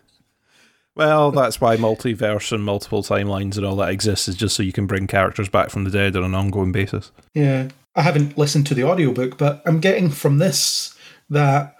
[0.96, 4.72] Well, that's why multiverse and multiple timelines and all that exists, is just so you
[4.72, 7.12] can bring characters back from the dead on an ongoing basis.
[7.34, 7.68] Yeah.
[7.96, 10.94] I haven't listened to the audiobook, but I'm getting from this
[11.30, 11.76] that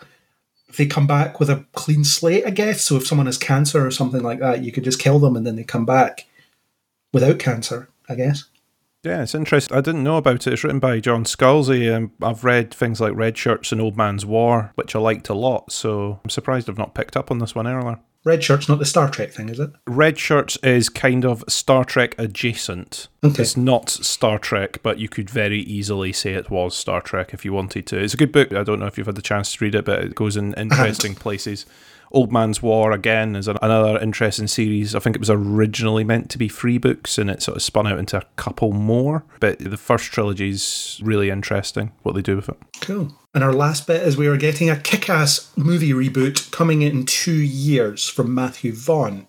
[0.76, 2.82] they come back with a clean slate, I guess.
[2.82, 5.47] So if someone has cancer or something like that, you could just kill them and
[5.47, 6.26] then they come back
[7.12, 8.44] without cancer, I guess.
[9.02, 9.76] Yeah, it's interesting.
[9.76, 10.52] I didn't know about it.
[10.52, 11.94] It's written by John Scalzi.
[11.94, 15.34] Um, I've read things like Red Shirts and Old Man's War, which I liked a
[15.34, 18.01] lot, so I'm surprised I've not picked up on this one earlier.
[18.27, 19.70] Red shirt's not the Star Trek thing, is it?
[19.86, 23.07] Red Shirts is kind of Star Trek adjacent.
[23.23, 23.43] Okay.
[23.43, 27.44] It's not Star Trek, but you could very easily say it was Star Trek if
[27.44, 28.03] you wanted to.
[28.03, 28.53] It's a good book.
[28.53, 30.55] I don't know if you've had the chance to read it, but it goes in
[30.55, 31.66] interesting places.
[32.16, 34.94] Old Man's War, again, is another interesting series.
[34.94, 37.86] I think it was originally meant to be three books and it sort of spun
[37.86, 39.22] out into a couple more.
[39.38, 42.56] But the first trilogy is really interesting, what they do with it.
[42.80, 43.14] Cool.
[43.34, 47.05] And our last bit is we are getting a kick ass movie reboot coming in
[47.05, 49.26] two years from Matthew Vaughn.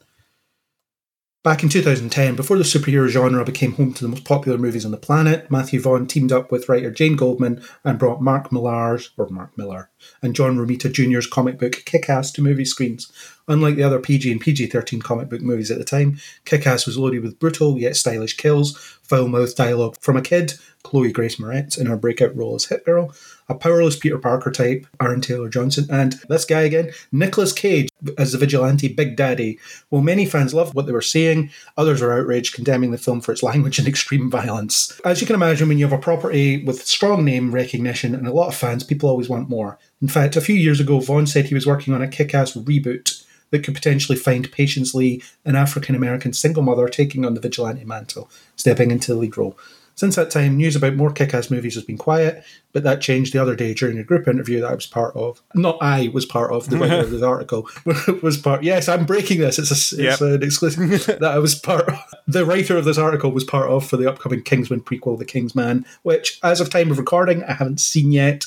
[1.48, 4.92] Back in 2010, before the superhero genre became home to the most popular movies on
[4.92, 9.30] the planet, Matthew Vaughn teamed up with writer Jane Goldman and brought Mark Millar's, or
[9.30, 9.90] Mark Miller,
[10.22, 13.10] and John Romita Jr.'s comic book Kick Ass to movie screens.
[13.48, 16.86] Unlike the other PG and PG 13 comic book movies at the time, Kick Ass
[16.86, 21.38] was loaded with brutal yet stylish kills, foul mouthed dialogue from a kid, Chloe Grace
[21.38, 23.14] Moretz in her breakout role as Hit Girl,
[23.50, 28.32] a powerless Peter Parker type, Aaron Taylor Johnson, and this guy again, Nicolas Cage as
[28.32, 29.60] the vigilante Big Daddy.
[29.90, 33.32] While many fans loved what they were seeing, others were outraged, condemning the film for
[33.32, 35.00] its language and extreme violence.
[35.06, 38.34] As you can imagine, when you have a property with strong name recognition and a
[38.34, 39.80] lot of fans, people always want more.
[40.02, 42.54] In fact, a few years ago, Vaughn said he was working on a kick ass
[42.54, 47.42] reboot that could potentially find Patience Lee, an African American single mother, taking on the
[47.42, 49.58] vigilante mantle, stepping into the lead role.
[49.98, 53.34] Since that time, news about more kick ass movies has been quiet, but that changed
[53.34, 55.42] the other day during a group interview that I was part of.
[55.56, 57.68] Not I was part of, the writer of this article
[58.22, 58.62] was part.
[58.64, 59.58] Yes, I'm breaking this.
[59.58, 60.22] It's, a, it's Yep.
[60.22, 62.00] an exclusive that I was part of.
[62.28, 65.56] The writer of this article was part of for the upcoming Kingsman prequel, The King's
[65.56, 68.46] Man, which, as of time of recording, I haven't seen yet,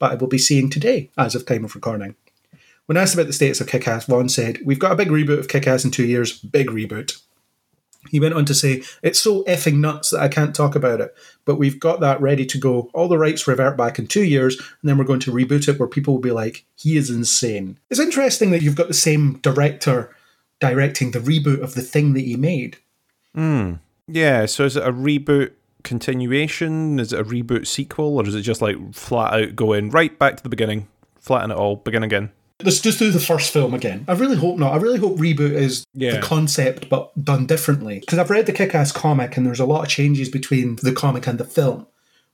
[0.00, 2.16] but I will be seeing today, as of time of recording.
[2.86, 5.38] When asked about the status of Kick Ass, Vaughn said, We've got a big reboot
[5.38, 6.40] of Kick Ass in two years.
[6.40, 7.22] Big reboot.
[8.12, 11.12] He went on to say, It's so effing nuts that I can't talk about it,
[11.46, 12.90] but we've got that ready to go.
[12.92, 15.78] All the rights revert back in two years, and then we're going to reboot it
[15.80, 17.78] where people will be like, He is insane.
[17.90, 20.14] It's interesting that you've got the same director
[20.60, 22.76] directing the reboot of the thing that he made.
[23.34, 23.74] Hmm.
[24.06, 25.52] Yeah, so is it a reboot
[25.82, 27.00] continuation?
[27.00, 28.18] Is it a reboot sequel?
[28.18, 30.86] Or is it just like flat out going right back to the beginning,
[31.18, 32.30] flatten it all, begin again?
[32.64, 34.04] Let's just do the first film again.
[34.08, 34.72] I really hope not.
[34.72, 36.16] I really hope reboot is Yeah.
[36.16, 38.00] the concept but done differently.
[38.00, 40.92] Because I've read the Kick Ass comic and there's a lot of changes between the
[40.92, 41.86] comic and the film,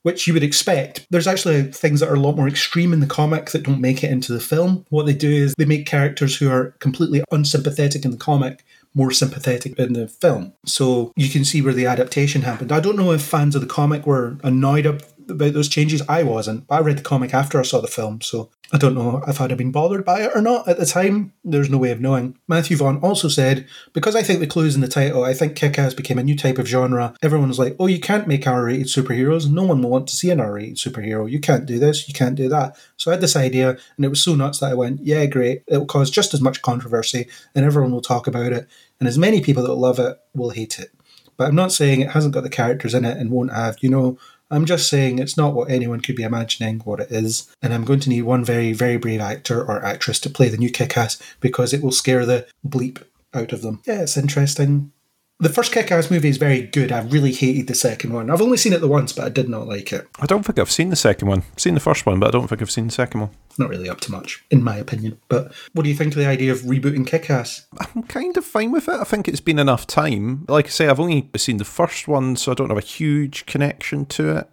[0.03, 1.05] which you would expect.
[1.09, 4.03] There's actually things that are a lot more extreme in the comic that don't make
[4.03, 4.85] it into the film.
[4.89, 8.63] What they do is they make characters who are completely unsympathetic in the comic
[8.95, 10.51] more sympathetic in the film.
[10.65, 12.71] So you can see where the adaptation happened.
[12.71, 14.85] I don't know if fans of the comic were annoyed
[15.29, 16.01] about those changes.
[16.09, 19.23] I wasn't, I read the comic after I saw the film, so I don't know
[19.27, 21.33] if I'd have been bothered by it or not at the time.
[21.43, 22.37] There's no way of knowing.
[22.47, 25.79] Matthew Vaughn also said, because I think the clues in the title, I think Kick
[25.79, 27.15] Ass became a new type of genre.
[27.21, 29.49] Everyone was like, oh, you can't make R rated superheroes.
[29.49, 31.29] No one will want to see an R rated superhero.
[31.29, 32.77] You can't do this, you can't do that.
[32.97, 35.63] So I had this idea, and it was so nuts that I went, yeah, great.
[35.67, 38.67] It will cause just as much controversy, and everyone will talk about it.
[38.99, 40.91] And as many people that love it will hate it.
[41.37, 43.89] But I'm not saying it hasn't got the characters in it and won't have, you
[43.89, 44.19] know.
[44.51, 47.53] I'm just saying it's not what anyone could be imagining what it is.
[47.61, 50.57] And I'm going to need one very, very brave actor or actress to play the
[50.57, 53.03] new kick ass because it will scare the bleep
[53.33, 53.81] out of them.
[53.85, 54.91] Yeah, it's interesting.
[55.41, 56.91] The first kick ass movie is very good.
[56.91, 58.29] I really hated the second one.
[58.29, 60.05] I've only seen it the once, but I did not like it.
[60.19, 61.43] I don't think I've seen the second one.
[61.53, 63.29] I've seen the first one, but I don't think I've seen the second one.
[63.57, 65.17] Not really up to much, in my opinion.
[65.29, 67.67] But what do you think of the idea of rebooting kick ass?
[67.79, 68.99] I'm kind of fine with it.
[68.99, 70.45] I think it's been enough time.
[70.49, 73.45] Like I say, I've only seen the first one, so I don't have a huge
[73.45, 74.49] connection to it.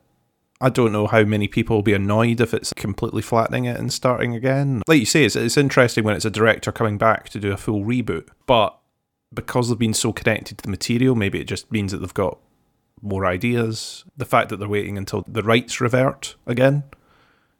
[0.60, 3.92] I don't know how many people will be annoyed if it's completely flattening it and
[3.92, 4.82] starting again.
[4.86, 7.56] Like you say, it's, it's interesting when it's a director coming back to do a
[7.56, 8.78] full reboot, but
[9.32, 12.38] because they've been so connected to the material, maybe it just means that they've got
[13.02, 14.04] more ideas.
[14.16, 16.84] The fact that they're waiting until the rights revert again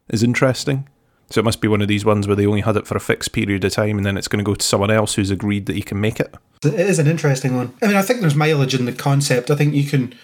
[0.09, 0.89] is interesting.
[1.29, 3.01] So it must be one of these ones where they only had it for a
[3.01, 5.67] fixed period of time and then it's going to go to someone else who's agreed
[5.67, 6.33] that he can make it.
[6.65, 7.75] It is an interesting one.
[7.83, 9.51] I mean, I think there's mileage in the concept.
[9.51, 10.15] I think you can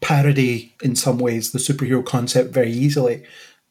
[0.00, 3.24] parody, in some ways, the superhero concept very easily.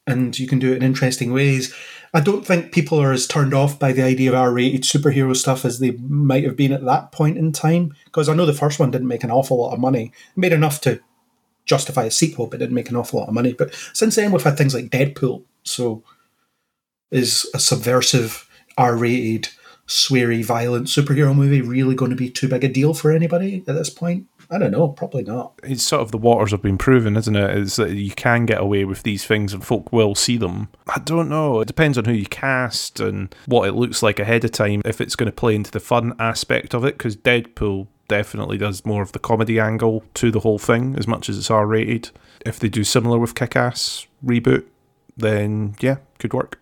[0.07, 1.73] and you can do it in interesting ways.
[2.13, 5.35] I don't think people are as turned off by the idea of R rated superhero
[5.35, 7.95] stuff as they might have been at that point in time.
[8.05, 10.11] Because I know the first one didn't make an awful lot of money.
[10.35, 10.99] It made enough to
[11.65, 13.53] justify a sequel, but didn't make an awful lot of money.
[13.53, 15.43] But since then, we've had things like Deadpool.
[15.63, 16.03] So,
[17.11, 19.49] is a subversive R rated,
[19.88, 23.75] sweary, violent superhero movie really going to be too big a deal for anybody at
[23.75, 24.27] this point?
[24.52, 24.90] I don't know.
[24.90, 25.53] Probably not.
[25.64, 27.57] It's sort of the waters have been proven, isn't it?
[27.57, 30.68] Is that you can get away with these things and folk will see them.
[30.88, 31.61] I don't know.
[31.61, 34.82] It depends on who you cast and what it looks like ahead of time.
[34.84, 38.86] If it's going to play into the fun aspect of it, because Deadpool definitely does
[38.86, 42.10] more of the comedy angle to the whole thing, as much as it's R rated.
[42.45, 44.65] If they do similar with Kick Ass reboot,
[45.15, 46.60] then yeah, could work.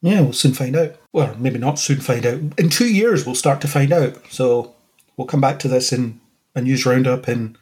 [0.00, 0.94] Yeah, we'll soon find out.
[1.12, 2.40] Well, maybe not soon find out.
[2.58, 4.16] In two years, we'll start to find out.
[4.30, 4.74] So
[5.16, 6.20] we'll come back to this in
[6.54, 7.56] a news roundup in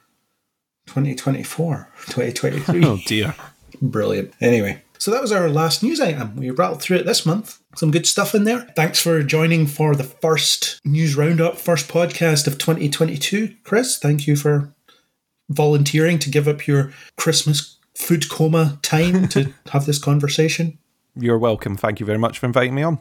[0.86, 2.84] 2024, 2023.
[2.84, 3.34] oh dear.
[3.82, 4.34] Brilliant.
[4.40, 6.36] Anyway, so that was our last news item.
[6.36, 7.58] We rattled through it this month.
[7.76, 8.60] Some good stuff in there.
[8.76, 13.54] Thanks for joining for the first news roundup, first podcast of 2022.
[13.64, 14.74] Chris, thank you for
[15.48, 20.78] volunteering to give up your Christmas food coma time to have this conversation.
[21.16, 21.76] You're welcome.
[21.76, 22.98] Thank you very much for inviting me on.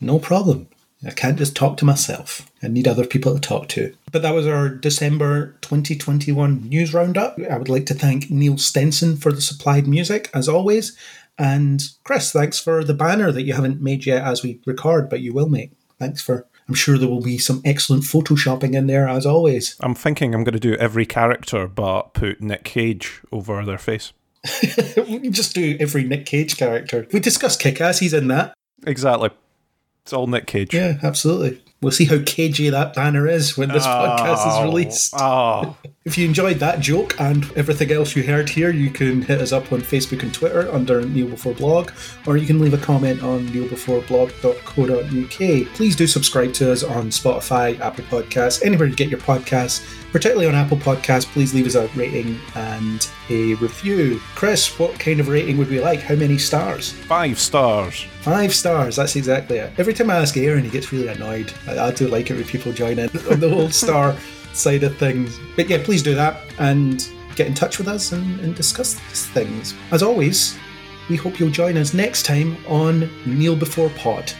[0.00, 0.68] No problem.
[1.04, 2.50] I can't just talk to myself.
[2.62, 3.94] I need other people to talk to.
[4.12, 7.38] But that was our December 2021 news roundup.
[7.50, 10.96] I would like to thank Neil Stenson for the supplied music, as always.
[11.38, 15.20] And Chris, thanks for the banner that you haven't made yet as we record, but
[15.20, 15.72] you will make.
[15.98, 16.46] Thanks for.
[16.68, 19.76] I'm sure there will be some excellent photoshopping in there, as always.
[19.80, 24.12] I'm thinking I'm going to do every character but put Nick Cage over their face.
[25.30, 27.08] just do every Nick Cage character.
[27.12, 28.54] We discussed Kick Ass, he's in that.
[28.86, 29.30] Exactly.
[30.10, 30.74] It's all Nick Cage.
[30.74, 31.62] Yeah, absolutely.
[31.80, 35.14] We'll see how cagey that banner is when this oh, podcast is released.
[35.16, 35.76] Oh.
[36.04, 39.52] if you enjoyed that joke and everything else you heard here, you can hit us
[39.52, 41.92] up on Facebook and Twitter under Kneel Before Blog,
[42.26, 45.74] or you can leave a comment on kneelbeforeblog.co.uk.
[45.74, 49.99] Please do subscribe to us on Spotify, Apple Podcasts, anywhere you get your podcasts.
[50.12, 54.20] Particularly on Apple Podcasts, please leave us a rating and a review.
[54.34, 56.00] Chris, what kind of rating would we like?
[56.00, 56.92] How many stars?
[56.92, 58.06] Five stars.
[58.22, 59.72] Five stars, that's exactly it.
[59.78, 61.52] Every time I ask Aaron, he gets really annoyed.
[61.66, 64.16] I, I do like it when people join in on the whole star
[64.52, 65.38] side of things.
[65.54, 69.26] But yeah, please do that and get in touch with us and, and discuss these
[69.28, 69.74] things.
[69.92, 70.58] As always,
[71.08, 74.32] we hope you'll join us next time on Kneel Before Pod.